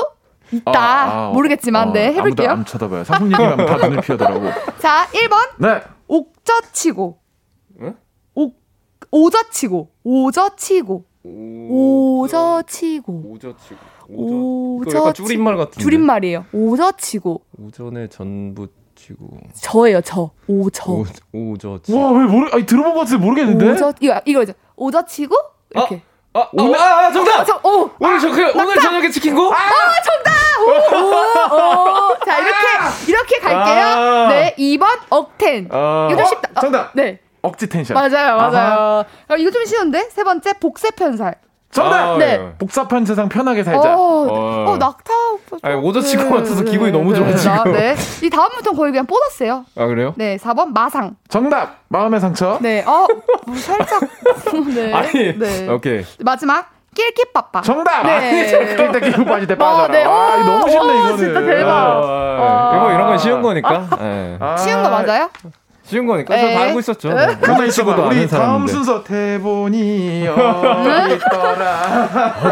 있다. 0.54 0.72
아, 0.80 1.30
아, 1.30 1.32
모르겠지만, 1.34 1.90
어, 1.90 1.94
네, 1.94 2.14
해볼게요. 2.14 2.50
아무도 2.50 2.60
안 2.62 2.66
쳐다봐요. 2.66 3.04
상품 3.04 3.32
얘기만 3.32 3.58
다 3.58 3.78
눈을 3.78 4.02
피하더라고. 4.02 4.50
자, 4.80 5.08
1번. 5.12 5.36
네. 5.58 5.82
옥저치고. 6.08 7.18
응? 7.82 7.96
옥, 8.36 8.56
오저치고. 9.12 9.90
오저치고. 10.04 11.06
오저치고. 11.24 13.24
오저치고. 13.26 13.94
오저 14.10 15.14
줄임말 15.14 15.58
같은 15.58 15.82
줄임말이에요. 15.82 16.46
오저치고. 16.52 17.42
오전에 17.60 18.08
전부 18.10 18.68
치고. 18.96 19.40
저예요, 19.56 20.02
저. 20.02 20.32
오저. 20.48 21.04
오, 21.32 21.58
저치 21.58 21.94
와, 21.94 22.12
왜 22.12 22.26
모르 22.26 22.50
아니 22.52 22.66
들어본 22.66 22.94
것 22.94 23.00
같은데 23.02 23.26
모르겠는데. 23.26 23.72
오저 23.72 23.94
이거 24.02 24.22
이거죠. 24.26 24.54
오저치고 24.76 25.36
이렇게. 25.72 25.96
아. 25.96 26.00
아, 26.36 26.50
오늘, 26.54 26.76
아, 26.76 27.06
아, 27.08 27.12
정답! 27.12 27.42
어, 27.42 27.46
저, 27.46 27.56
어, 27.58 27.92
오늘 28.00 28.20
저, 28.20 28.32
그, 28.32 28.42
오늘 28.60 28.74
저녁에 28.82 29.08
치킨 29.12 29.36
고? 29.36 29.54
아, 29.54 29.58
정답! 30.04 30.32
오, 30.60 30.66
오, 30.66 32.12
오. 32.12 32.20
자, 32.26 32.40
이렇게, 32.40 33.08
이렇게 33.08 33.40
갈게요. 33.40 33.86
아~ 33.86 34.28
네, 34.30 34.56
2번, 34.58 34.88
억텐. 35.10 35.70
아~ 35.72 36.08
이거 36.12 36.18
좀 36.24 36.26
쉽다. 36.28 36.50
어, 36.56 36.62
정답! 36.62 36.92
네. 36.94 37.20
억지 37.42 37.68
텐션. 37.68 37.96
맞아요, 37.96 38.38
맞아요. 38.38 39.04
아, 39.28 39.36
이거 39.36 39.52
좀 39.52 39.66
쉬운데? 39.66 40.08
세 40.10 40.24
번째, 40.24 40.54
복세 40.60 40.92
편살. 40.92 41.36
정답! 41.74 41.94
아, 41.94 42.18
네. 42.18 42.26
예. 42.34 42.58
복잡한 42.58 43.04
세상 43.04 43.28
편하게 43.28 43.64
살자. 43.64 43.96
어, 43.96 44.00
어, 44.00 44.66
어 44.70 44.78
낙타. 44.78 45.12
아니, 45.64 45.76
오저 45.76 46.02
치고 46.02 46.24
네, 46.24 46.30
맞춰서 46.30 46.64
기분이 46.64 46.92
네, 46.92 46.98
너무 46.98 47.14
좋아, 47.16 47.28
네, 47.28 47.36
지금. 47.36 47.74
네. 47.74 47.96
이 48.22 48.30
다음부터는 48.30 48.78
거의 48.78 48.92
그냥 48.92 49.08
보너스예요. 49.08 49.66
아, 49.76 49.88
그래요? 49.88 50.14
네, 50.16 50.38
4번 50.38 50.68
마상. 50.72 51.16
정답! 51.30 51.80
마음의 51.90 52.20
상처. 52.20 52.60
네, 52.62 52.84
어, 52.86 53.08
뭐 53.46 53.56
살짝. 53.56 54.02
네. 54.74 54.94
아니, 54.94 55.38
네. 55.38 55.68
오케이. 55.68 56.04
마지막. 56.20 56.72
낄끼빠빠. 56.94 57.62
정답! 57.62 58.04
네. 58.06 58.76
낄때 58.76 59.00
끼고 59.00 59.26
빠질 59.26 59.48
때 59.48 59.58
빠져라. 59.58 59.84
어, 59.84 59.88
네. 59.88 60.04
아, 60.04 60.38
오, 60.38 60.44
너무 60.46 60.70
쉽네, 60.70 60.94
이거는. 61.00 61.18
진짜 61.18 61.42
대박. 61.42 61.72
아, 61.72 62.74
이거 62.78 62.94
이런 62.94 63.08
건 63.08 63.18
쉬운 63.18 63.42
거니까. 63.42 63.88
아, 63.90 63.98
네. 64.00 64.38
쉬운 64.58 64.84
거 64.84 64.90
맞아요? 64.90 65.30
쉬운 65.86 66.08
거니까 66.08 66.38
저다 66.38 66.60
알고 66.62 66.80
있었죠. 66.80 67.10
가만 67.42 67.68
있어봐. 67.68 68.06
우리 68.08 68.26
다음 68.28 68.66
순서 68.68 69.04
대본이 69.04 70.26
어디 70.30 71.14
있더라. 71.16 71.82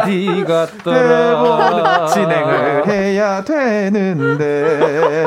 어디 0.04 0.44
갔더라. 0.46 2.08
진행을 2.08 2.88
해야 2.88 3.42
되는데. 3.44 5.26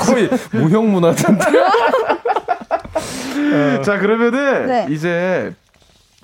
거의 0.00 0.28
무형 0.52 0.92
문화인데. 0.92 1.24
자 3.82 3.98
그러면은 3.98 4.66
네. 4.66 4.86
이제 4.90 5.52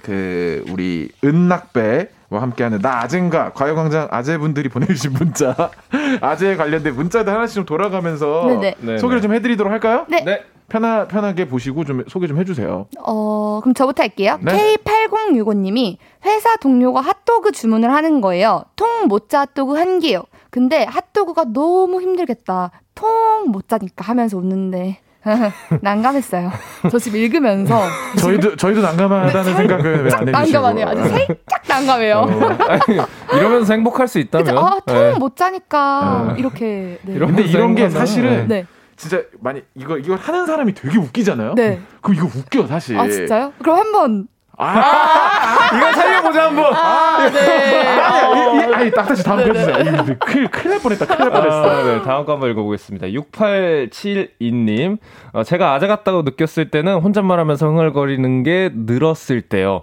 그 0.03 0.65
우리 0.71 1.11
은낙배와 1.25 2.41
함께하는 2.43 2.79
나 2.81 3.01
아젠가 3.03 3.53
과요광장 3.53 4.09
아재분들이 4.11 4.69
보내주신 4.69 5.13
문자 5.13 5.71
아재에 6.21 6.57
관련된 6.57 6.95
문자들 6.95 7.33
하나씩 7.33 7.57
좀 7.57 7.65
돌아가면서 7.67 8.47
네네. 8.47 8.75
네. 8.81 8.99
소개를 8.99 9.23
좀 9.23 9.35
해드리도록 9.35 9.73
할까요? 9.73 10.07
네. 10.09 10.23
네. 10.25 10.45
편하, 10.69 11.09
편하게 11.09 11.49
보시고 11.49 11.85
좀 11.85 12.05
소개 12.07 12.29
좀 12.29 12.39
해주세요. 12.39 12.87
어, 13.05 13.61
그럼 13.61 13.75
저부터 13.75 14.05
할게요. 14.05 14.39
네. 14.41 14.77
K8065님이 14.77 15.97
회사 16.25 16.57
동료가 16.57 17.01
핫도그 17.01 17.53
주문을 17.53 17.93
하는 17.93 18.21
거예요. 18.21 18.63
통 18.77 19.09
모짜 19.09 19.41
핫도그 19.41 19.75
한 19.75 19.99
개요. 19.99 20.23
근데 20.51 20.85
핫도그가 20.85 21.47
너무 21.53 22.01
힘들겠다. 22.01 22.71
통못 22.95 23.69
자니까 23.69 24.05
하면서 24.05 24.37
웃는데 24.37 24.99
난감했어요. 25.83 26.51
저 26.91 26.99
지금 26.99 27.21
읽으면서 27.21 27.83
저희도 28.19 28.57
저희도 28.57 28.81
난감하다는 28.81 29.57
생각을 29.57 30.05
왜안 30.05 30.29
해주시고 30.29 30.31
난감하네요. 30.31 30.87
아주 30.87 31.09
살짝 31.09 31.37
난감해요. 31.69 32.17
어, 32.17 32.27
아니, 32.69 32.99
이러면서 33.35 33.75
행복할 33.75 34.09
수 34.09 34.19
있다면 34.19 34.57
아, 34.59 34.79
통못 34.87 35.35
네. 35.35 35.39
자니까 35.39 36.33
네. 36.35 36.41
이렇게. 36.41 36.99
네. 37.03 37.19
근데 37.19 37.43
이런 37.43 37.75
게 37.75 37.91
사실은 37.91 38.49
네. 38.49 38.67
진짜 38.97 39.23
많이 39.41 39.63
이거 39.75 39.97
이걸 39.99 40.19
하는 40.19 40.47
사람이 40.47 40.75
되게 40.75 40.99
웃기잖아요. 40.99 41.55
네. 41.55 41.81
그럼 42.01 42.17
이거 42.17 42.27
웃겨 42.27 42.67
사실. 42.67 42.99
아 42.99 43.09
진짜요? 43.09 43.53
그럼 43.63 43.79
한번 43.79 44.27
아, 44.63 45.71
이거 45.75 45.93
살려보자 45.93 46.45
한번. 46.47 46.75
아, 46.75 47.31
네. 47.31 47.99
아니, 47.99 48.75
아니, 48.75 48.91
딱다시 48.91 49.25
다음 49.25 49.39
거 49.39 49.45
해주세요. 49.45 50.17
큰일, 50.19 50.49
큰일 50.49 50.71
날 50.71 50.81
뻔했다, 50.81 51.07
큰일 51.07 51.19
날 51.19 51.31
뻔했어. 51.31 51.71
아, 51.71 51.83
네, 51.83 52.03
다음 52.03 52.25
거 52.27 52.33
한번 52.33 52.51
읽어보겠습니다. 52.51 53.07
6872님. 53.09 54.99
어, 55.33 55.43
제가 55.43 55.75
아재 55.75 55.87
같다고 55.87 56.23
느꼈을 56.23 56.71
때는 56.71 56.97
혼잣말 57.01 57.39
하면서 57.41 57.67
흥얼거리는 57.67 58.43
게 58.43 58.71
늘었을 58.75 59.41
때요. 59.43 59.83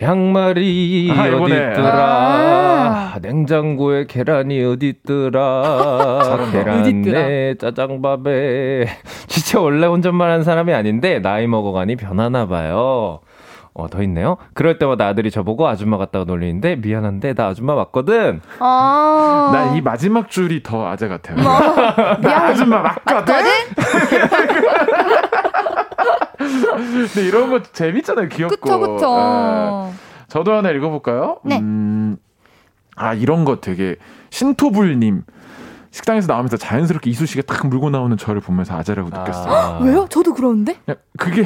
양말이 0.00 1.12
아, 1.12 1.22
어디 1.24 1.52
있더라? 1.52 3.14
아~ 3.14 3.18
냉장고에 3.20 4.06
계란이 4.06 4.62
어디 4.64 4.90
있더라? 4.90 6.50
계란에 6.52 7.56
짜장밥에. 7.58 8.86
진짜 9.26 9.60
원래 9.60 9.88
혼잣말 9.88 10.30
하는 10.30 10.44
사람이 10.44 10.72
아닌데 10.72 11.18
나이 11.18 11.48
먹어가니 11.48 11.96
변하나 11.96 12.46
봐요. 12.46 13.20
어, 13.78 13.88
더 13.88 14.02
있네요. 14.02 14.36
그럴 14.54 14.76
때마다 14.76 15.06
아들이 15.06 15.30
저보고 15.30 15.68
아줌마 15.68 15.98
같다고 15.98 16.24
놀리는데 16.24 16.74
미안한데 16.76 17.34
나 17.34 17.46
아줌마 17.46 17.76
맞거든. 17.76 18.40
아~ 18.58 19.50
나이 19.52 19.80
마지막 19.80 20.28
줄이 20.30 20.64
더 20.64 20.88
아재 20.88 21.06
같아요. 21.06 21.40
뭐? 21.40 21.52
나 22.18 22.46
아줌마 22.48 22.82
맞거든. 22.82 23.44
근데 26.36 27.24
이런 27.24 27.50
거 27.50 27.62
재밌잖아요. 27.62 28.28
귀엽고. 28.30 28.56
그쵸 28.56 28.80
그쵸. 28.80 29.86
네. 29.86 29.92
저도 30.26 30.54
하나 30.54 30.70
읽어볼까요? 30.70 31.38
네. 31.44 31.60
음, 31.60 32.16
아 32.96 33.14
이런 33.14 33.44
거 33.44 33.60
되게 33.60 33.94
신토불님. 34.30 35.22
식당에서 35.90 36.26
나오면서 36.28 36.56
자연스럽게 36.56 37.10
이쑤시개 37.10 37.42
탁 37.42 37.66
물고 37.66 37.90
나오는 37.90 38.16
저를 38.16 38.40
보면서 38.40 38.76
아재라고 38.76 39.08
느꼈어요. 39.10 39.52
아. 39.52 39.78
왜요? 39.82 40.06
저도 40.10 40.34
그러는데? 40.34 40.76
그게 41.18 41.42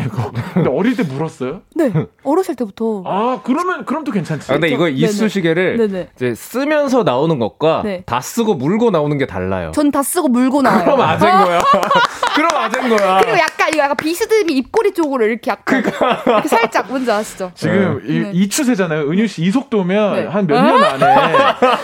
근데 0.54 0.68
어릴 0.68 0.96
때 0.96 1.02
물었어요? 1.04 1.62
네, 1.74 1.92
어렸을 2.24 2.54
때부터. 2.56 3.02
아 3.06 3.40
그러면 3.44 3.84
그럼 3.84 4.04
또 4.04 4.12
괜찮지. 4.12 4.50
아, 4.50 4.54
근데 4.54 4.68
이거 4.68 4.88
이쑤시개를 4.88 5.76
네네. 5.78 6.08
이제 6.16 6.34
쓰면서 6.34 7.02
나오는 7.04 7.38
것과 7.38 7.82
네. 7.84 8.02
다 8.04 8.20
쓰고 8.20 8.54
물고 8.54 8.90
나오는 8.90 9.16
게 9.18 9.26
달라요. 9.26 9.70
전 9.74 9.90
다 9.92 10.02
쓰고 10.02 10.28
물고 10.28 10.62
나와요. 10.62 10.84
그럼 10.84 11.00
아재인 11.02 11.32
거야. 11.44 11.60
그럼 12.34 12.50
아재인 12.54 12.88
거야. 12.88 13.20
그리고 13.20 13.36
약간 13.38 13.68
이거 13.74 13.82
약간 13.82 13.96
비스듬히 13.96 14.54
입꼬리 14.54 14.92
쪽으로 14.94 15.26
이렇게 15.26 15.50
약간 15.50 15.82
그러니까. 15.82 16.22
이렇게 16.26 16.48
살짝 16.48 16.88
뭔지 16.88 17.10
아시죠? 17.12 17.50
지금 17.54 18.00
네. 18.06 18.12
이, 18.14 18.18
네. 18.20 18.30
이 18.32 18.48
추세잖아요. 18.48 19.10
은유 19.10 19.26
씨 19.28 19.42
이 19.42 19.50
속도면 19.50 20.14
네. 20.14 20.26
한몇 20.26 20.64
년 20.64 20.82
안에 20.84 21.14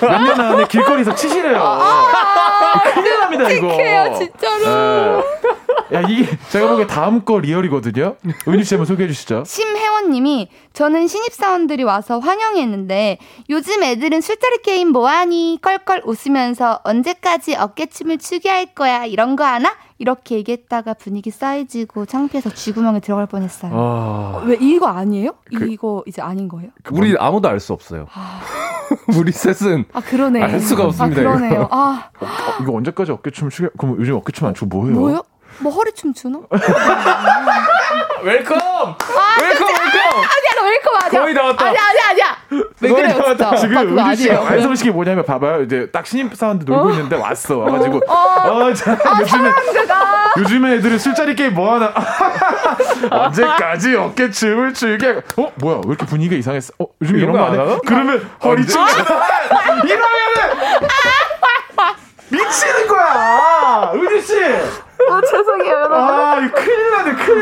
몇 0.01 0.23
년 0.23 0.41
안에 0.41 0.67
길거리에서 0.69 1.13
치시래요. 1.15 1.59
아~ 1.61 2.48
큰일 2.95 3.21
납니다 3.21 3.51
이거. 3.51 3.69
해요 3.71 4.15
진짜로. 4.19 4.65
네. 4.65 5.97
야 5.97 6.01
이게 6.03 6.27
제가 6.51 6.69
보기에 6.69 6.87
다음 6.87 7.25
거 7.25 7.39
리얼이거든요. 7.39 8.17
은유 8.47 8.63
씨 8.65 8.75
한번 8.75 8.87
소개해 8.87 9.09
주시죠. 9.09 9.45
심혜원님이 9.47 10.49
저는 10.75 11.07
신입사원들이 11.09 11.83
와서 11.85 12.19
환영했는데 12.19 13.19
요즘 13.49 13.83
애들은 13.83 14.21
술자리 14.21 14.59
게임 14.63 14.89
뭐하니 14.89 15.59
껄껄 15.63 16.03
웃으면서 16.05 16.81
언제까지 16.85 17.57
어깨춤을 17.57 18.19
추게 18.19 18.51
할 18.51 18.67
거야 18.67 19.07
이런 19.07 19.35
거 19.37 19.45
하나? 19.45 19.75
이렇게 19.99 20.37
얘기했다가 20.37 20.95
분위기 20.95 21.31
쌓여지고 21.31 22.07
창피해서 22.07 22.51
쥐구멍에 22.51 23.01
들어갈 23.01 23.27
뻔했어요. 23.27 23.73
아... 23.75 24.43
왜 24.47 24.57
이거 24.61 24.87
아니에요? 24.87 25.35
그... 25.57 25.67
이거 25.69 26.05
이제 26.07 26.23
아닌 26.23 26.49
거예요? 26.49 26.71
우리 26.93 27.17
아무도 27.19 27.49
알 27.49 27.59
수 27.61 27.73
없어요. 27.73 28.07
아... 28.15 28.41
우리 29.19 29.33
셋은 29.33 29.85
아 29.93 30.01
그러네. 30.01 30.41
알 30.43 30.61
수가 30.61 30.87
없습니다. 30.87 31.21
아, 31.21 31.25
그러네요. 31.25 31.69
아 31.71 32.11
어, 32.21 32.25
어, 32.25 32.63
이거 32.63 32.73
언제까지 32.73 33.13
어깨춤 33.13 33.51
추게? 33.51 33.69
그럼 33.77 33.97
요즘 34.01 34.15
어깨춤 34.15 34.47
안 34.49 34.55
추고 34.55 34.69
뭐예요? 34.79 34.95
뭐요? 34.99 35.23
뭐 35.61 35.73
허리춤 35.73 36.15
추나? 36.15 36.39
Welcome! 38.23 38.59
아, 38.59 39.41
welcome 39.41 39.69
welcome! 39.69 40.01
아니야 40.15 40.55
나 40.57 40.63
welcome 40.63 40.97
아니야. 41.03 41.21
거의 41.21 41.35
나왔다. 41.35 41.67
아니야 41.67 41.81
아니야 41.89 42.09
아니야. 42.11 42.37
왜 42.81 42.89
그래요 42.91 43.23
진짜. 43.25 43.55
지금 43.57 43.99
우리 43.99 44.17
씨 44.17 44.29
완성식이 44.31 44.91
뭐냐면 44.91 45.25
봐봐요. 45.25 45.63
이제 45.63 45.89
딱 45.93 46.07
신입 46.07 46.35
사원들 46.35 46.67
놀고 46.67 46.89
어? 46.89 46.93
있는데 46.93 47.17
왔어. 47.17 47.59
와가지고 47.59 48.01
어, 48.07 48.15
어 48.15 48.75
자, 48.75 48.93
아, 48.93 49.21
요즘에 49.21 49.53
요즘에 50.39 50.75
애들이 50.77 50.99
술자리 50.99 51.35
게임 51.35 51.55
뭐 51.55 51.75
하나? 51.75 51.93
언제까지 53.11 53.97
어깨춤을 53.97 54.75
추게? 54.75 55.23
어 55.37 55.53
뭐야 55.57 55.77
왜 55.77 55.83
이렇게 55.89 56.07
분위기가 56.07 56.37
이상했어? 56.37 56.73
어 56.79 56.87
요즘 57.03 57.17
이런, 57.17 57.35
이런 57.35 57.53
거안 57.55 57.71
해? 57.71 57.79
그러면 57.85 58.31
허리춤 58.43 58.81
이러면은 59.85 60.89
미치는 62.31 62.87
거야 62.89 63.93
은희 63.95 64.21
씨. 64.21 64.35
아, 65.11 65.21
죄송해요, 65.31 65.73
여러분. 65.73 65.97
아, 65.97 66.39
이거 66.45 66.55
큰일 66.55 66.91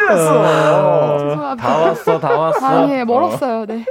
났어. 0.08 1.14
어, 1.14 1.18
죄송합니다. 1.18 1.56
다 1.68 1.78
왔어, 1.78 2.20
다 2.20 2.38
왔어. 2.38 2.66
아니, 2.66 2.92
예, 2.92 3.04
멀었어요, 3.04 3.66
네. 3.66 3.84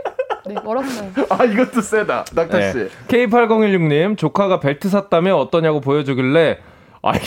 네, 0.46 0.56
멀었어요. 0.64 1.12
아, 1.30 1.44
이것도 1.44 1.82
세다. 1.82 2.26
낙타 2.34 2.72
씨. 2.72 2.78
네. 2.78 2.90
K8016님, 3.08 4.18
조카가 4.18 4.60
벨트 4.60 4.90
샀다며 4.90 5.36
어떠냐고 5.38 5.82
보여주길래, 5.82 6.60
아이, 7.02 7.20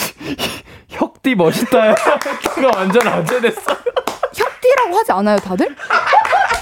혁띠 0.89 1.35
멋있다. 1.35 1.91
혁띠가 1.95 2.71
완전 2.77 3.07
아재됐어. 3.07 3.73
혁띠라고 4.35 4.97
하지 4.97 5.13
않아요, 5.13 5.37
다들? 5.39 5.75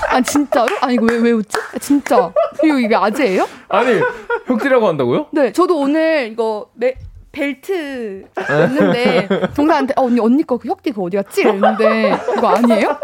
아 0.09 0.20
진짜로? 0.20 0.68
아니 0.81 0.95
이거 0.95 1.07
왜, 1.07 1.18
왜 1.18 1.31
웃지? 1.33 1.59
아, 1.74 1.79
진짜 1.79 2.33
이거 2.64 2.79
이게 2.79 2.95
아재예요? 2.95 3.47
아니 3.68 4.01
혁띠라고 4.47 4.89
한다고요? 4.89 5.27
네 5.33 5.53
저도 5.53 5.79
오늘 5.79 6.31
이거 6.33 6.68
매, 6.74 6.95
벨트 7.41 8.24
있는데 8.41 9.28
동생한테 9.55 9.93
어, 9.99 10.05
언니 10.05 10.18
언니 10.20 10.43
거 10.43 10.57
그 10.57 10.68
혁띠 10.68 10.93
그 10.93 11.03
어디 11.03 11.18
갔지? 11.18 11.43
이랬는데 11.43 12.16
이거 12.39 12.49
아니에요? 12.49 12.97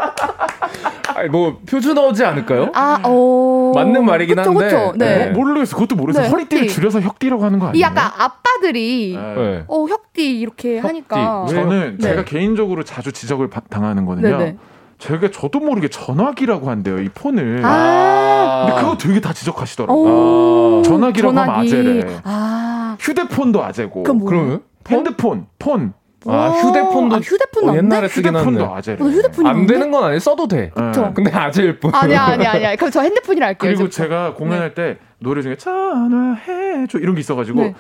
아니 1.15 1.29
뭐 1.29 1.59
표준어지 1.69 2.25
않을까요? 2.25 2.71
아, 2.75 2.99
어. 3.05 3.73
맞는 3.75 4.07
말이긴 4.07 4.37
그쵸, 4.37 4.51
한데. 4.51 4.65
그쵸, 4.65 4.93
네. 4.97 5.19
네. 5.27 5.31
모르겠어. 5.33 5.77
그것도 5.77 5.97
모르겠어. 5.97 6.23
네, 6.25 6.29
허리띠를 6.31 6.63
혁띠. 6.65 6.75
줄여서 6.75 7.01
혁띠라고 7.03 7.45
하는 7.45 7.59
거 7.59 7.67
아니에요? 7.69 7.85
약간 7.85 8.11
아빠들이 8.17 9.15
네. 9.17 9.65
어 9.69 9.87
혁띠 9.87 10.41
이렇게 10.41 10.77
혁띠. 10.79 10.87
하니까. 10.87 11.47
저는 11.51 11.99
네. 11.99 12.09
제가 12.09 12.25
개인적으로 12.25 12.83
자주 12.85 13.13
지적을 13.13 13.51
당하는 13.69 14.07
거는요. 14.07 14.39
네네. 14.39 14.57
제가 15.03 15.31
저도 15.33 15.59
모르게 15.59 15.89
전화기라고 15.89 16.71
한대요 16.71 17.01
이 17.01 17.09
폰을. 17.09 17.63
아~ 17.65 18.67
근데 18.67 18.81
그거 18.81 18.97
되게 18.97 19.21
다 19.21 19.33
지적하시더라고요. 19.33 20.79
아~ 20.79 20.83
전화기라고 20.85 21.35
전화기. 21.35 21.51
하면 21.51 21.61
아재래. 21.61 22.21
아~ 22.23 22.97
휴대폰도 23.01 23.65
아재고. 23.65 24.05
그럼 24.05 24.61
핸드폰, 24.89 25.47
폰. 25.59 25.93
아 26.25 26.51
휴대폰도 26.51 27.17
아, 27.17 27.19
휴대폰 27.19 27.69
어, 27.71 27.77
옛날에 27.77 28.07
쓰긴 28.07 28.37
한데. 28.37 28.65
아재래. 28.65 29.03
휴대폰이 29.03 29.49
안 29.49 29.67
되는 29.67 29.91
건 29.91 30.05
아니 30.05 30.21
써도 30.21 30.47
돼. 30.47 30.71
그쵸. 30.71 31.11
근데 31.15 31.33
아재일 31.33 31.81
뿐. 31.81 31.93
아니야 31.93 32.23
아니야 32.23 32.53
아니야. 32.53 32.77
그럼 32.77 32.93
저 32.93 33.01
핸드폰이라 33.01 33.47
할게요. 33.49 33.73
그리고 33.75 33.91
제가 33.91 34.35
공연할 34.35 34.73
네. 34.73 34.95
때 34.95 34.99
노래 35.19 35.43
중에 35.43 35.57
전화해줘 35.57 36.99
이런 36.99 37.17
게 37.17 37.21
있어가지고 37.21 37.61
네. 37.61 37.75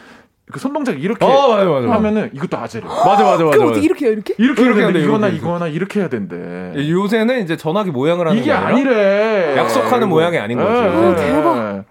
그 0.52 0.60
손동작 0.60 1.02
이렇게 1.02 1.24
어, 1.24 1.48
맞아, 1.56 1.64
맞아, 1.64 1.90
하면은 1.90 2.30
이것도 2.34 2.56
아재래. 2.58 2.84
맞아 2.86 3.24
맞아 3.24 3.44
맞아. 3.44 3.56
그럼 3.56 3.82
이렇게 3.82 4.06
해요 4.06 4.12
이렇게? 4.12 4.34
이렇게 4.38 4.62
이렇게 4.62 4.80
하는데 4.82 5.00
이거나 5.02 5.26
이렇게. 5.28 5.38
이거나 5.42 5.66
이렇게 5.68 6.00
해야 6.00 6.08
된대. 6.08 6.36
요새는 6.76 7.42
이제 7.42 7.56
전화기 7.56 7.90
모양을 7.90 8.28
하는 8.28 8.40
이게 8.40 8.52
아니래. 8.52 9.56
약속하는 9.56 10.08
모양이 10.08 10.38
아닌 10.38 10.58
거죠. 10.58 10.70
아, 10.70 11.16
대박. 11.16 11.84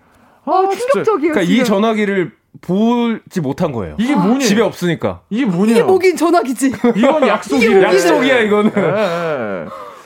아, 0.46 0.70
충격적이에요. 0.70 1.34
그러니까 1.34 1.42
이 1.42 1.64
전화기를 1.64 2.32
보지 2.62 3.42
못한 3.42 3.72
거예요. 3.72 3.96
이게 4.00 4.16
뭐냐? 4.16 4.40
집에 4.46 4.62
없으니까. 4.62 5.22
이게 5.30 5.46
뭐냐? 5.46 5.72
이게 5.72 5.84
뭐긴 5.84 6.16
전화기지. 6.16 6.74
이건 6.96 7.28
약속이 7.28 7.66
약속이야 7.82 8.40
이거는. 8.42 8.72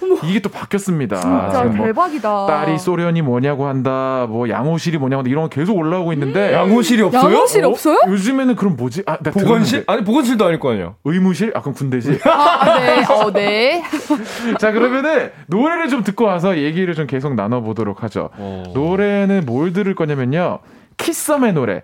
네. 0.09 0.29
이게 0.29 0.39
또 0.39 0.49
바뀌었습니다. 0.49 1.19
진짜 1.19 1.63
뭐 1.63 1.85
대박이다. 1.85 2.45
딸이 2.45 2.79
소련이 2.79 3.21
뭐냐고 3.21 3.67
한다, 3.67 4.25
뭐 4.29 4.49
양호실이 4.49 4.97
뭐냐고 4.97 5.19
한다, 5.19 5.29
이런 5.29 5.43
거 5.43 5.49
계속 5.49 5.77
올라오고 5.77 6.13
있는데. 6.13 6.53
양호실이 6.53 7.01
없어요? 7.01 7.33
양호실 7.35 7.65
어? 7.65 7.69
없어요? 7.69 7.99
요즘에는 8.07 8.55
그럼 8.55 8.75
뭐지? 8.75 9.03
아, 9.05 9.17
보건실? 9.17 9.83
아니, 9.87 10.03
보건실도 10.03 10.45
아닐 10.45 10.59
거 10.59 10.71
아니에요. 10.71 10.95
의무실? 11.03 11.51
아, 11.55 11.61
그럼 11.61 11.73
군대지? 11.73 12.19
아, 12.25 12.79
네. 12.79 13.05
어, 13.05 13.31
네. 13.31 13.83
자, 14.59 14.71
그러면은 14.71 15.31
노래를 15.47 15.89
좀 15.89 16.03
듣고 16.03 16.25
와서 16.25 16.57
얘기를 16.57 16.93
좀 16.95 17.07
계속 17.07 17.35
나눠보도록 17.35 18.03
하죠. 18.03 18.29
오. 18.37 18.63
노래는 18.73 19.43
뭘 19.45 19.73
들을 19.73 19.93
거냐면요. 19.95 20.59
키썸의 20.97 21.53
노래. 21.53 21.83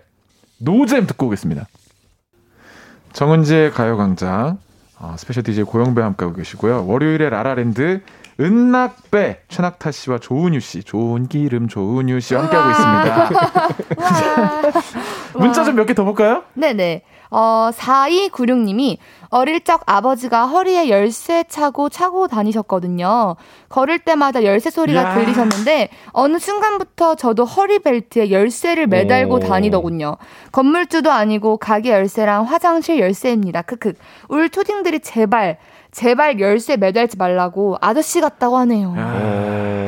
노잼 0.58 1.06
듣고 1.06 1.26
오겠습니다. 1.26 1.66
정은지의 3.12 3.72
가요광장. 3.72 4.58
아, 5.04 5.16
special 5.16 5.42
DJ 5.42 5.64
고영배 5.64 6.00
함께하고 6.00 6.36
계시고요. 6.36 6.86
월요일에 6.86 7.28
라라랜드 7.28 8.02
은낙배 8.40 9.40
최낙타 9.48 9.90
씨와 9.90 10.18
조은유 10.18 10.60
씨, 10.60 10.84
좋은 10.84 11.26
기름 11.28 11.66
조은유 11.68 12.20
씨와 12.20 12.42
함께하고 12.44 12.70
있습니다. 12.70 13.28
문자 15.38 15.64
좀 15.64 15.74
몇 15.76 15.86
개 15.86 15.94
더 15.94 16.04
볼까요? 16.04 16.44
네네. 16.54 17.02
어, 17.32 17.70
4296님이 17.74 18.98
어릴 19.30 19.64
적 19.64 19.82
아버지가 19.86 20.46
허리에 20.46 20.90
열쇠 20.90 21.44
차고 21.48 21.88
차고 21.88 22.28
다니셨거든요. 22.28 23.36
걸을 23.70 23.98
때마다 24.00 24.44
열쇠 24.44 24.68
소리가 24.68 25.02
야. 25.02 25.14
들리셨는데 25.14 25.88
어느 26.12 26.38
순간부터 26.38 27.14
저도 27.14 27.46
허리 27.46 27.78
벨트에 27.78 28.30
열쇠를 28.30 28.86
매달고 28.86 29.36
오. 29.36 29.40
다니더군요. 29.40 30.18
건물주도 30.52 31.10
아니고 31.10 31.56
가게 31.56 31.90
열쇠랑 31.90 32.44
화장실 32.44 33.00
열쇠입니다. 33.00 33.62
크크. 33.62 33.94
울 34.28 34.50
초딩들이 34.50 35.00
제발 35.00 35.56
제발 35.90 36.38
열쇠 36.38 36.76
매달지 36.76 37.16
말라고 37.16 37.78
아저씨 37.80 38.20
같다고 38.20 38.58
하네요. 38.58 38.94
아. 38.98 39.81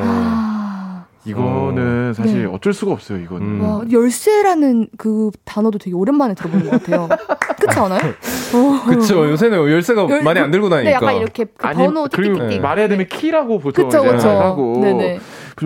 이거는 1.25 2.09
어. 2.11 2.13
사실 2.13 2.43
네. 2.43 2.45
어쩔 2.45 2.73
수가 2.73 2.91
없어요. 2.91 3.19
이거는 3.19 3.47
음. 3.47 3.61
와, 3.61 3.83
열쇠라는 3.91 4.87
그 4.97 5.31
단어도 5.43 5.79
되게 5.79 5.95
오랜만에 5.95 6.35
들어보는 6.35 6.69
것 6.69 6.71
같아요. 6.83 7.09
그렇지 7.59 7.79
않아요? 7.79 7.99
그렇죠. 8.85 9.29
요새는 9.29 9.57
열쇠가 9.57 10.07
열, 10.09 10.23
많이 10.23 10.39
안 10.39 10.51
들고 10.51 10.69
다니니까. 10.69 10.99
네, 10.99 11.05
약간 11.05 11.21
이렇게 11.21 11.45
그 11.45 11.67
번호 11.73 12.07
띠띠띠 12.07 12.59
말해야 12.59 12.87
되면 12.87 13.07
키라고 13.07 13.59
보통 13.59 13.89
그쵸, 13.89 14.03
그쵸. 14.03 14.29
하고. 14.29 14.79
네네. 14.81 15.19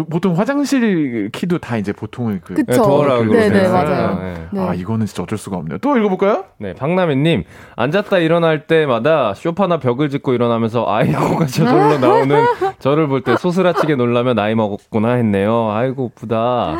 보통 0.09 0.37
화장실 0.37 1.29
키도 1.31 1.57
다 1.59 1.77
이제 1.77 1.91
보통은 1.93 2.41
그 2.43 2.53
그쵸. 2.53 2.83
도어라 2.83 3.21
네네 3.23 3.49
네, 3.49 3.67
맞아요. 3.69 4.19
네. 4.21 4.47
네. 4.51 4.59
아 4.67 4.73
이거는 4.73 5.05
진짜 5.05 5.23
어쩔 5.23 5.37
수가 5.37 5.57
없네요. 5.57 5.79
또 5.79 5.97
읽어볼까요? 5.97 6.45
네, 6.57 6.73
박나미님 6.73 7.43
앉았다 7.75 8.19
일어날 8.19 8.67
때마다 8.67 9.33
쇼파나 9.33 9.79
벽을 9.79 10.09
짚고 10.09 10.33
일어나면서 10.33 10.85
아이고가 10.87 11.45
저절로 11.47 11.97
나오는 12.05 12.45
저를 12.79 13.07
볼 13.07 13.19
때 13.23 13.35
소스라치게 13.35 13.95
놀라며 13.95 14.33
나이 14.33 14.55
먹었구나 14.55 15.13
했네요. 15.13 15.71
아이고 15.71 16.11
부다. 16.15 16.75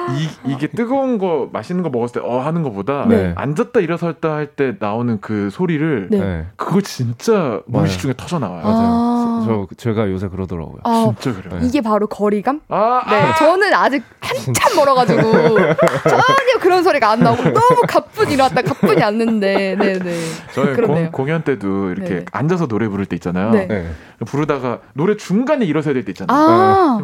이 0.46 0.52
이게 0.52 0.68
뜨거운 0.68 1.18
거 1.18 1.50
맛있는 1.52 1.84
거 1.84 1.90
먹었을 1.90 2.22
때 2.22 2.28
어 2.28 2.40
하는 2.42 2.64
거보다 2.64 3.06
네. 3.08 3.34
앉았다 3.36 3.80
일어섰다 3.80 4.34
할 4.36 4.50
때 4.56 4.76
나오는 4.80 5.20
그 5.22 5.50
소리를 5.52 6.08
네. 6.12 6.46
그거 6.56 6.82
진짜 6.82 7.62
무의식 7.68 8.02
중에 8.02 8.14
터져 8.18 8.40
나와요. 8.40 8.62
맞아요. 8.64 8.78
아~ 8.88 9.39
저 9.46 9.68
제가 9.78 10.10
요새 10.10 10.28
그러더라고요. 10.28 10.80
아, 10.84 11.14
진짜 11.20 11.42
그래요. 11.42 11.62
이게 11.64 11.82
바로 11.82 12.08
거리감? 12.08 12.62
아 12.70 13.02
네, 13.10 13.16
아. 13.22 13.36
저는 13.36 13.74
아직 13.74 14.04
한참 14.20 14.76
멀어가지고 14.76 15.22
전혀 15.22 16.60
그런 16.60 16.84
소리가 16.84 17.12
안 17.12 17.20
나고 17.20 17.42
너무 17.44 17.82
가뿐히 17.88 18.34
일어났다 18.34 18.62
가뿐히 18.62 19.02
앉는데, 19.02 19.76
네, 19.80 20.00
네. 20.00 20.16
저희 20.54 20.76
공, 20.76 21.12
공연 21.12 21.44
때도 21.44 21.92
이렇게 21.92 22.10
네. 22.10 22.26
앉아서 22.32 22.68
노래 22.68 22.88
부를 22.88 23.06
때 23.06 23.16
있잖아요. 23.16 23.52
네. 23.52 23.68
네. 23.68 23.88
부르다가 24.26 24.80
노래 24.94 25.16
중간에 25.16 25.66
일어서야 25.66 25.94
될 25.94 26.04
때 26.04 26.12
있잖아요. 26.12 26.38
아~ 26.38 27.04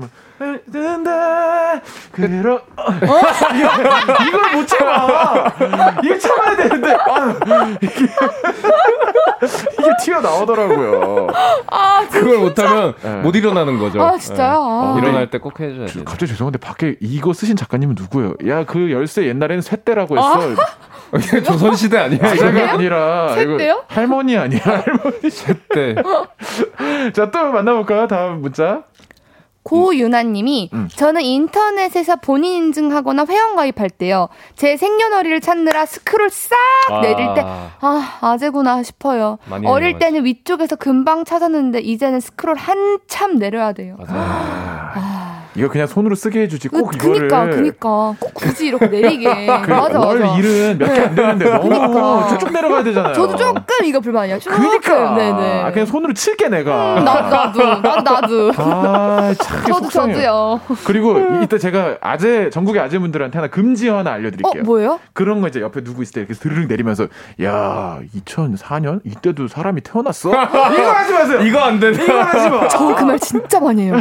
된다. 0.71 1.81
그러 2.11 2.55
어? 2.55 3.21
이걸 4.27 4.55
못 4.55 4.67
참아. 4.67 5.53
이거 6.03 6.17
참아야 6.17 6.55
되는데 6.57 6.93
아, 6.93 7.35
이게 7.81 8.05
이게 9.79 9.89
튀어 10.03 10.19
나오더라고요. 10.21 11.27
아, 11.67 12.05
그걸 12.11 12.39
못하면 12.39 12.93
네. 13.01 13.15
못 13.21 13.35
일어나는 13.35 13.79
거죠. 13.79 14.01
아 14.01 14.17
진짜요? 14.17 14.49
네. 14.51 14.55
아. 14.57 14.95
일어날 15.01 15.29
때 15.29 15.37
꼭 15.37 15.59
해줘야 15.59 15.85
돼. 15.87 16.03
갑자기 16.03 16.27
죄송한데 16.31 16.59
밖에 16.59 16.95
이거 16.99 17.31
쓰신 17.33 17.55
작가님은 17.55 17.95
누구예요? 17.97 18.33
야 18.47 18.65
그 18.65 18.91
열쇠 18.91 19.25
옛날에는 19.27 19.61
쇠대라고 19.61 20.17
했어. 20.17 20.33
아? 20.33 20.55
조선 21.45 21.75
시대 21.75 21.97
아니야? 21.99 22.35
제가 22.35 22.71
아니라 22.73 23.33
쇠대요? 23.35 23.83
할머니 23.87 24.35
아니야 24.37 24.59
할머니 24.63 25.29
쇠대. 25.29 25.95
자또 27.13 27.51
만나볼까요? 27.51 28.07
다음 28.07 28.41
문자. 28.41 28.83
고유나님이 29.65 30.69
음. 30.73 30.87
저는 30.95 31.21
인터넷에서 31.21 32.15
본인 32.15 32.65
인증하거나 32.65 33.25
회원 33.27 33.55
가입할 33.55 33.89
때요 33.89 34.29
제 34.55 34.77
생년월일을 34.77 35.41
찾느라 35.41 35.85
스크롤 35.85 36.29
싹 36.29 36.55
아. 36.89 37.01
내릴 37.01 37.33
때 37.33 37.41
아 37.81 38.17
아재구나 38.21 38.83
싶어요. 38.83 39.37
어릴 39.65 39.99
때는 39.99 40.25
위쪽에서 40.25 40.75
금방 40.75 41.25
찾았는데 41.25 41.79
이제는 41.81 42.19
스크롤 42.19 42.55
한참 42.57 43.37
내려야 43.37 43.73
돼요. 43.73 43.97
맞아요. 43.99 44.21
아. 44.23 45.24
이거 45.55 45.69
그냥 45.69 45.87
손으로 45.87 46.15
쓰게 46.15 46.41
해주지. 46.41 46.69
꼭 46.69 46.89
그, 46.89 46.95
이거를. 46.95 47.27
그니까. 47.27 47.45
그니까 47.45 48.15
꼭 48.19 48.33
굳이 48.33 48.67
이렇게 48.67 48.87
내리게. 48.87 49.29
그 49.63 49.69
맞아 49.71 49.99
월 49.99 50.19
맞아. 50.19 50.37
일은 50.37 50.77
몇 50.77 50.93
개 50.93 51.01
안 51.01 51.15
되는데 51.15 51.45
너무 51.49 51.69
그러니까. 51.69 52.27
쭉쭉 52.29 52.51
내려가야 52.51 52.83
되잖아요. 52.83 53.13
저도 53.13 53.35
조금 53.35 53.61
이거 53.85 53.99
불만이야? 53.99 54.39
조금. 54.39 54.57
그니까. 54.59 55.15
네네. 55.15 55.61
아, 55.63 55.71
그냥 55.71 55.85
손으로 55.85 56.13
칠게 56.13 56.49
내가. 56.49 56.99
음, 56.99 57.05
나, 57.05 57.21
나도 57.21 57.63
나도 57.81 58.01
나도. 58.01 58.51
아참 58.55 59.63
저도 59.67 59.89
저도요. 59.89 60.59
그리고 60.85 61.19
이때 61.43 61.57
제가 61.57 61.97
아재 62.01 62.49
전국의 62.49 62.81
아재분들한테 62.81 63.37
하나 63.37 63.49
금지 63.49 63.87
하나 63.89 64.11
알려드릴게요. 64.13 64.61
어, 64.61 64.65
뭐예요? 64.65 64.99
그런 65.13 65.41
거 65.41 65.47
이제 65.47 65.61
옆에 65.61 65.83
누구 65.83 66.01
있을 66.03 66.13
때 66.13 66.21
이렇게 66.21 66.33
드르륵 66.33 66.67
내리면서 66.67 67.07
야 67.43 67.99
2004년? 68.15 68.99
이때도 69.05 69.47
사람이 69.47 69.81
태어났어? 69.81 70.29
이거 70.31 70.91
하지 70.91 71.13
마세요! 71.13 71.41
이거 71.41 71.59
안 71.59 71.79
되네. 71.79 72.03
이거 72.03 72.19
하지 72.21 72.49
마저 72.49 72.95
그 72.95 73.05
말 73.05 73.19
진짜 73.19 73.59
많이 73.59 73.83
해요 73.83 73.95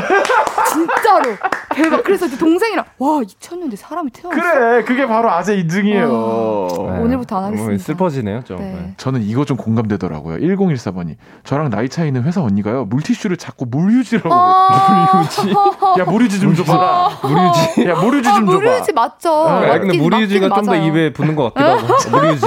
진짜로 0.75 1.37
대박. 1.75 2.05
그래서 2.05 2.29
동생이랑 2.29 2.85
와 2.99 3.09
2000년대 3.21 3.77
사람이 3.77 4.11
태어났어. 4.11 4.41
그래, 4.41 4.85
그게 4.85 5.07
바로 5.07 5.31
아재 5.31 5.57
인증이에요. 5.57 6.09
어, 6.13 6.91
네. 6.93 6.99
오늘부터 6.99 7.37
안 7.39 7.45
하겠습니다. 7.47 7.83
슬퍼지네요, 7.83 8.45
좀. 8.45 8.59
네. 8.59 8.65
네. 8.73 8.95
저는 8.97 9.23
이거 9.23 9.45
좀 9.45 9.57
공감되더라고요. 9.57 10.39
1014번이 10.39 11.17
저랑 11.45 11.71
나이 11.71 11.89
차이 11.89 12.09
있는 12.09 12.23
회사 12.25 12.43
언니가요 12.43 12.85
물티슈를 12.87 13.37
자꾸 13.37 13.67
물유지라고 13.69 14.29
아~ 14.33 15.13
물유지. 15.13 15.51
야 16.01 16.05
물유지 16.05 16.41
좀 16.41 16.55
줘봐라. 16.55 17.09
물유지. 17.23 17.89
야 17.89 17.95
물유지 18.01 18.29
좀 18.29 18.49
아, 18.49 18.53
줘봐. 18.53 18.59
물유지 18.59 18.93
맞죠. 18.93 19.31
아, 19.49 19.79
근데 19.79 19.99
물유지가 19.99 20.49
좀 20.49 20.65
더 20.65 20.75
입에 20.77 21.13
붙는 21.13 21.37
것 21.37 21.53
같기도 21.55 21.71
하고. 21.71 21.95
물유지. 22.11 22.47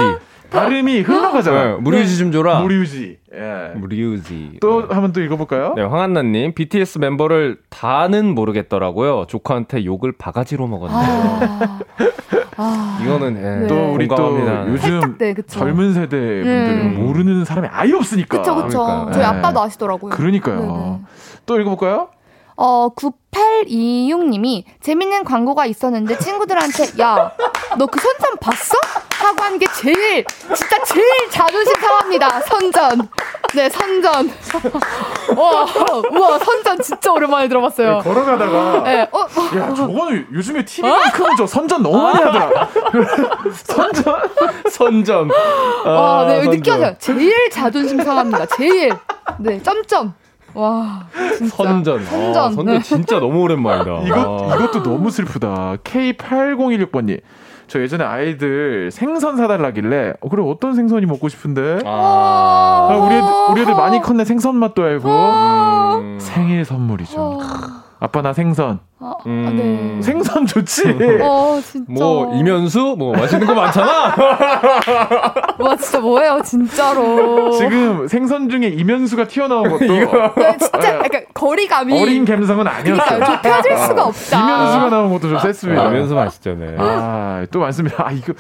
발음이 0.50 1.02
흘러가잖아. 1.02 1.64
네, 1.64 1.76
무리유지 1.76 2.18
좀 2.18 2.32
줘라. 2.32 2.62
무리유지. 2.62 3.18
예. 3.34 3.74
무리유지. 3.76 4.58
또 4.62 4.88
네. 4.88 4.93
한번 4.93 5.14
또 5.14 5.22
읽어볼까요? 5.22 5.74
네, 5.76 5.84
황한나님. 5.84 6.54
BTS 6.54 7.00
멤버를 7.00 7.58
다는 7.70 8.34
모르겠더라고요. 8.34 9.26
조카한테 9.28 9.86
욕을 9.86 10.14
바가지로 10.14 10.68
먹었네요. 10.68 11.00
아. 11.00 11.80
아. 12.58 13.00
이거는 13.04 13.38
예, 13.38 13.62
네. 13.62 13.68
또 13.68 13.93
우리 13.93 14.08
또 14.08 14.39
요즘 14.68 15.18
네, 15.20 15.36
젊은 15.45 15.93
세대 15.93 16.18
분들은 16.18 16.82
음. 16.82 17.06
모르는 17.06 17.45
사람이 17.45 17.68
아예 17.72 17.93
없으니까. 17.93 18.39
그쵸, 18.39 18.56
그쵸. 18.56 18.84
그러니까. 18.84 19.12
저희 19.12 19.24
아빠도 19.24 19.62
아시더라고요. 19.62 20.12
그러니까요. 20.12 20.60
네네. 20.60 21.00
또 21.45 21.60
읽어볼까요? 21.60 22.10
어, 22.58 22.89
9826님이 22.95 24.64
재밌는 24.82 25.24
광고가 25.24 25.66
있었는데 25.68 26.18
친구들한테 26.18 26.86
야, 26.99 27.32
너 27.78 27.86
그 27.86 27.99
선전 27.99 28.38
봤어? 28.41 28.76
하고 29.20 29.43
한 29.43 29.58
게 29.60 29.66
제일 29.76 30.24
진짜 30.55 30.84
제일 30.84 31.05
자존심 31.30 31.74
상합니다. 31.80 32.41
선전. 32.41 33.10
네, 33.55 33.70
선전. 33.70 34.32
와, 35.36 35.66
우와, 36.12 36.38
선전 36.39 36.82
진짜 36.82 37.12
오랜만에 37.12 37.47
들어봤어요. 37.47 37.97
네, 37.97 38.03
걸어가다가 38.03 38.84
네, 38.84 39.08
어, 39.12 39.20
어, 39.20 39.58
야, 39.58 39.74
저거는 39.74 40.28
요즘에 40.34 40.64
TV만큼은 40.66 41.32
어? 41.32 41.36
저 41.38 41.47
선전 41.47 41.82
너무 41.84 41.97
많이 42.01 42.24
하더라. 42.24 42.70
선전? 43.53 44.30
선전. 44.70 45.30
아, 45.86 45.89
와, 45.89 46.26
네, 46.28 46.43
선전. 46.43 46.51
느껴져요. 46.58 46.95
제일 46.99 47.49
자존심 47.49 48.03
상합니다. 48.03 48.45
제일. 48.58 48.91
네, 49.39 49.62
점점. 49.64 50.14
와, 50.58 51.05
진짜. 51.38 51.55
선전. 51.55 52.03
선전. 52.03 52.43
아, 52.43 52.49
선전 52.49 52.82
진짜 52.82 53.20
너무 53.20 53.41
오랜만이다. 53.41 54.01
이것, 54.08 54.55
이것도 54.55 54.84
너무 54.84 55.12
슬프다. 55.12 55.78
K8016번님. 55.84 57.22
저 57.68 57.82
예전에 57.82 58.03
아이들 58.05 58.91
생선 58.91 59.36
사달라길래 59.36 60.14
어, 60.22 60.30
그래 60.30 60.41
어떤 60.41 60.74
생선이 60.74 61.05
먹고 61.05 61.28
싶은데 61.28 61.80
아. 61.86 62.88
아 62.89 62.95
우리 62.95 63.16
애들, 63.16 63.28
우리 63.51 63.62
애들 63.64 63.76
많이 63.76 63.99
컸네 64.01 64.24
생선 64.24 64.55
맛도 64.55 64.84
알고 64.84 65.10
음. 65.10 66.18
생일 66.22 66.64
선물이죠. 66.64 67.41
아빠 68.00 68.22
나 68.22 68.34
생선. 68.34 68.80
아, 69.00 69.14
음. 69.26 69.56
네. 69.56 70.02
생선 70.02 70.45
좋지. 70.45 70.84
어, 71.22 71.60
진짜. 71.64 71.86
뭐 71.88 72.36
이면수 72.36 72.95
뭐 72.98 73.16
맛있는 73.16 73.48
거 73.48 73.54
많잖아. 73.54 74.16
와 75.58 75.76
진짜 75.76 76.00
뭐예요 76.00 76.41
진짜로. 76.43 77.52
지금 77.52 78.08
생선 78.08 78.50
중에 78.50 78.68
이면수가 78.68 79.28
튀어나온 79.28 79.70
것도. 79.70 79.86
네, 80.38 80.58
진짜 80.58 80.80
네. 80.80 80.88
약간 81.06 81.26
거리감이 81.34 82.00
어린 82.00 82.26
감성은 82.26 82.68
아니었어요. 82.68 83.26
좁혀질 83.26 83.74
아, 83.74 83.88
수가 83.88 84.06
없다. 84.06 84.43
이면수가 84.43 84.89
나온 84.89 85.14
것도 85.14 85.30
좀 85.30 85.39
셌습니다. 85.39 85.84
아, 85.84 85.88
이면수 85.89 86.14
맛있죠, 86.14 86.56
네. 86.56 86.76
아또 86.78 87.60
많습니다. 87.60 88.06
아 88.08 88.12
이거 88.12 88.34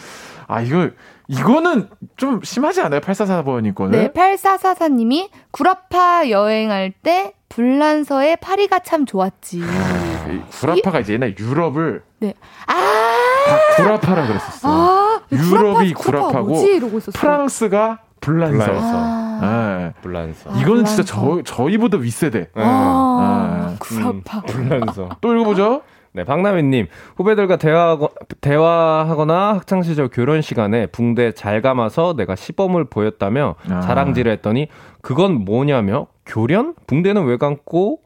아 0.47 0.61
이거 0.61 0.89
이거는 1.27 1.89
좀 2.15 2.41
심하지 2.43 2.81
않아요? 2.81 3.01
8444번이 3.01 3.75
거는? 3.75 3.91
네, 3.91 4.07
8444님이 4.09 5.29
구라파 5.51 6.29
여행할 6.29 6.91
때 6.91 7.33
불란서의 7.49 8.37
파리가 8.37 8.79
참 8.79 9.05
좋았지. 9.05 9.61
아, 9.63 10.49
구라파가 10.59 10.99
이, 10.99 11.05
제 11.05 11.13
옛날 11.13 11.35
유럽을 11.37 12.03
네. 12.19 12.33
아~ 12.67 12.73
다 12.73 13.75
구라파라 13.75 14.27
그랬었어. 14.27 14.69
아, 14.69 15.21
유럽이 15.31 15.93
구라파, 15.93 16.27
구라파 16.27 16.41
고 16.43 16.99
프랑스가 17.13 17.99
불란서. 18.19 18.65
불란서. 18.65 18.97
아~ 18.97 19.77
네. 19.79 19.93
불란서. 20.01 20.59
이거는 20.59 20.85
진짜 20.85 21.03
저 21.03 21.41
저희보다 21.43 21.97
윗세대. 21.97 22.49
아, 22.55 23.75
구라파. 23.79 24.41
네. 24.41 24.53
음, 24.53 24.69
불란서. 24.69 25.09
또 25.21 25.33
읽어보죠. 25.33 25.81
네, 26.17 26.23
박나민님 26.23 26.87
후배들과 27.15 27.57
대화 27.57 27.95
대화하거나 28.41 29.53
학창 29.53 29.83
시절 29.83 30.09
교련 30.09 30.41
시간에 30.41 30.87
붕대 30.87 31.33
잘 31.33 31.61
감아서 31.61 32.15
내가 32.17 32.35
시범을 32.35 32.85
보였다며 32.85 33.53
아. 33.69 33.81
자랑질을 33.81 34.31
했더니 34.31 34.67
그건 35.07 35.45
뭐냐며 35.45 36.07
교련? 36.25 36.73
붕대는 36.85 37.23
왜 37.27 37.37
감고 37.37 38.01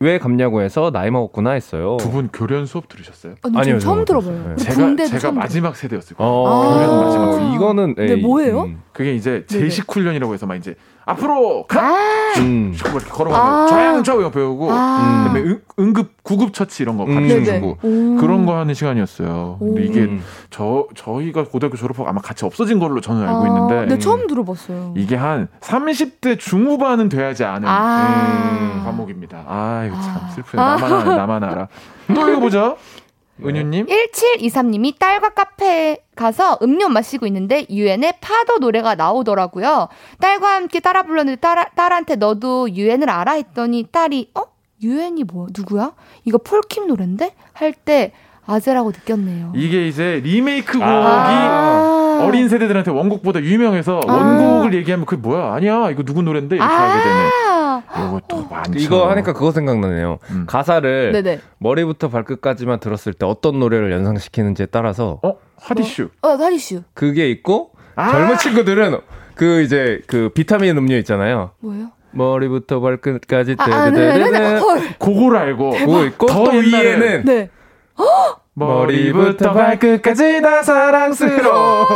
왜 0.00 0.18
감냐고 0.18 0.60
해서 0.60 0.90
나이 0.90 1.08
먹었구나 1.08 1.52
했어요. 1.52 1.96
두 2.00 2.10
분 2.10 2.28
교련 2.32 2.66
수업 2.66 2.88
들으셨어요? 2.88 3.36
아니, 3.44 3.56
아니요, 3.56 3.78
처음 3.78 4.04
들어봐요. 4.04 4.56
네. 4.56 4.56
제가 4.56 4.96
제가 5.06 5.30
마지막 5.30 5.76
세대였을 5.76 6.16
거예요. 6.16 6.46
아~ 6.48 6.74
교련 6.74 7.04
마지막. 7.04 7.54
이거는 7.54 7.94
네, 7.94 8.16
뭐예요? 8.16 8.62
음. 8.64 8.82
그게 8.92 9.14
이제 9.14 9.44
제식 9.46 9.88
훈련이라고 9.88 10.34
해서 10.34 10.46
막 10.46 10.56
이제 10.56 10.74
앞으로 11.04 11.66
가! 11.66 11.80
아~ 11.80 12.34
음. 12.38 12.72
이렇게 12.74 13.08
걸어가면 13.08 13.52
아~ 13.52 13.66
좌양 13.66 14.02
좌우 14.04 14.30
배우고 14.30 14.70
아~ 14.70 15.24
그다음에 15.24 15.40
응, 15.40 15.60
응급 15.78 16.22
구급 16.22 16.52
처치 16.52 16.82
이런 16.82 16.96
거 16.96 17.04
가르쳐 17.04 17.36
음. 17.36 17.44
주고 17.44 17.76
그런 18.20 18.46
거 18.46 18.56
하는 18.56 18.74
시간이었어요. 18.74 19.56
근데 19.58 19.84
이게 19.84 20.00
음. 20.02 20.22
저 20.50 20.86
저희가 20.94 21.44
고등학교 21.44 21.76
졸업하고 21.76 22.08
아마 22.08 22.20
같이 22.20 22.44
없어진 22.44 22.78
걸로 22.78 23.00
저는 23.00 23.26
알고 23.26 23.46
있는데 23.46 23.86
네, 23.86 23.98
처음 23.98 24.26
들어봤어요. 24.26 24.94
이게 24.96 25.16
한 25.16 25.48
30대 25.60 26.38
중후반은 26.38 27.08
돼야지 27.08 27.44
아는 27.44 27.68
음, 27.68 28.82
과목입니다. 28.84 29.44
아 29.46 29.84
이거 29.86 30.00
참 30.00 30.28
슬프네. 30.34 30.62
나만 30.62 30.92
알아, 30.92 31.16
나만 31.16 31.44
알아. 31.44 31.68
또 32.14 32.28
읽어보죠. 32.28 32.76
은유님? 33.44 33.86
1723님이 33.86 34.98
딸과 34.98 35.30
카페에 35.30 35.98
가서 36.16 36.58
음료 36.62 36.88
마시고 36.88 37.26
있는데 37.26 37.66
유엔의 37.70 38.14
파도 38.20 38.58
노래가 38.58 38.94
나오더라고요. 38.94 39.88
딸과 40.20 40.54
함께 40.54 40.80
따라 40.80 41.02
불렀는데 41.02 41.40
딸, 41.40 41.66
딸한테 41.74 42.16
너도 42.16 42.70
유엔을 42.70 43.08
알아? 43.08 43.32
했더니 43.32 43.86
딸이 43.90 44.30
어? 44.34 44.44
유엔이 44.82 45.24
뭐 45.24 45.46
누구야? 45.54 45.92
이거 46.24 46.38
폴킴 46.38 46.86
노랜데? 46.86 47.34
할 47.52 47.72
때 47.72 48.12
아재라고 48.46 48.90
느꼈네요. 48.90 49.52
이게 49.54 49.86
이제 49.86 50.20
리메이크 50.24 50.72
곡이 50.72 50.84
아~ 50.84 52.24
어린 52.26 52.48
세대들한테 52.48 52.90
원곡보다 52.90 53.40
유명해서 53.42 54.00
아~ 54.06 54.12
원곡을 54.12 54.74
얘기하면 54.74 55.06
그게 55.06 55.20
뭐야? 55.20 55.52
아니야. 55.54 55.90
이거 55.90 56.02
누구 56.02 56.22
노랜데? 56.22 56.56
이렇게 56.56 56.72
아~ 56.72 56.76
하게 56.76 57.02
되네. 57.04 57.28
이것도 57.88 58.46
많죠. 58.48 58.78
이거 58.78 59.10
하니까 59.10 59.32
그거 59.32 59.52
생각나네요. 59.52 60.18
음. 60.30 60.44
가사를 60.46 61.12
네네. 61.12 61.40
머리부터 61.58 62.08
발끝까지만 62.08 62.80
들었을 62.80 63.12
때 63.12 63.26
어떤 63.26 63.58
노래를 63.58 63.92
연상시키는지에 63.92 64.66
따라서 64.66 65.20
어 65.22 65.36
hot 65.56 65.74
issue. 65.74 66.10
어, 66.22 66.28
어 66.28 66.36
hot 66.36 66.51
issue. 66.51 66.82
그게 66.94 67.30
있고 67.30 67.72
아~ 67.96 68.10
젊은 68.10 68.38
친구들은 68.38 68.98
그 69.34 69.62
이제 69.62 70.00
그 70.06 70.30
비타민 70.34 70.76
음료 70.76 70.96
있잖아요. 70.96 71.50
뭐요? 71.60 71.90
머리부터 72.12 72.80
발끝까지 72.80 73.56
아, 73.58 73.64
아, 73.64 73.90
네, 73.90 74.18
네, 74.18 74.30
네. 74.30 74.60
그거를 74.98 75.36
알고 75.36 75.70
그거 75.70 76.04
있고 76.06 76.26
더또 76.26 76.50
위에는 76.50 77.24
네. 77.24 77.50
머리부터 78.54 79.52
발끝까지 79.52 80.42
다 80.42 80.62
사랑스러워. 80.62 81.86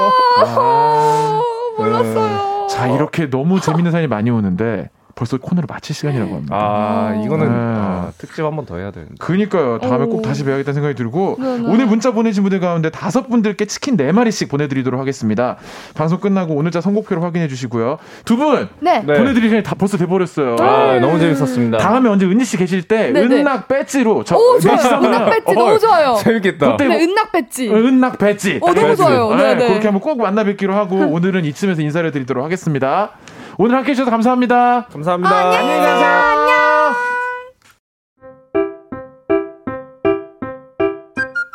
아, 0.47 1.43
몰랐어요. 1.79 2.67
자 2.69 2.89
이렇게 2.89 3.29
너무 3.29 3.61
재밌는 3.61 3.93
사연이 3.93 4.07
많이 4.09 4.31
오는데 4.31 4.91
벌써 5.15 5.37
코너를 5.39 5.67
마칠 5.71 5.95
시간이라고 5.95 6.35
합니다. 6.35 6.57
아, 6.57 7.15
이거는 7.25 7.47
네. 7.47 7.53
아, 7.55 8.11
특집 8.19 8.45
한 8.45 8.57
번 8.57 8.67
더 8.67 8.77
해야 8.79 8.91
되는데. 8.91 9.15
그니까요. 9.19 9.79
다음에 9.79 10.05
오. 10.07 10.09
꼭 10.09 10.23
다시 10.23 10.43
배워야겠다는 10.45 10.75
생각이 10.75 10.95
들고 10.95 11.37
네네. 11.39 11.59
네. 11.59 11.69
오늘 11.69 11.87
문자 11.87 12.11
보내신 12.13 12.43
분들 12.43 12.61
가운데 12.61 12.91
다섯 12.91 13.29
분들께 13.29 13.67
치킨 13.67 13.97
네 13.97 14.11
마리씩 14.13 14.49
보내드리도록 14.49 14.99
하겠습니다. 15.01 15.57
방송 15.95 16.19
끝나고 16.21 16.55
오늘자 16.55 16.81
선곡표를 16.81 17.23
확인해 17.23 17.47
주시고요. 17.49 17.99
두분 18.25 18.69
네. 18.81 19.03
네. 19.07 19.15
보내드릴 19.19 19.49
시간이 19.51 19.63
다 19.63 19.75
벌써 19.75 19.97
돼버렸어요. 19.99 20.57
아, 20.61 20.99
너무 21.01 21.19
재밌었습니다. 21.19 21.79
다음에 21.79 22.09
언제 22.09 22.27
은지 22.27 22.45
씨 22.45 22.57
계실 22.57 22.83
때 22.83 23.13
네네. 23.13 23.37
은낙 23.37 23.69
배지로 23.69 24.25
저 24.25 24.37
오, 24.37 24.59
좋아요. 24.59 25.01
은낙 25.03 25.27
배지 25.31 25.43
어, 25.47 25.53
너무 25.53 25.79
좋아요. 25.79 26.17
재밌겠다. 26.23 26.77
네, 26.79 26.87
은낙 27.05 27.33
배지. 27.33 27.69
어, 27.71 27.75
은낙 27.77 28.19
배지. 28.19 28.59
어, 28.63 28.73
너무 28.73 28.97
좋아요. 28.97 29.35
네, 29.35 29.55
네. 29.55 29.67
그렇게 29.69 29.87
한번 29.89 30.01
꼭 30.01 30.19
만나 30.19 30.43
뵙기로 30.45 30.75
하고 30.75 30.97
오늘은 31.13 31.45
이쯤에서 31.45 31.83
인사를 31.83 32.11
드리도록 32.11 32.45
하겠습니다. 32.45 33.11
오늘 33.57 33.77
함께 33.77 33.93
해주셔서 33.93 34.11
감사합니다. 34.11 34.87
감사합니다. 34.87 35.37
안녕히 35.37 35.79
가세요. 35.79 36.09
안녕. 36.09 36.95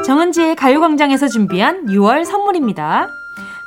정은지의 0.06 0.56
가요광장에서 0.56 1.28
준비한 1.28 1.88
6월 1.88 2.24
선물입니다. 2.24 3.08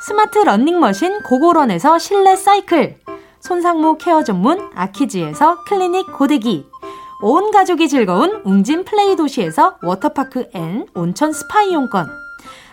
스마트 0.07 0.39
러닝머신 0.39 1.23
고고런에서 1.23 1.99
실내 1.99 2.35
사이클, 2.35 2.97
손상모 3.41 3.99
care 3.99 4.25
전문 4.25 4.71
아키즈에서 4.75 5.65
클리닉 5.65 6.13
고데기, 6.15 6.67
온 7.23 7.51
가족이 7.53 7.89
즐거운 7.89 8.41
웅진 8.45 8.85
플레이 8.85 9.15
도시에서 9.15 9.77
워터파크 9.83 10.49
and 10.55 10.87
온천 10.95 11.33
스파 11.33 11.63
이용권, 11.63 12.09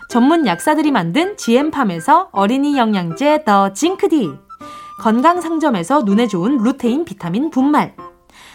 전문 0.08 0.46
약사들이 0.46 0.90
만든 0.90 1.36
GM팜에서 1.36 2.30
어린이 2.32 2.76
영양제 2.76 3.44
더 3.44 3.72
징크디, 3.72 4.32
건강상점에서 5.00 6.02
눈에 6.02 6.26
좋은 6.26 6.58
루테인 6.58 7.06
비타민 7.06 7.50
분말. 7.50 7.96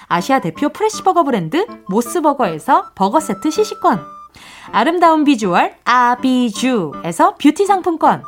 아시아 0.08 0.40
대표 0.40 0.70
fresh 0.70 0.94
버거 0.94 1.24
브랜드 1.24 1.66
모스버거에서 1.90 2.92
버거 2.94 3.20
세트 3.20 3.50
시식권. 3.50 4.00
아름다운 4.72 5.24
비주얼 5.24 5.74
아비주에서 5.84 7.36
뷰티 7.36 7.66
상품권. 7.66 8.22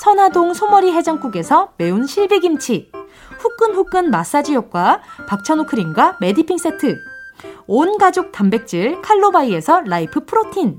선화동 0.00 0.54
소머리 0.54 0.92
해장국에서 0.92 1.72
매운 1.78 2.06
실비김치. 2.06 2.92
후끈후끈 3.40 4.10
마사지 4.10 4.54
효과 4.54 5.00
박찬호 5.28 5.66
크림과 5.66 6.18
메디핑 6.20 6.58
세트. 6.58 6.96
온 7.66 7.98
가족 7.98 8.30
단백질 8.30 9.02
칼로바이에서 9.02 9.82
라이프 9.84 10.24
프로틴. 10.24 10.78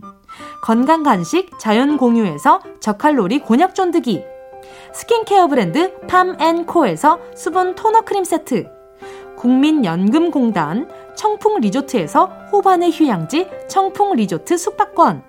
건강 0.64 1.04
간식 1.04 1.52
자연 1.60 1.98
공유에서 1.98 2.62
저칼로리 2.80 3.40
곤약 3.40 3.76
쫀득이. 3.76 4.24
스킨케어 4.94 5.48
브랜드 5.48 6.00
팜앤코에서 6.08 7.20
수분 7.36 7.76
토너 7.76 8.02
크림 8.02 8.24
세트. 8.24 8.70
국민연금공단 9.38 10.90
청풍 11.16 11.60
리조트에서 11.62 12.26
호반의 12.52 12.92
휴양지 12.92 13.48
청풍 13.68 14.16
리조트 14.16 14.58
숙박권. 14.58 15.24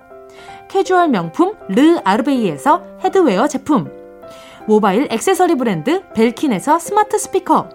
캐주얼 0.68 1.08
명품 1.08 1.54
르 1.68 1.98
아르베이에서 2.04 2.82
headwear 3.04 3.48
제품. 3.48 3.90
모바일 4.66 5.08
액세서리 5.10 5.54
브랜드 5.56 6.02
벨킨에서 6.14 6.78
스마트 6.78 7.18
스피커. 7.18 7.68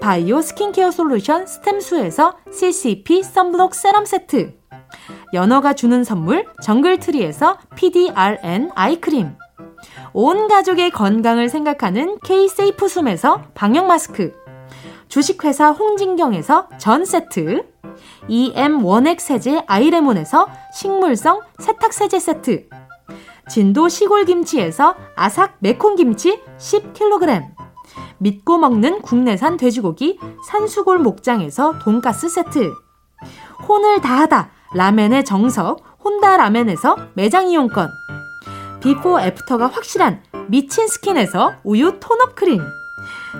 바이오 0.00 0.40
스킨케어 0.40 0.90
솔루션 0.90 1.46
스템수에서 1.46 2.36
CCP 2.52 3.22
sunblock 3.22 3.74
serum 3.74 4.04
세트. 4.04 4.54
연어가 5.32 5.74
주는 5.74 6.04
선물 6.04 6.46
정글트리에서 6.62 7.58
PDRN 7.76 8.70
eye 8.74 8.95
크림 8.95 9.36
온 10.20 10.48
가족의 10.48 10.90
건강을 10.90 11.48
생각하는 11.48 12.18
K-세이프 12.24 12.88
숨에서 12.88 13.44
방역 13.54 13.86
마스크, 13.86 14.34
주식회사 15.06 15.70
홍진경에서 15.70 16.70
전 16.76 17.04
세트, 17.04 17.64
EM 18.26 18.84
원액 18.84 19.20
세제 19.20 19.62
아이레몬에서 19.68 20.48
식물성 20.74 21.42
세탁 21.60 21.92
세제 21.92 22.18
세트, 22.18 22.68
진도 23.48 23.88
시골 23.88 24.24
김치에서 24.24 24.96
아삭 25.14 25.58
매콤 25.60 25.94
김치 25.94 26.42
10kg, 26.58 27.54
믿고 28.18 28.58
먹는 28.58 29.02
국내산 29.02 29.56
돼지고기 29.56 30.18
산수골 30.48 30.98
목장에서 30.98 31.78
돈가스 31.78 32.28
세트, 32.28 32.72
혼을 33.68 34.00
다하다 34.00 34.50
라멘의 34.74 35.24
정석 35.24 35.80
혼다 36.02 36.36
라멘에서 36.38 36.96
매장 37.14 37.46
이용권, 37.46 37.88
비포 38.80 39.20
애프터가 39.20 39.66
확실한 39.66 40.22
미친 40.48 40.86
스킨에서 40.86 41.54
우유 41.64 41.98
tone 42.00 42.23
up 42.23 42.34
크림 42.36 42.60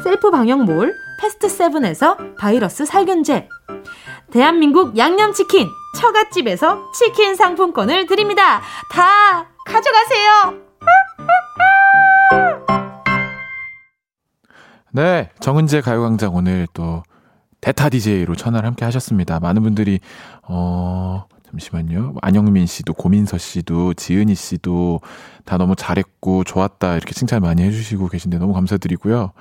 셀프 0.03 0.31
방역몰 0.31 0.95
패스트 1.21 1.49
세븐에서 1.49 2.17
바이러스 2.39 2.85
살균제 2.85 3.49
대한민국 4.31 4.97
양념치킨 4.99 5.69
처갓집에서 5.97 6.93
치킨 6.93 7.35
상품권을 7.35 8.07
드립니다. 8.07 8.61
다 8.93 9.49
가져가세요. 9.65 10.59
네, 14.91 15.31
정은지 15.41 15.81
가요광장 15.81 16.35
오늘 16.35 16.67
또 16.73 17.03
대타 17.61 17.89
DJ로 17.89 18.37
천을 18.37 18.65
함께 18.65 18.85
하셨습니다. 18.85 19.41
많은 19.41 19.63
분들이 19.63 20.01
어 20.43 21.27
잠시만요. 21.51 22.15
안영민 22.21 22.67
씨도, 22.67 22.93
고민서 22.95 23.39
씨도, 23.39 23.95
지은이 23.95 24.35
씨도 24.35 25.01
다 25.45 25.57
너무 25.57 25.75
잘했고 25.77 26.45
좋았다 26.45 26.97
이렇게 26.97 27.15
칭찬 27.15 27.41
많이 27.41 27.63
해주시고 27.63 28.09
계신데 28.09 28.39
너무 28.39 28.53
감사드리고요. 28.53 29.33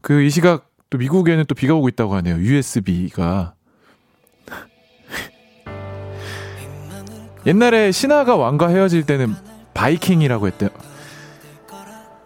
그 0.00 0.24
이 0.24 0.30
시각 0.30 0.70
또 0.90 0.98
미국에는 0.98 1.44
또 1.48 1.54
비가 1.54 1.74
오고 1.74 1.88
있다고 1.88 2.14
하네요. 2.16 2.36
US 2.36 2.70
비가. 2.70 3.54
옛날에 7.46 7.92
신하가 7.92 8.36
왕과 8.36 8.68
헤어질 8.68 9.04
때는 9.04 9.34
바이킹이라고 9.74 10.46
했대요. 10.46 10.70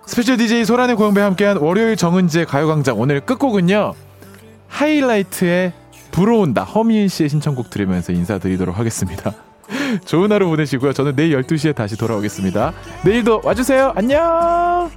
special 0.06 0.36
DJ 0.36 0.64
소란의 0.64 0.96
고영배 0.96 1.20
함께한 1.20 1.58
월요일 1.58 1.96
정은지의 1.96 2.46
가요광장 2.46 2.98
오늘 2.98 3.20
끝곡은요. 3.20 3.94
하이라이트의 4.68 5.72
불어온다 6.10 6.64
허미인 6.64 7.08
씨의 7.08 7.28
신청곡 7.28 7.70
들으면서 7.70 8.12
인사드리도록 8.12 8.78
하겠습니다. 8.78 9.34
좋은 10.04 10.32
하루 10.32 10.48
보내시고요. 10.48 10.92
저는 10.92 11.16
내일 11.16 11.40
12시에 11.42 11.74
다시 11.74 11.96
돌아오겠습니다. 11.96 12.72
내일도 13.04 13.40
와주세요. 13.44 13.92
안녕! 13.94 14.90